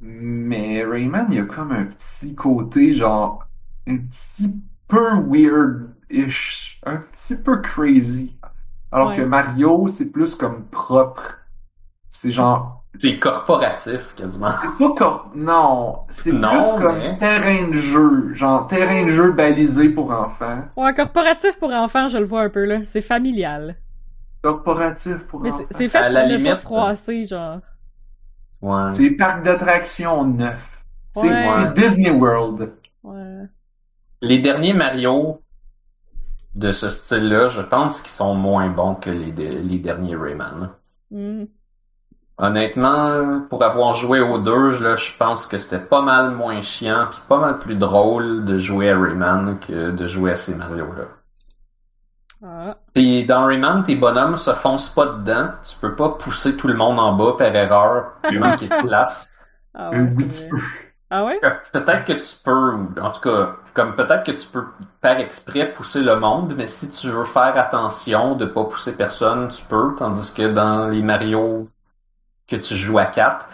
[0.00, 3.46] Mais Rayman, il y a comme un petit côté, genre,
[3.86, 4.54] un petit
[4.88, 8.36] peu weird-ish, un petit peu crazy.
[8.92, 9.16] Alors Ouais.
[9.16, 11.38] que Mario, c'est plus comme propre.
[12.10, 14.50] C'est genre, C'est corporatif quasiment.
[14.50, 15.30] c'est pas cor...
[15.34, 20.64] Non, c'est plus comme mais- terrain de jeu, genre terrain de jeu balisé pour enfants.
[20.76, 22.84] Ouais, corporatif pour enfants, je le vois un peu, là.
[22.84, 23.76] C'est familial.
[24.42, 25.64] corporatif pour Mais enfants.
[25.70, 27.60] c'est c'est fait À pour la ne pas limite, froisser, genre.
[28.60, 28.92] Ouais.
[28.92, 30.82] C'est parc d'attractions neuf.
[31.14, 31.44] C'est Ouais.
[31.44, 32.72] c'est Disney World.
[33.02, 33.44] Ouais.
[34.20, 35.40] Les derniers Mario
[36.54, 40.70] de ce style-là, je pense qu'ils sont moins bons que les, de- les derniers Rayman.
[41.10, 41.44] Hmm.
[42.40, 47.06] Honnêtement, pour avoir joué aux deux, là, je pense que c'était pas mal moins chiant
[47.10, 51.04] puis pas mal plus drôle de jouer à Rayman que de jouer à ces Mario-là.
[52.42, 52.76] Ah.
[52.94, 55.50] T'es- dans Rayman, tes bonhommes se foncent pas dedans.
[55.64, 59.30] Tu peux pas pousser tout le monde en bas par erreur, puis manquer de place.
[59.74, 60.60] Ah Euh, ouais, oui, tu peux.
[61.10, 61.38] Ah ouais?
[61.40, 64.64] Peut-être que tu peux, ou en tout cas, comme peut-être que tu peux
[65.00, 69.48] par exprès pousser le monde, mais si tu veux faire attention de pas pousser personne,
[69.48, 71.68] tu peux, tandis que dans les Mario
[72.50, 73.48] que tu joues à 4,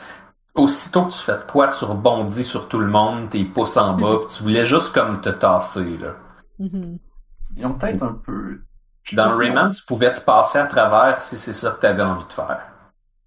[0.54, 3.96] aussitôt que tu fais de quoi, tu rebondis sur tout le monde, tes pouces en
[3.96, 6.14] bas, puis tu voulais juste comme te tasser, là.
[6.58, 6.98] Mhm.
[7.56, 8.60] Ils ont peut-être un peu.
[9.12, 12.02] Dans si Rayman, tu pouvais te passer à travers si c'est ça que tu avais
[12.02, 12.66] envie de faire.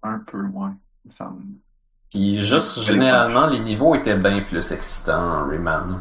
[0.02, 0.70] Un peu, ouais.
[1.04, 1.42] il me semble.
[2.10, 6.00] Puis juste, généralement, les niveaux étaient bien plus excitants en Rayman.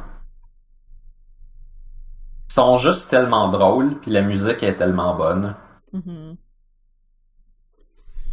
[2.49, 5.55] Ils sont juste tellement drôles, puis la musique est tellement bonne.
[5.93, 6.35] Mhm.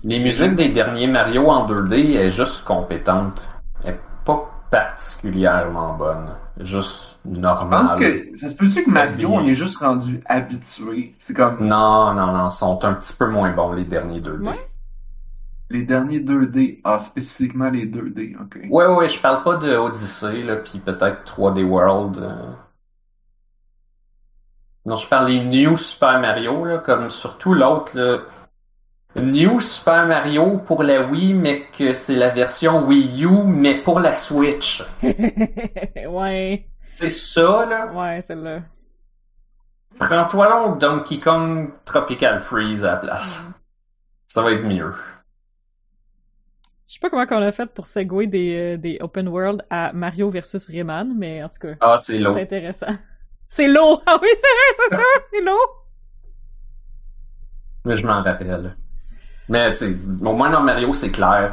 [0.04, 3.46] Les musiques des derniers Mario en 2D est juste compétente.
[3.84, 6.36] Elle est pas particulièrement bonne.
[6.60, 7.86] Juste Je normale.
[7.86, 11.14] pense que ça se peut-tu que Mario, on est juste rendu habitué?
[11.18, 14.46] C'est comme Non, non, non, sont un petit peu moins bons les derniers 2D.
[14.48, 14.60] Ouais.
[15.70, 16.80] les derniers 2D.
[16.84, 18.60] Ah, spécifiquement les 2D, ok.
[18.70, 22.18] Ouais, ouais, je parle pas de Odyssey, là, puis peut-être 3D World.
[22.18, 22.52] euh.
[24.86, 28.18] Non, je parle des New Super Mario, là, comme surtout l'autre, là.
[29.20, 33.98] New Super Mario pour la Wii, mais que c'est la version Wii U, mais pour
[34.00, 34.82] la Switch.
[35.02, 36.66] ouais.
[36.94, 37.86] C'est ça, là.
[37.92, 38.60] Ouais, celle-là.
[39.98, 43.42] Prends-toi donc Donkey Kong Tropical Freeze à la place.
[44.26, 44.92] Ça va être mieux.
[46.86, 49.92] Je sais pas comment on a fait pour segway des, euh, des open world à
[49.92, 52.36] Mario versus Rayman, mais en tout cas, Ah, c'est c'est lourd.
[52.36, 52.86] intéressant.
[53.48, 54.02] C'est lourd!
[54.06, 55.86] Ah oui, c'est vrai, c'est ça, c'est lourd!
[57.84, 58.76] Mais je m'en rappelle.
[59.48, 61.52] Mais tu sais, au moins dans Mario, c'est clair.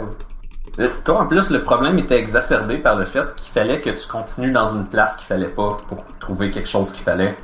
[0.79, 4.07] Euh, Toi, en plus, le problème était exacerbé par le fait qu'il fallait que tu
[4.07, 7.37] continues dans une place qu'il fallait pas pour trouver quelque chose qu'il fallait.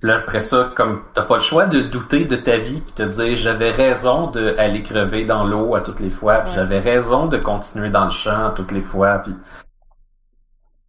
[0.00, 2.92] Puis là, après ça, comme t'as pas le choix de douter de ta vie puis
[2.94, 6.54] te dire j'avais raison d'aller crever dans l'eau à toutes les fois, puis Ouais.
[6.54, 9.34] j'avais raison de continuer dans le champ à toutes les fois, puis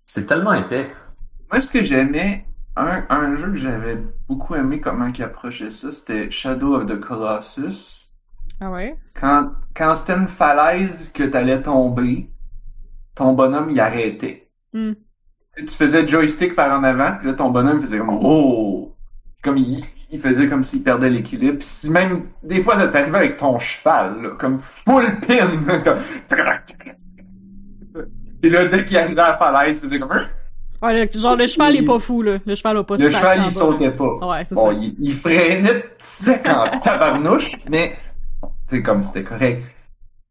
[0.06, 0.96] c'est tellement épais.
[1.52, 2.46] Moi, ce que j'aimais,
[2.76, 3.98] un, un jeu que j'avais
[4.28, 8.05] beaucoup aimé comment il approchait ça, c'était Shadow of the Colossus.
[8.60, 8.96] Ah ouais?
[9.20, 12.30] Quand, quand c'était une falaise que t'allais tomber,
[13.16, 14.50] ton bonhomme, il arrêtait.
[14.74, 14.94] Hmm.
[15.58, 18.96] tu faisais joystick par en avant, puis là, ton bonhomme faisait comme oh!
[19.44, 21.58] Comme il, il faisait comme s'il perdait l'équilibre.
[21.62, 25.48] Si même, des fois, t'arrivais avec ton cheval, là, comme full pin,
[25.84, 26.00] comme...
[28.42, 30.12] Puis là, dès qu'il arrivait à la falaise, il faisait comme...
[30.82, 32.38] Ouais, le- genre, le cheval est pas fou, là.
[32.46, 33.92] Le cheval a pas Le cheval, il bas, sautait là.
[33.92, 34.28] pas.
[34.28, 34.78] Ouais, Bon, ça.
[34.80, 37.96] il, il freinait sec en tabarnouche, mais
[38.70, 39.64] c'est comme c'était correct.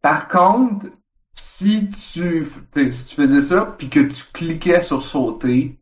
[0.02, 0.86] Par contre,
[1.34, 5.78] si tu, si tu faisais ça, puis que tu cliquais sur sauter,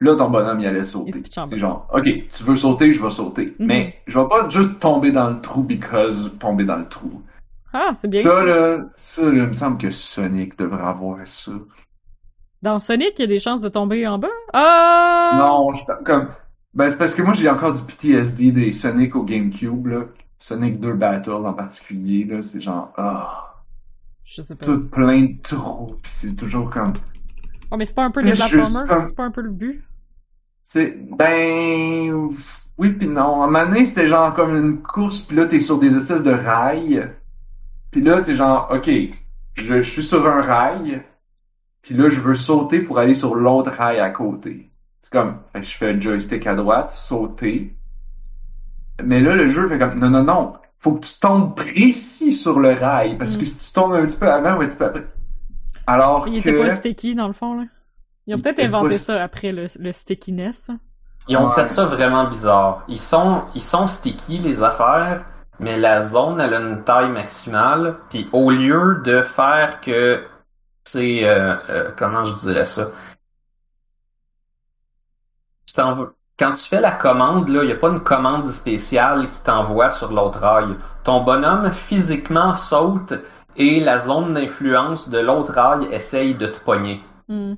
[0.00, 1.22] là, ton bonhomme, il allait sauter.
[1.28, 3.54] C'est genre, OK, tu veux sauter, je vais sauter.
[3.58, 3.66] Mhm.
[3.66, 7.22] Mais je vais pas juste tomber dans le trou because tomber dans le trou.
[7.72, 8.22] Ah, c'est bien.
[8.22, 11.52] Ça, là, ça, là, il me semble que Sonic devrait avoir ça.
[12.60, 14.28] Dans Sonic, il y a des chances de tomber en bas?
[14.52, 15.36] Ah!
[15.36, 16.28] Non, je comme
[16.74, 20.04] ben c'est parce que moi j'ai encore du PTSD des Sonic au GameCube là.
[20.42, 23.54] Sonic 2 Battle en particulier là, c'est genre ah,
[24.24, 24.66] Je sais pas.
[24.66, 26.92] tout plein de trous, pis c'est toujours comme
[27.70, 28.86] Oh, mais c'est pas un peu platformers?
[28.86, 29.82] comme- C'est pas un peu le but?
[30.64, 32.30] c'est ben
[32.78, 33.42] oui puis non.
[33.42, 36.22] À un moment donné, c'était genre comme une course puis là t'es sur des espèces
[36.24, 37.08] de rails.
[37.92, 38.90] Puis là c'est genre OK,
[39.54, 41.02] je, je suis sur un rail.
[41.82, 44.70] Puis là je veux sauter pour aller sur l'autre rail à côté.
[45.00, 47.76] C'est comme que je fais le joystick à droite, sauter.
[49.02, 52.58] Mais là le jeu fait comme non non non, faut que tu tombes précis sur
[52.60, 53.38] le rail parce Mm.
[53.40, 55.06] que si tu tombes un petit peu avant ou un petit peu après.
[55.86, 57.64] Alors Il que était pas sticky, dans le fond, là?
[58.26, 60.70] Ils ont peut-être inventé pas- ça après le, le stickiness.
[61.28, 61.54] Ils ont Ouais.
[61.54, 62.84] fait ça vraiment bizarre.
[62.88, 65.24] Ils sont, ils sont sticky, les affaires,
[65.58, 67.96] mais la zone, elle a une taille maximale.
[68.10, 70.24] Puis au lieu de faire que
[70.84, 72.90] c'est, euh, euh, comment je dirais ça?
[75.66, 78.50] Tu t'en veux- Quand tu fais la commande, là, il n'y a pas une commande
[78.50, 80.76] spéciale qui t'envoie sur l'autre rail.
[81.04, 83.14] Ton bonhomme physiquement saute
[83.56, 87.00] et la zone d'influence de l'autre rail essaye de te pogner.
[87.28, 87.54] Hmm.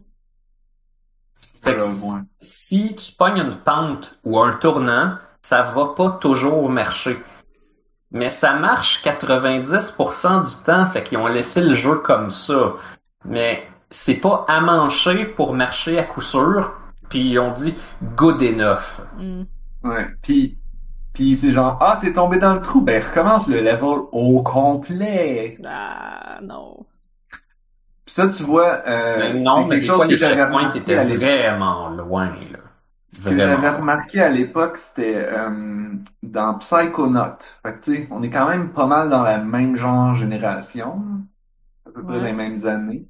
[1.63, 2.21] Fait que Là, si- ouais.
[2.43, 7.23] si tu pognes une pente ou un tournant, ça va pas toujours marcher.
[8.11, 12.75] Mais ça marche 90% du temps, fait qu'ils ont laissé le jeu comme ça.
[13.25, 16.71] Mais c'est pas amanché pour marcher à coup sûr,
[17.15, 17.75] puis ils ont dit
[18.17, 19.01] good enough.
[19.17, 19.45] Hmm.
[19.85, 20.07] Ouais.
[20.23, 20.59] Puis,
[21.13, 25.59] puis c'est genre, ah, t'es tombé dans le trou, ben recommence le level au complet.
[25.65, 26.87] Ah, non.
[28.05, 30.45] Puis ça, tu vois, euh, Mais non, c'est mais quelque des chose fois, que j'avais
[30.45, 31.41] remarqué à l'époque.
[31.41, 32.59] vraiment loin, là.
[33.09, 33.77] Ce que j'avais Vraiment.
[33.79, 37.39] remarqué à l'époque, c'était euh, dans Psychonaut.
[37.63, 41.03] Fait que, tu sais, on est quand même pas mal dans la même genre génération,
[41.87, 42.21] à peu près Ouais.
[42.21, 43.09] dans les mêmes années.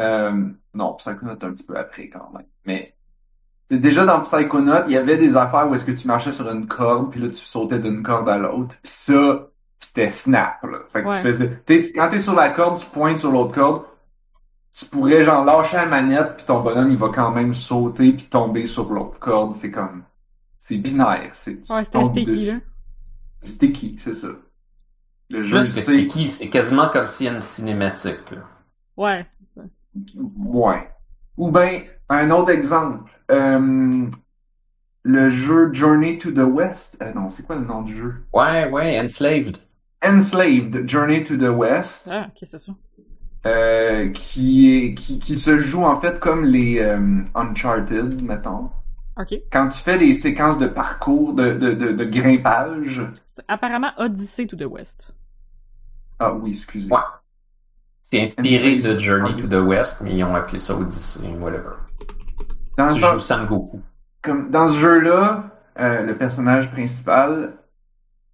[0.00, 2.46] Euh, non, Psychonaut un petit peu après quand même.
[2.66, 2.93] Mais
[3.68, 6.50] c'est déjà dans Psychonaut, il y avait des affaires où est-ce que tu marchais sur
[6.50, 8.76] une corde, puis là tu sautais d'une corde à l'autre.
[8.82, 9.48] Puis ça,
[9.80, 10.62] c'était snap.
[10.64, 10.78] Là.
[10.88, 11.16] Fait que Ouais.
[11.16, 13.84] tu faisais, t'es- quand t'es sur la corde, tu pointes sur l'autre corde.
[14.74, 18.26] Tu pourrais genre lâcher la manette puis ton bonhomme il va quand même sauter puis
[18.26, 19.54] tomber sur l'autre corde.
[19.54, 20.02] C'est comme
[20.58, 21.30] c'est binaire.
[21.34, 22.46] C'est Ouais, c'était sticky, dessus.
[22.52, 22.58] là.
[23.42, 24.28] Sticky, c'est ça.
[25.30, 28.42] Le jeu Plus que c'est sticky, c'est quasiment comme s'il y a une cinématique, là.
[28.96, 29.26] Ouais.
[30.16, 30.90] ouais.
[31.36, 33.10] Ou ben un autre exemple.
[33.30, 34.06] Euh,
[35.02, 36.96] le jeu Journey to the West.
[37.02, 38.14] Euh, non, c'est quoi le nom du jeu?
[38.32, 39.58] Ouais, ouais, enslaved.
[40.04, 42.08] Enslaved, Journey to the West.
[42.12, 42.72] Ah, ok, c'est ça.
[43.46, 46.96] euh, qui est qui, qui se joue en fait comme les euh,
[47.34, 48.70] Uncharted, mettons.
[49.18, 49.34] Ok.
[49.52, 53.02] Quand tu fais les séquences de parcours, de, de, de, de grimpage.
[53.28, 55.14] C'est apparemment Odyssey to the West.
[56.18, 56.90] Ah oui, excusez.
[56.92, 56.98] Ouais.
[58.10, 58.94] C'est inspiré Enslaved.
[58.94, 61.76] de Journey to the West, mais ils ont appelé ça Odyssey, whatever.
[62.76, 63.80] Dans, Tu ce- joues Sangoku.
[64.22, 67.58] comme, dans ce jeu-là, euh, le personnage principal,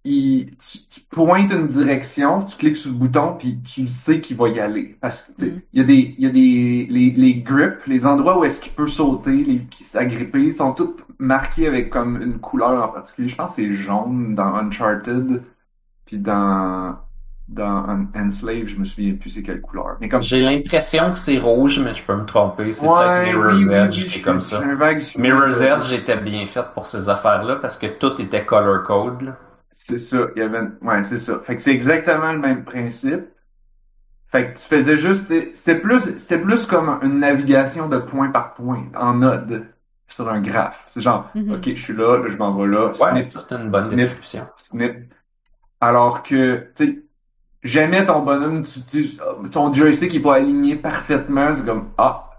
[0.03, 4.37] il, tu, tu pointes une direction, tu cliques sur le bouton, puis tu sais qu'il
[4.37, 4.97] va y aller.
[5.01, 5.61] Parce que tu sais, Mm.
[5.73, 8.59] il y a des, il y a des les, les grips, les endroits où est-ce
[8.59, 13.27] qu'il peut sauter, les, qui s'agripper, sont tous marqués avec comme une couleur en particulier.
[13.29, 15.43] Je pense que c'est jaune dans Uncharted,
[16.05, 16.97] puis dans
[17.51, 19.97] dans Un- Enslaved, je me souviens plus c'est quelle couleur.
[19.99, 22.71] Mais comme J'ai l'impression que c'est rouge, mais je peux me tromper.
[22.71, 24.59] C'est Ouais, peut-être Mirror's oui, Edge oui, qui est je- comme ça.
[24.59, 28.45] un vague souvenir Mirror's Edge était bien fait pour ces affaires-là parce que tout était
[28.45, 29.21] color code.
[29.21, 29.37] là.
[29.71, 31.39] C'est ça, il y avait, ouais, c'est ça.
[31.39, 33.25] Fait que c'est exactement le même principe.
[34.31, 38.29] Fait que tu faisais juste, c'est- c'était plus, c'était plus comme une navigation de point
[38.31, 39.65] par point, en node,
[40.07, 40.85] sur un graphe.
[40.87, 41.51] C'est genre, Mhm.
[41.53, 43.97] ok, je suis là, là, je m'en vais là, Ouais, c'est une bonne Snip.
[43.97, 44.47] description.
[44.57, 45.13] snip.
[45.81, 46.99] Alors que, tu sais,
[47.63, 49.17] jamais ton bonhomme, tu, tu-
[49.51, 52.29] ton joystick est pas aligné parfaitement, c'est comme, ah,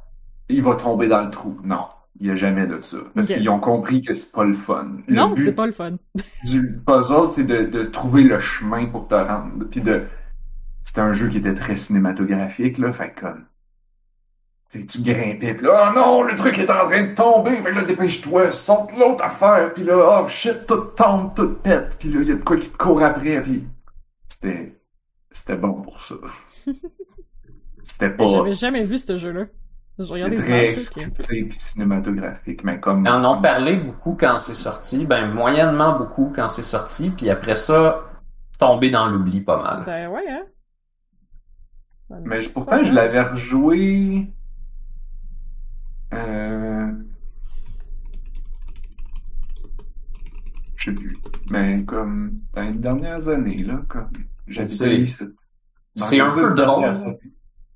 [0.49, 1.59] il va tomber dans le trou.
[1.65, 1.87] Non.
[2.21, 2.99] Il y a jamais de ça.
[3.15, 4.87] Parce qu'ils ont compris que c'est pas le fun.
[5.09, 5.97] Le non, c'est pas le fun.
[6.45, 9.65] du puzzle, c'est de, de trouver le chemin pour te rendre.
[9.71, 10.05] Puis de,
[10.85, 13.45] c'était un jeu qui était très cinématographique là, fait comme,
[14.71, 17.77] tu grimpais, pis là, oh non, le truc est en train de tomber, fait que
[17.77, 22.21] là, dépêche-toi, saute l'autre affaire, pis là, oh shit, tout tombe, tout pète, pis là,
[22.23, 23.65] il y a de quoi qui te court après, pis
[24.29, 24.81] c'était,
[25.33, 26.15] c'était bon pour ça.
[27.85, 29.47] C'était pas J'avais jamais vu ce jeu-là.
[29.99, 33.05] Je très scripté pis cinématographique, mais comme...
[33.05, 37.29] Ils en ont parlé beaucoup quand c'est sorti, ben moyennement beaucoup quand c'est sorti, puis
[37.29, 38.05] après ça,
[38.59, 39.85] tombé dans l'oubli pas mal.
[39.85, 40.45] Ben ouais, hein.
[42.09, 44.33] Ça Mais pourtant, pas, je l'avais rejoué.
[46.15, 46.93] Euh...
[50.77, 51.19] Je sais plus.
[51.51, 54.11] Mais comme dans les dernières années, là, comme
[54.69, 56.93] C'est- un peu drôle.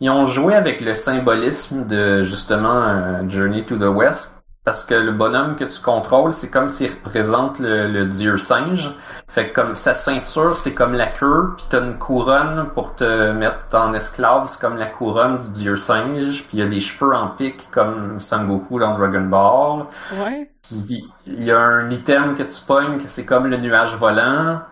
[0.01, 4.32] Ils ont joué avec le symbolisme de justement euh, Journey to the West
[4.65, 8.90] parce que le bonhomme que tu contrôles, c'est comme s'il représente le, le dieu singe.
[9.28, 13.31] Fait que comme sa ceinture, c'est comme la queue, puis t'as une couronne pour te
[13.31, 16.81] mettre en esclave, c'est comme la couronne du dieu singe, puis il y a les
[16.81, 19.86] cheveux en pique comme Sangoku dans Dragon Ball.
[20.20, 20.51] Ouais.
[20.62, 24.62] Puis il y a un item que tu pognes, que c'est comme le nuage volant,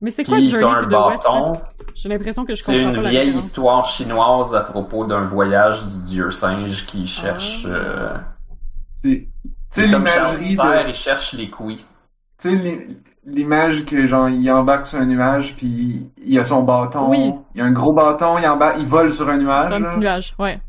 [0.00, 1.52] Mais c'est quoi Journey t'as to un the bâton.
[1.52, 1.60] là?
[1.94, 5.82] J'ai l'impression que je C'est une pas la vieille histoire chinoise à propos d'un voyage
[5.86, 7.66] du dieu singe qui cherche.
[7.66, 7.68] Ah.
[7.68, 8.16] euh,
[9.70, 10.88] C'est- l'imagerie de...
[10.88, 11.84] il cherche les couilles.
[12.38, 16.62] Tu sais, l'i- l'image que, genre, il embarque sur un nuage, puis il a son
[16.62, 17.08] bâton.
[17.10, 17.32] Oui.
[17.54, 19.88] Il a un gros bâton, il embarque, il vole sur un nuage, C'est un là.
[19.88, 20.60] petit nuage, ouais.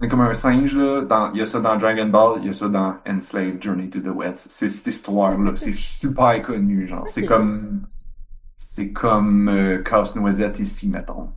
[0.00, 1.02] C'est comme un singe, là.
[1.02, 3.88] Dans, il y a ça dans Dragon Ball, il y a ça dans Enslaved Journey
[3.88, 4.46] to the West.
[4.50, 5.52] C'est cette histoire-là.
[5.54, 7.04] C'est super connu, genre.
[7.06, 7.82] C'est comme,
[8.56, 11.32] c'est comme, euh, Casse-Noisette ici, mettons.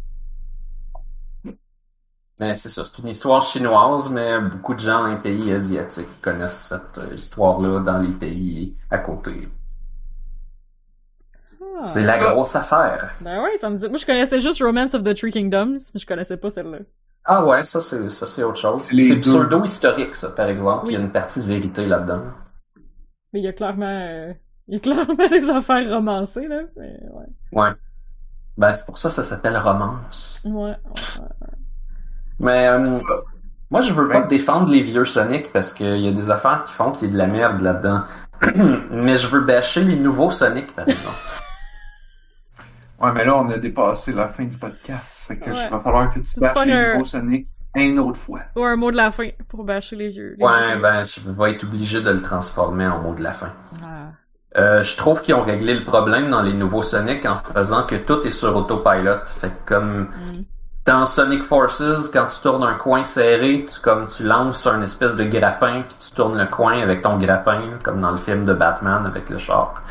[2.39, 6.21] Mais c'est ça, c'est une histoire chinoise, mais beaucoup de gens dans les pays asiatiques
[6.21, 9.47] connaissent cette euh, histoire-là dans les pays à côté.
[11.61, 11.87] Ah.
[11.87, 13.13] C'est la grosse affaire.
[13.21, 13.87] Ben ouais, ça me dit.
[13.87, 16.79] Moi, je connaissais juste Romance of the Three Kingdoms, mais je connaissais pas celle-là.
[17.25, 18.83] Ah ouais, ça c'est ça c'est autre chose.
[18.83, 20.87] C'est C'est pseudo-historique, ça, par exemple.
[20.87, 21.05] Il y a Oui.
[21.05, 22.23] une partie de vérité là-dedans.
[23.33, 24.33] Mais il y a clairement, euh,
[24.69, 26.61] il y a clairement des affaires romancées, là.
[26.77, 27.25] Mais ouais.
[27.51, 27.69] Ouais.
[28.57, 30.39] Ben c'est pour ça que ça s'appelle romance.
[30.45, 31.47] Ouais, ouais, ouais.
[32.39, 32.99] Mais euh,
[33.71, 36.71] moi, je veux pas défendre les vieux Sonic parce qu'il y a des affaires qui
[36.73, 38.03] font qu'il y a de la merde là-dedans.
[38.91, 41.17] Mais je veux bâcher les nouveaux Sonic, par exemple.
[43.01, 45.23] Ouais, mais là, on a dépassé la fin du podcast.
[45.25, 45.63] Fait que Ouais.
[45.67, 48.41] il va falloir que tu bâches les un- nouveaux Sonic une autre fois.
[48.57, 50.35] Ou un mot de la fin pour bâcher les yeux.
[50.37, 53.53] les Ouais, ben je vais être obligé de le transformer en mot de la fin.
[53.85, 54.09] Ah.
[54.57, 57.95] Euh, je trouve qu'ils ont réglé le problème dans les nouveaux Sonic en faisant que
[57.95, 59.25] tout est sur autopilot.
[59.39, 60.43] Fait que comme Mm.
[60.87, 65.15] dans Sonic Forces, quand tu tournes un coin serré, tu comme tu lances un espèce
[65.15, 68.53] de grappin puis tu tournes le coin avec ton grappin, comme dans le film de
[68.53, 69.83] Batman avec le char.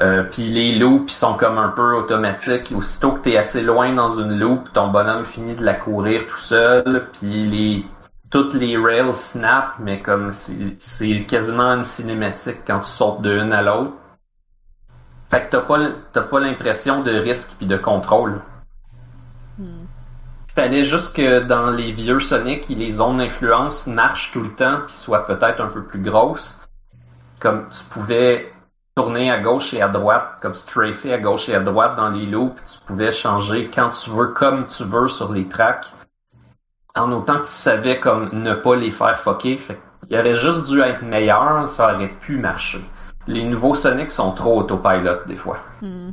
[0.00, 2.72] Euh, puis les loops ils sont comme un peu automatiques.
[2.74, 6.36] Aussitôt que t'es assez loin dans une loop, ton bonhomme finit de la courir tout
[6.36, 7.06] seul.
[7.12, 7.86] Puis les
[8.32, 13.62] toutes les rails snap, mais comme c'est quasiment une cinématique quand tu sautes d'une à
[13.62, 13.92] l'autre.
[15.30, 18.40] Fait que t'as pas pas l'impression de risque puis de contrôle.
[19.58, 19.84] Hmm.
[20.54, 24.96] Fallait juste que dans les vieux Sonic, les zones d'influence marchent tout le temps puis
[24.96, 26.66] soient peut-être un peu plus grosses.
[27.38, 28.50] Comme tu pouvais
[28.94, 32.26] tourner à gauche et à droite, comme strafer à gauche et à droite dans les
[32.26, 35.86] loops, tu pouvais changer quand tu veux, comme tu veux sur les tracks.
[36.94, 39.56] En autant que tu savais comme ne pas les faire fucker.
[39.56, 39.78] Fait
[40.10, 42.80] il aurait juste dû être meilleur, ça aurait pu marcher.
[43.26, 45.58] Les nouveaux Sonic sont trop autopilot des fois.
[45.80, 46.10] Hmm.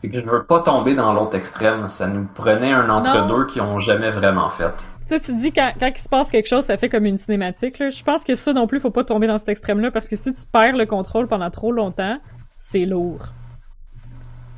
[0.00, 1.88] Fait que je veux pas tomber dans l'autre extrême.
[1.88, 4.72] Ça nous prenait un entre-deux qui ont jamais vraiment fait.
[5.08, 7.16] Tu sais, tu dis quand, quand il se passe quelque chose, ça fait comme une
[7.16, 7.78] cinématique.
[7.78, 7.90] Là.
[7.90, 10.32] Je pense que ça non plus, faut pas tomber dans cet extrême-là parce que si
[10.32, 12.18] tu perds le contrôle pendant trop longtemps,
[12.54, 13.26] c'est lourd.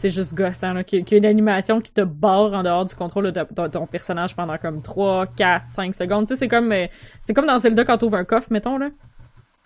[0.00, 2.94] C'est juste gossant, là, qu'il y, a- une animation qui te barre en dehors du
[2.94, 6.24] contrôle de, ton personnage pendant comme 3, 4, 5 secondes.
[6.26, 6.86] Tu sais, c'est comme, euh,
[7.20, 8.90] c'est comme dans Zelda quand t'ouvres un coffre, mettons, là.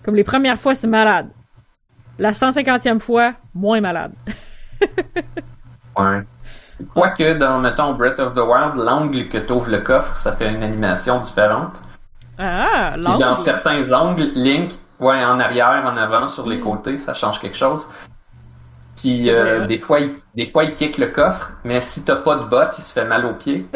[0.03, 1.29] Comme les premières fois, c'est malade.
[2.19, 4.13] La 150e fois, moins malade.
[5.99, 6.23] Ouais.
[6.95, 10.63] Quoique dans, mettons, Breath of the Wild, l'angle que t'ouvres le coffre, ça fait une
[10.63, 11.83] animation différente.
[12.39, 13.37] Ah, Puis dans l'angle.
[13.37, 17.87] certains angles, Link, ouais, en arrière, en avant, sur les côtés, ça change quelque chose.
[18.97, 22.37] Puis euh, des fois, il, des fois, il kick le coffre, mais si t'as pas
[22.37, 23.67] de botte, il se fait mal aux pieds.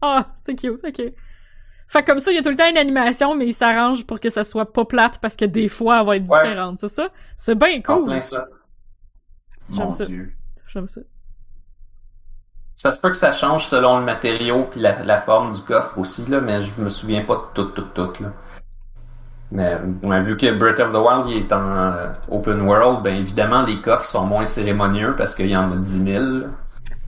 [0.00, 1.02] Ah, c'est cute, ok.
[1.88, 4.06] Fait que comme ça, il y a tout le temps une animation, mais il s'arrange
[4.06, 6.42] pour que ça soit pas plate parce que des fois, elle va être Ouais.
[6.42, 7.10] différente, c'est ça?
[7.36, 8.06] C'est bien En cool.
[8.06, 8.48] plein ça.
[9.70, 10.06] J'aime Mon ça.
[10.06, 10.34] Dieu.
[10.66, 11.00] J'aime ça.
[12.76, 15.98] Ça se peut que ça change selon le matériau puis la, la forme du coffre
[15.98, 18.32] aussi, là, mais je me souviens pas de tout, tout, tout, là.
[19.50, 23.16] Mais ouais, vu que Breath of the Wild il est en euh, open world, ben
[23.16, 26.40] évidemment les coffres sont moins cérémonieux parce qu'il y en a 10 000.
[26.40, 26.46] là.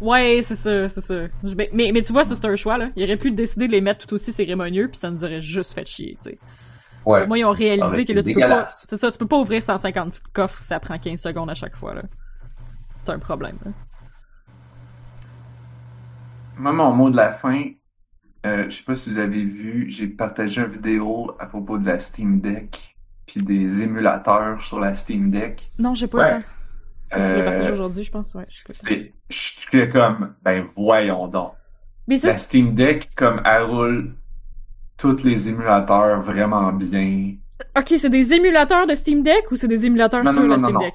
[0.01, 1.27] Ouais, c'est ça, c'est ça.
[1.43, 2.91] Je- Mais, mais, mais tu vois, c'est un choix, là.
[2.97, 5.75] Il aurait pu décider de les mettre tout aussi cérémonieux, puis ça nous aurait juste
[5.75, 6.41] fait chier, tu sais.
[7.05, 7.27] Ouais.
[7.27, 8.67] Moi, ils ont réalisé Avec que là, tu peux pas.
[8.69, 11.77] C'est ça, tu peux pas ouvrir 150 coffres si ça prend 15 secondes à chaque
[11.77, 12.05] fois, là.
[12.95, 13.73] C'est un problème, là.
[16.57, 17.71] Moi, mon mot de la fin,
[18.47, 21.87] euh, je sais pas si vous avez vu, j'ai partagé une vidéo à propos de
[21.87, 22.97] la Steam Deck,
[23.27, 25.71] puis des émulateurs sur la Steam Deck.
[25.79, 26.37] Non, j'ai pas Ouais.
[26.37, 26.49] le temps.
[27.37, 28.45] L'ai partagé Euh, aujourd'hui, je pense, ouais.
[28.49, 31.53] c'est, je suis comme, ben voyons donc.
[32.07, 34.15] Mais ça, La Steam Deck, comme elle roule
[34.97, 37.35] tous les émulateurs vraiment bien.
[37.77, 40.57] ok, c'est des émulateurs de Steam Deck ou c'est des émulateurs Non, sur non, la
[40.57, 40.95] non, Steam non, Deck?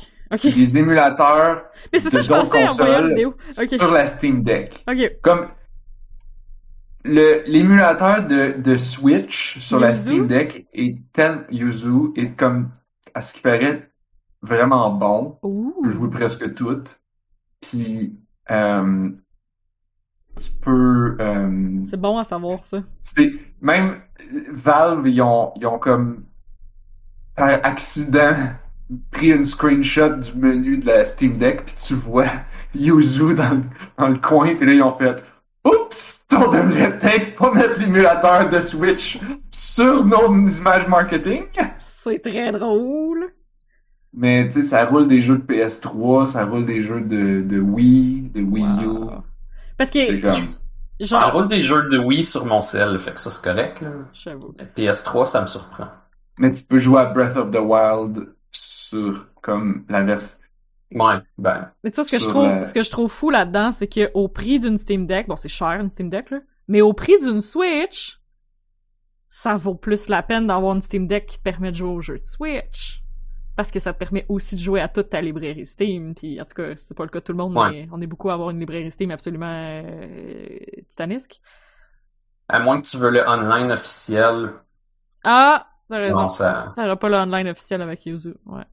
[0.55, 3.35] Des émulateurs Mais c'est ça, de je pensais en d'autres voyant la consoles vidéo.
[3.57, 3.69] Ok.
[3.77, 4.83] sur la Steam Deck.
[4.87, 5.11] Ok.
[5.21, 5.47] Comme
[7.05, 9.93] l'émulateur de, de Switch sur la?
[9.93, 12.69] Steam Deck est tel Yuzu est comme
[13.13, 13.89] à ce qui paraît
[14.41, 15.38] vraiment bon.
[15.43, 15.73] Ouh.
[15.84, 16.99] Peux jouer presque toutes.
[17.61, 18.17] Puis
[18.51, 19.09] euh,
[20.38, 22.84] tu peux euh, C'est bon à savoir, ça.
[23.61, 24.01] même
[24.51, 26.25] Valve ils ont ils ont comme
[27.35, 28.35] par accident
[29.11, 32.27] pris une screenshot du menu de la Steam Deck puis tu vois
[32.75, 33.63] Yuzu dans, le-
[33.97, 35.21] dans le coin puis là ils ont fait
[35.65, 39.19] oups on devrait peut-être pas mettre l'émulateur de Switch
[39.52, 41.45] sur nos images marketing
[41.80, 43.27] C'est très drôle.
[44.14, 47.60] mais tu sais ça roule des jeux de PS3 ça roule des jeux de, de
[47.60, 48.90] Wii de Wii U.
[49.77, 50.34] Parce que, c'est comme
[50.99, 53.81] Je genre, roule des jeux de Wii sur mon cell, fait que ça c'est correct.
[53.81, 53.90] Là.
[54.14, 54.56] j'avoue.
[54.57, 55.88] La PS3, ça me surprend.
[56.40, 60.35] mais tu peux jouer à Breath of the Wild sur comme la version
[60.93, 63.29] Ouais, ben, Mais tu vois, ce que je trouve, la- ce que je trouve fou
[63.29, 66.39] là-dedans, c'est que au prix d'une Steam Deck, bon, c'est cher une Steam Deck, là,
[66.67, 68.19] mais au prix d'une Switch,
[69.29, 72.01] ça vaut plus la peine d'avoir une Steam Deck qui te permet de jouer aux
[72.01, 73.01] jeux de Switch.
[73.55, 76.15] Parce que ça te permet aussi de jouer à toute ta librairie Steam.
[76.15, 77.69] Puis, en tout cas, c'est pas le cas de tout le monde, Ouais.
[77.71, 79.45] mais on est beaucoup à avoir une librairie Steam absolument
[79.83, 80.57] euh,
[80.89, 81.39] titanesque.
[82.49, 84.53] à moins que tu veux le online officiel,
[85.23, 86.21] Ah, t'as raison.
[86.21, 86.73] non, ça...
[86.75, 88.63] T'auras pas le online officiel avec Yuzu, ouais.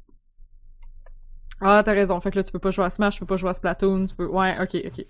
[1.61, 2.21] Ah, t'as raison.
[2.21, 4.07] Fait que là, tu peux pas jouer à Smash, tu peux pas jouer à Splatoon,
[4.07, 4.27] tu peux...
[4.27, 5.07] Ouais, ok, ok.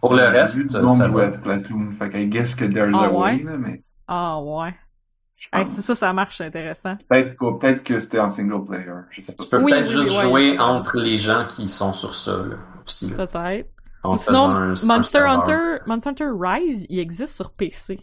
[0.00, 1.06] Pour le reste, ça va.
[1.08, 3.42] jouer à Splatoon, fait que I guess que there's Ah a way, ouais?
[3.42, 4.74] là, mais Ah, ouais.
[5.52, 6.96] Hey, si ça, ça marche, c'est intéressant.
[7.08, 9.42] Peut-être que c'était en single player, je sais pas.
[9.42, 12.14] Tu peux Oui, peut-être oui, juste oui, jouer c'est- entre les gens qui sont sur
[12.14, 12.56] ça, là,
[12.86, 13.26] aussi, là.
[13.26, 13.68] Peut-être.
[14.18, 15.18] Sinon, un- un Monster.
[15.20, 18.00] Hunter, Monster Hunter Rise, il existe sur PC.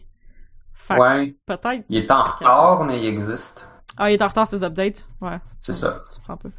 [0.74, 1.84] Fait que Ouais, peut-être.
[1.88, 3.66] il est en retard, mais il existe.
[3.96, 5.08] Ah, il est en retard ses updates.
[5.22, 5.38] Ouais.
[5.60, 6.02] C'est ça.
[6.06, 6.48] Ça prend pas.
[6.48, 6.54] Mais...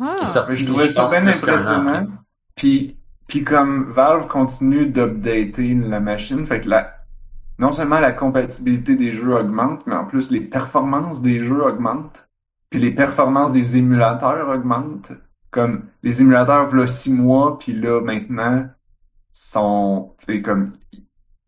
[0.00, 0.26] Ah.
[0.26, 2.08] sorti, je trouvais ça bien impressionnant.
[2.56, 2.98] Puis,
[3.28, 6.94] puis comme Valve continue d'updater la machine, fait que la,
[7.58, 12.26] non seulement la compatibilité des jeux augmente, mais en plus les performances des jeux augmentent.
[12.70, 15.12] Puis les performances des émulateurs augmentent.
[15.50, 18.66] Comme les émulateurs, v'là six mois, puis là, maintenant,
[19.32, 20.72] sont, tu sais, comme,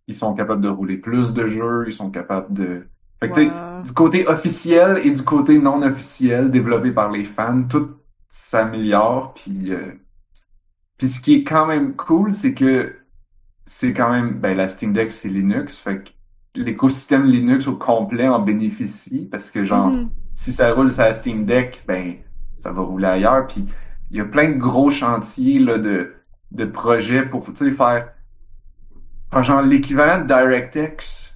[0.07, 2.87] ils sont capables de rouler plus de jeux, ils sont capables de...
[3.21, 3.83] Fait que, tu sais, Wow.
[3.85, 7.97] du côté officiel et du côté non officiel développé par les fans, tout
[8.31, 9.35] s'améliore.
[9.35, 9.93] Puis, euh,
[10.99, 12.95] puis ce qui est quand même cool, c'est que
[13.67, 16.11] c'est quand même, ben la Steam Deck c'est Linux, fait que
[16.61, 20.11] l'écosystème Linux au complet en bénéficie parce que genre Mhm.
[20.35, 22.17] si ça roule sur la Steam Deck, ben
[22.61, 23.47] ça va rouler ailleurs.
[23.47, 23.67] Puis
[24.11, 26.15] il y a plein de gros chantiers là de
[26.53, 28.13] de projets pour tu sais faire,
[29.33, 31.36] faire genre l'équivalent de DirectX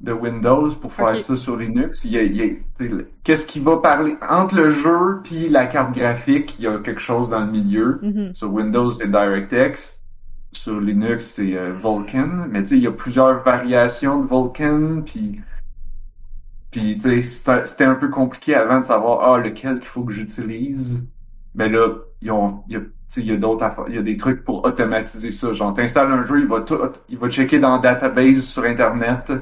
[0.00, 2.04] de Windows pour faire ça sur Linux.
[2.04, 5.94] Il y a, il le- qu'est-ce qui va parler entre le jeu puis la carte
[5.94, 8.00] graphique, il y a quelque chose dans le milieu.
[8.02, 8.34] Mhm.
[8.34, 9.98] Sur Windows, c'est DirectX.
[10.52, 12.46] Sur Linux, c'est euh, Vulkan.
[12.50, 15.40] Mais tu sais, il y a plusieurs variations de Vulkan, puis
[16.70, 20.12] puis tu sais, c'était un peu compliqué avant de savoir ah lequel qu'il faut que
[20.12, 21.04] j'utilise.
[21.54, 21.88] Mais là,
[22.22, 22.80] ils ont, il y a,
[23.16, 25.52] il y a d'autres il y a des trucs pour automatiser ça.
[25.52, 26.78] Genre, t'installes un jeu, il va tout,
[27.08, 29.32] il va checker dans le database sur Internet,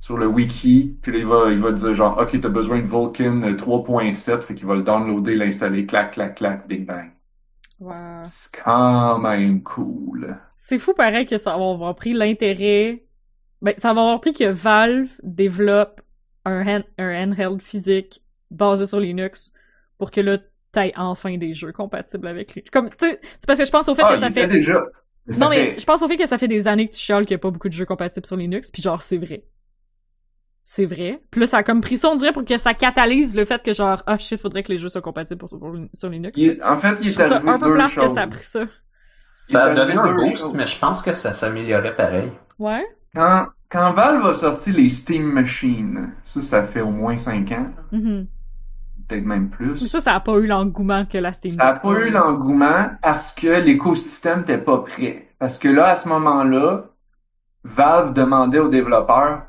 [0.00, 2.86] sur le wiki, puis là, il va, il va dire genre, ok, t'as besoin de
[2.86, 7.10] Vulkan euh, 3.7, fait qu'il va le downloader, l'installer, clac, clac, clac, big bang.
[7.80, 8.24] Wow.
[8.24, 10.38] C'est quand même cool.
[10.56, 13.04] C'est fou pareil que ça va avoir pris l'intérêt.
[13.62, 16.00] Ben, ça va avoir pris que Valve développe
[16.44, 19.52] un, hand- un handheld physique basé sur Linux
[19.98, 20.38] pour que là,
[20.72, 22.64] t'aies enfin des jeux compatibles avec lui.
[22.64, 24.46] Comme, c'est parce que je pense au fait Ah, que ça fait.
[24.46, 24.84] déjà.
[25.30, 27.26] Ça Non, mais je pense au fait que ça fait des années que tu chiales
[27.26, 29.44] qu'il n'y a pas beaucoup de jeux compatibles sur Linux, puis genre, c'est vrai.
[30.70, 31.18] C'est vrai.
[31.30, 33.62] Puis là, ça a comme pris ça, on dirait, pour que ça catalyse le fait
[33.62, 36.38] que genre, ah shit, faudrait que les jeux soient compatibles pour, pour- sur Linux.
[36.38, 38.20] il en fait, il je est trouve ça arrivé un peu deux plate que ça
[38.20, 38.60] a pris ça.
[39.50, 40.52] Ça a arrivé donné un boost, choses.
[40.54, 42.30] mais je pense que ça s'améliorait pareil.
[42.58, 42.84] Ouais.
[43.14, 47.68] Quand, quand Valve a sorti les Steam Machines, ça, ça fait au moins 5 ans,
[47.92, 48.26] Mhm.
[49.08, 49.76] peut-être même plus.
[49.88, 53.34] Ça, ça a pas eu l'engouement que la Steam Ça n'a pas eu l'engouement parce
[53.34, 55.28] que l'écosystème n'était pas prêt.
[55.38, 56.90] Parce que là, à ce moment-là,
[57.64, 59.44] Valve demandait aux développeurs,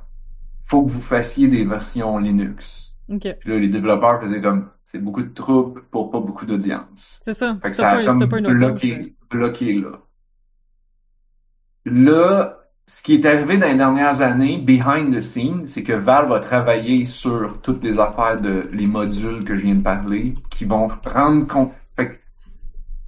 [0.70, 2.96] faut que vous fassiez des versions Linux.
[3.10, 7.20] Ok, Puis là, les développeurs faisaient comme, c'est beaucoup de troubles pour pas beaucoup d'audience.
[7.24, 7.56] c'est ça.
[7.62, 8.58] Fait que ça a comme une audience.
[8.60, 9.92] bloqué, bloqué là.
[11.86, 16.32] Là, ce qui est arrivé dans les dernières années, behind the scenes, c'est que Valve
[16.34, 20.66] a travaillé sur toutes les affaires de les modules que je viens de parler, qui
[20.66, 21.72] vont rendre compte.
[21.96, 22.20] Fait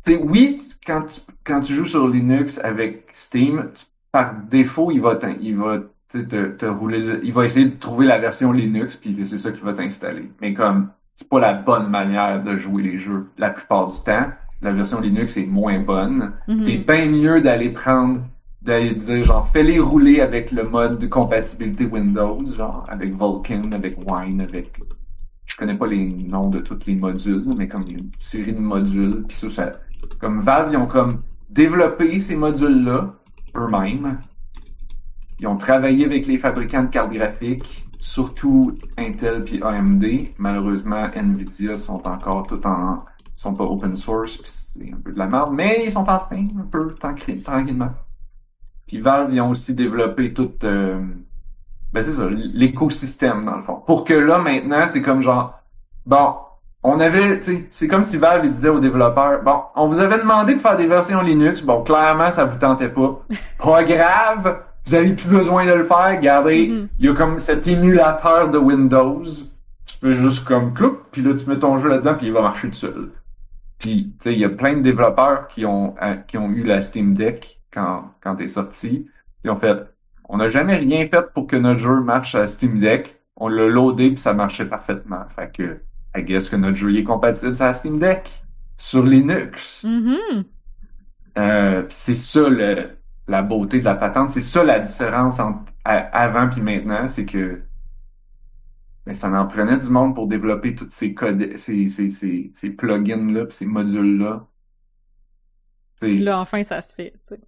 [0.06, 5.00] que, oui, quand tu, quand tu joues sur Linux avec Steam, tu- par défaut, il
[5.02, 5.80] va, il va
[6.20, 9.52] te, te rouler, le- il va essayer de trouver la version Linux, puis c'est ça
[9.52, 10.32] qui va t'installer.
[10.42, 14.28] Mais comme, c'est pas la bonne manière de jouer les jeux la plupart du temps.
[14.62, 16.34] La version Linux est moins bonne.
[16.48, 16.66] Mhm.
[16.66, 18.22] C'est bien mieux d'aller prendre,
[18.62, 23.98] d'aller dire genre fais-les rouler avec le mode de compatibilité Windows, genre avec Vulkan, avec
[24.10, 24.80] Wine, avec
[25.46, 29.24] je connais pas les noms de tous les modules, mais comme une série de modules,
[29.28, 29.72] puis ça, ça
[30.20, 33.14] comme Valve, ils ont comme développé ces modules-là
[33.56, 34.20] eux-mêmes.
[35.41, 40.05] Ils ont travaillé avec les fabricants de cartes graphiques, surtout Intel puis AMD.
[40.38, 43.03] Malheureusement, Nvidia sont encore tout en
[43.35, 46.19] sont pas open source, puis c'est un peu de la merde, mais ils sont en
[46.19, 47.89] train un peu tranquille- tranquillement.
[48.88, 51.01] Puis Valve, ils ont aussi développé tout euh,
[51.91, 53.81] ben c'est ça, l'écosystème dans le fond.
[53.88, 55.59] Pour que là maintenant, c'est comme genre
[56.05, 56.35] bon,
[56.84, 60.19] on avait, tu sais, c'est comme si Valve disait aux développeurs, bon, on vous avait
[60.19, 63.26] demandé de faire des versions Linux, bon, clairement ça vous tentait pas.
[63.57, 66.18] Pas grave, vous avez plus besoin de le faire.
[66.18, 66.88] Regardez, Mhm.
[66.99, 69.24] il y a comme cet émulateur de Windows.
[69.86, 72.41] Tu peux juste comme cloup, puis là tu mets ton jeu là-dedans, puis il va
[72.41, 73.12] marcher tout seul.
[73.80, 76.64] Puis, tu sais, il y a plein de développeurs qui ont euh, qui ont eu
[76.64, 79.08] la Steam Deck quand quand t'es sorti.
[79.44, 79.76] Ils ont fait,
[80.30, 83.18] on n'a jamais rien fait pour que notre jeu marche à Steam Deck.
[83.38, 85.24] On l'a loadé puis ça marchait parfaitement.
[85.36, 85.80] Fait que,
[86.16, 88.30] I guess que notre jeu est compatible sur la Steam Deck
[88.78, 89.84] sur Linux.
[89.84, 90.44] Mhm.
[91.38, 92.90] Euh, c'est ça le,
[93.27, 97.64] la beauté de la patente, c'est ça la différence entre avant puis maintenant, c'est que
[99.06, 102.69] ben, ça en prenait du monde pour développer tous ces codes, ces, ces, ces, ces
[102.72, 104.48] plugins-là, ces modules-là.
[105.99, 107.14] Puis là, enfin, ça se fait.
[107.27, 107.41] tu sais.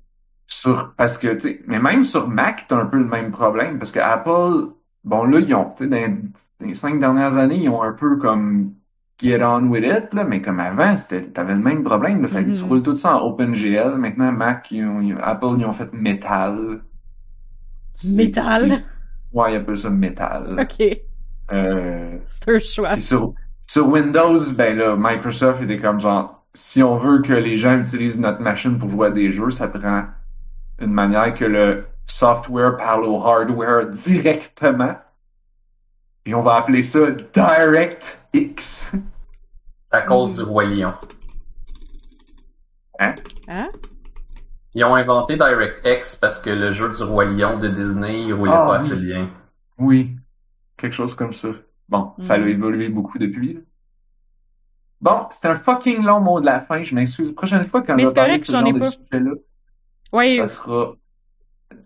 [0.47, 3.79] sur, parce que, tu sais, mais même sur Mac, t'as un peu le même problème,
[3.79, 4.73] parce que Apple,
[5.03, 7.93] bon là, ils ont, tu sais, dans, dans les cinq dernières années, ils ont un
[7.93, 8.75] peu comme
[9.19, 12.45] get on with it, là, mais comme avant, c'était, t'avais le même problème, là, fait
[12.45, 12.55] que Mhm.
[12.55, 15.91] tu roules tout ça en OpenGL, maintenant Mac, ils ont, ils- Apple, ils ont fait
[15.93, 16.81] Metal.
[18.03, 18.83] Metal?
[19.31, 20.61] Ouais, ils appellent ça Metal.
[20.61, 21.05] Ok,
[21.51, 22.97] Euh, c'est un choix.
[22.97, 23.35] sur,
[23.67, 28.19] sur Windows, ben là, Microsoft était comme genre, si on veut que les gens utilisent
[28.19, 30.07] notre machine pour jouer à des jeux, ça prend
[30.79, 34.95] une manière que le software parle au hardware directement.
[36.23, 38.91] Puis on va appeler ça DirectX.
[39.91, 40.35] À cause Mhm.
[40.35, 40.93] du Roi Lion.
[43.47, 43.69] Hein?
[44.73, 48.53] Ils ont inventé DirectX parce que le jeu du Roi Lion de Disney, il roulait
[48.53, 48.77] Ah, pas oui.
[48.77, 49.29] assez bien.
[49.77, 50.15] Oui,
[50.77, 51.49] quelque chose comme ça.
[51.89, 52.47] Bon, ça a Mhm.
[52.47, 53.53] évolué beaucoup depuis.
[53.53, 53.59] là.
[55.01, 57.27] Bon, c'est un fucking long mot de la fin, je m'excuse.
[57.27, 58.89] La prochaine fois, quand c'est vais parler de ce genre de pas.
[58.91, 59.31] sujet-là,
[60.13, 60.95] Oui, ça sera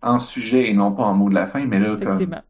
[0.03, 2.41] en sujet et non pas en mot de la fin, mais là, comme effectivement.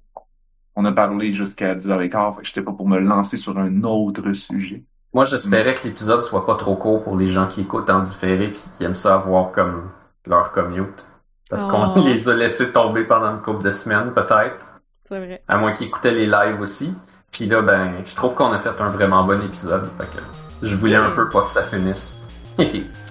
[0.80, 4.32] On a parlé jusqu'à 10h15, fait que j'étais pas pour me lancer sur un autre
[4.34, 4.84] sujet.
[5.12, 8.50] Moi, j'espérais que l'épisode soit pas trop court pour les gens qui écoutent en différé
[8.50, 9.90] puis qui aiment ça avoir comme
[10.28, 11.04] leur commute.
[11.50, 12.04] Parce qu'on Oh.
[12.08, 14.68] les a laissés tomber pendant une couple de semaines, peut-être.
[15.10, 15.42] C'est vrai.
[15.48, 16.94] À moins qu'ils écoutaient les lives aussi.
[17.32, 19.90] Puis là, ben, je trouve qu'on a fait un vraiment bon épisode.
[19.98, 20.22] Fait que
[20.62, 22.22] je voulais un peu pas que ça finisse.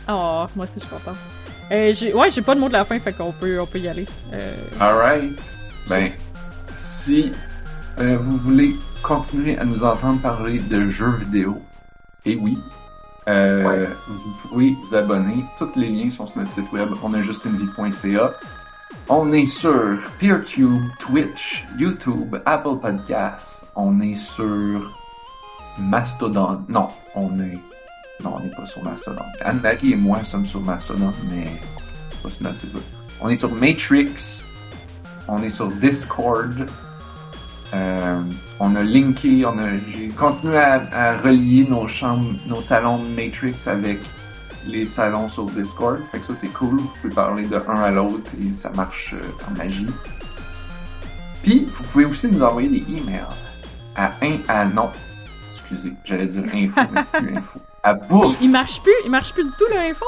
[0.09, 1.17] Oh, moi aussi, je suis contente.
[1.73, 2.15] Euh, j'ai...
[2.15, 4.07] Ouais, j'ai pas de mot de la fin, fait qu'on peut, on peut y aller.
[4.33, 4.55] Euh...
[4.79, 5.37] Alright.
[5.89, 6.13] Ben,
[6.77, 7.33] si
[7.98, 11.60] euh, vous voulez continuer à nous entendre parler de jeux vidéo,
[12.24, 12.59] et oui,
[13.28, 13.89] euh, Ouais.
[14.09, 15.44] vous pouvez vous abonner.
[15.59, 18.32] Tous les liens sont sur notre site web, onajustunevie.ca.
[19.09, 23.64] On est sur PeerTube, Twitch, YouTube, Apple Podcasts.
[23.77, 24.93] On est sur
[25.78, 26.60] Mastodon.
[26.68, 27.59] Non, on est...
[28.24, 29.23] Non, on n'est pas sur Mastodon.
[29.44, 31.47] Anne-Marie et moi sommes sur Mastodon, mais
[32.09, 32.82] c'est pas sur notre site web.
[33.20, 34.43] On est sur Matrix.
[35.28, 36.66] On est sur Discord.
[37.75, 38.23] Euh,
[38.61, 43.99] on a linké, on a, j'ai continué à, relier nos chambres, nos salons Matrix avec
[44.67, 46.01] les salons sur Discord.
[46.13, 46.77] Fait que ça c'est cool.
[46.77, 49.87] Vous pouvez parler de un à l'autre et ça marche euh, en magie.
[51.43, 53.27] Puis vous pouvez aussi nous envoyer des emails
[53.97, 54.91] à un à non.
[55.55, 57.61] Excusez, j'allais dire info, mais plus info.
[57.83, 58.37] À bouffe.
[58.41, 60.07] Il, il marche plus, il marche plus du tout, l'info.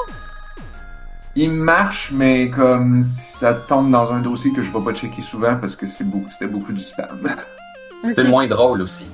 [1.41, 5.55] Il marche, mais comme ça tombe dans un dossier que je vais pas checker souvent
[5.55, 7.07] parce que c'est beaucoup, c'était beaucoup du spam.
[8.13, 9.05] C'est moins drôle aussi.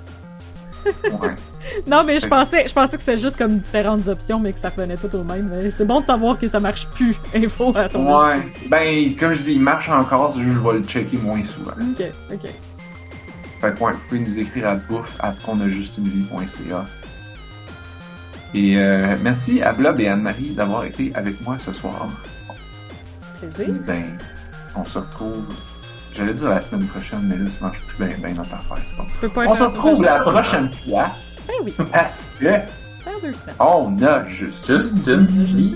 [0.85, 1.35] Ouais.
[1.87, 4.69] Non, mais je pensais, je pensais que c'était juste comme différentes options, mais que ça
[4.69, 5.49] revenait tout au même.
[5.49, 7.15] Mais C'est bon de savoir que ça marche plus.
[7.35, 8.37] Info à ton Ouais.
[8.69, 11.43] Ben, comme je dis, il marche encore, c'est juste que je vais le checker moins
[11.43, 11.71] souvent.
[11.71, 12.49] Ok, ok.
[13.61, 16.85] Fait que ouais, vous pouvez nous écrire à bouffe à vie.ca.
[18.55, 22.07] Et euh, merci à Blob et Anne-Marie d'avoir été avec moi ce soir.
[23.43, 24.05] Et ben,
[24.77, 25.43] on se retrouve.
[26.15, 28.77] J'allais dire la semaine prochaine, mais là, ça marche plus bien, bien notre affaire.
[28.97, 29.03] bon.
[29.11, 31.11] Tu peux pas On se retrouve la prochaine fois
[31.45, 32.47] Ben oui, parce que
[33.59, 35.75] on a juste Juste une vie.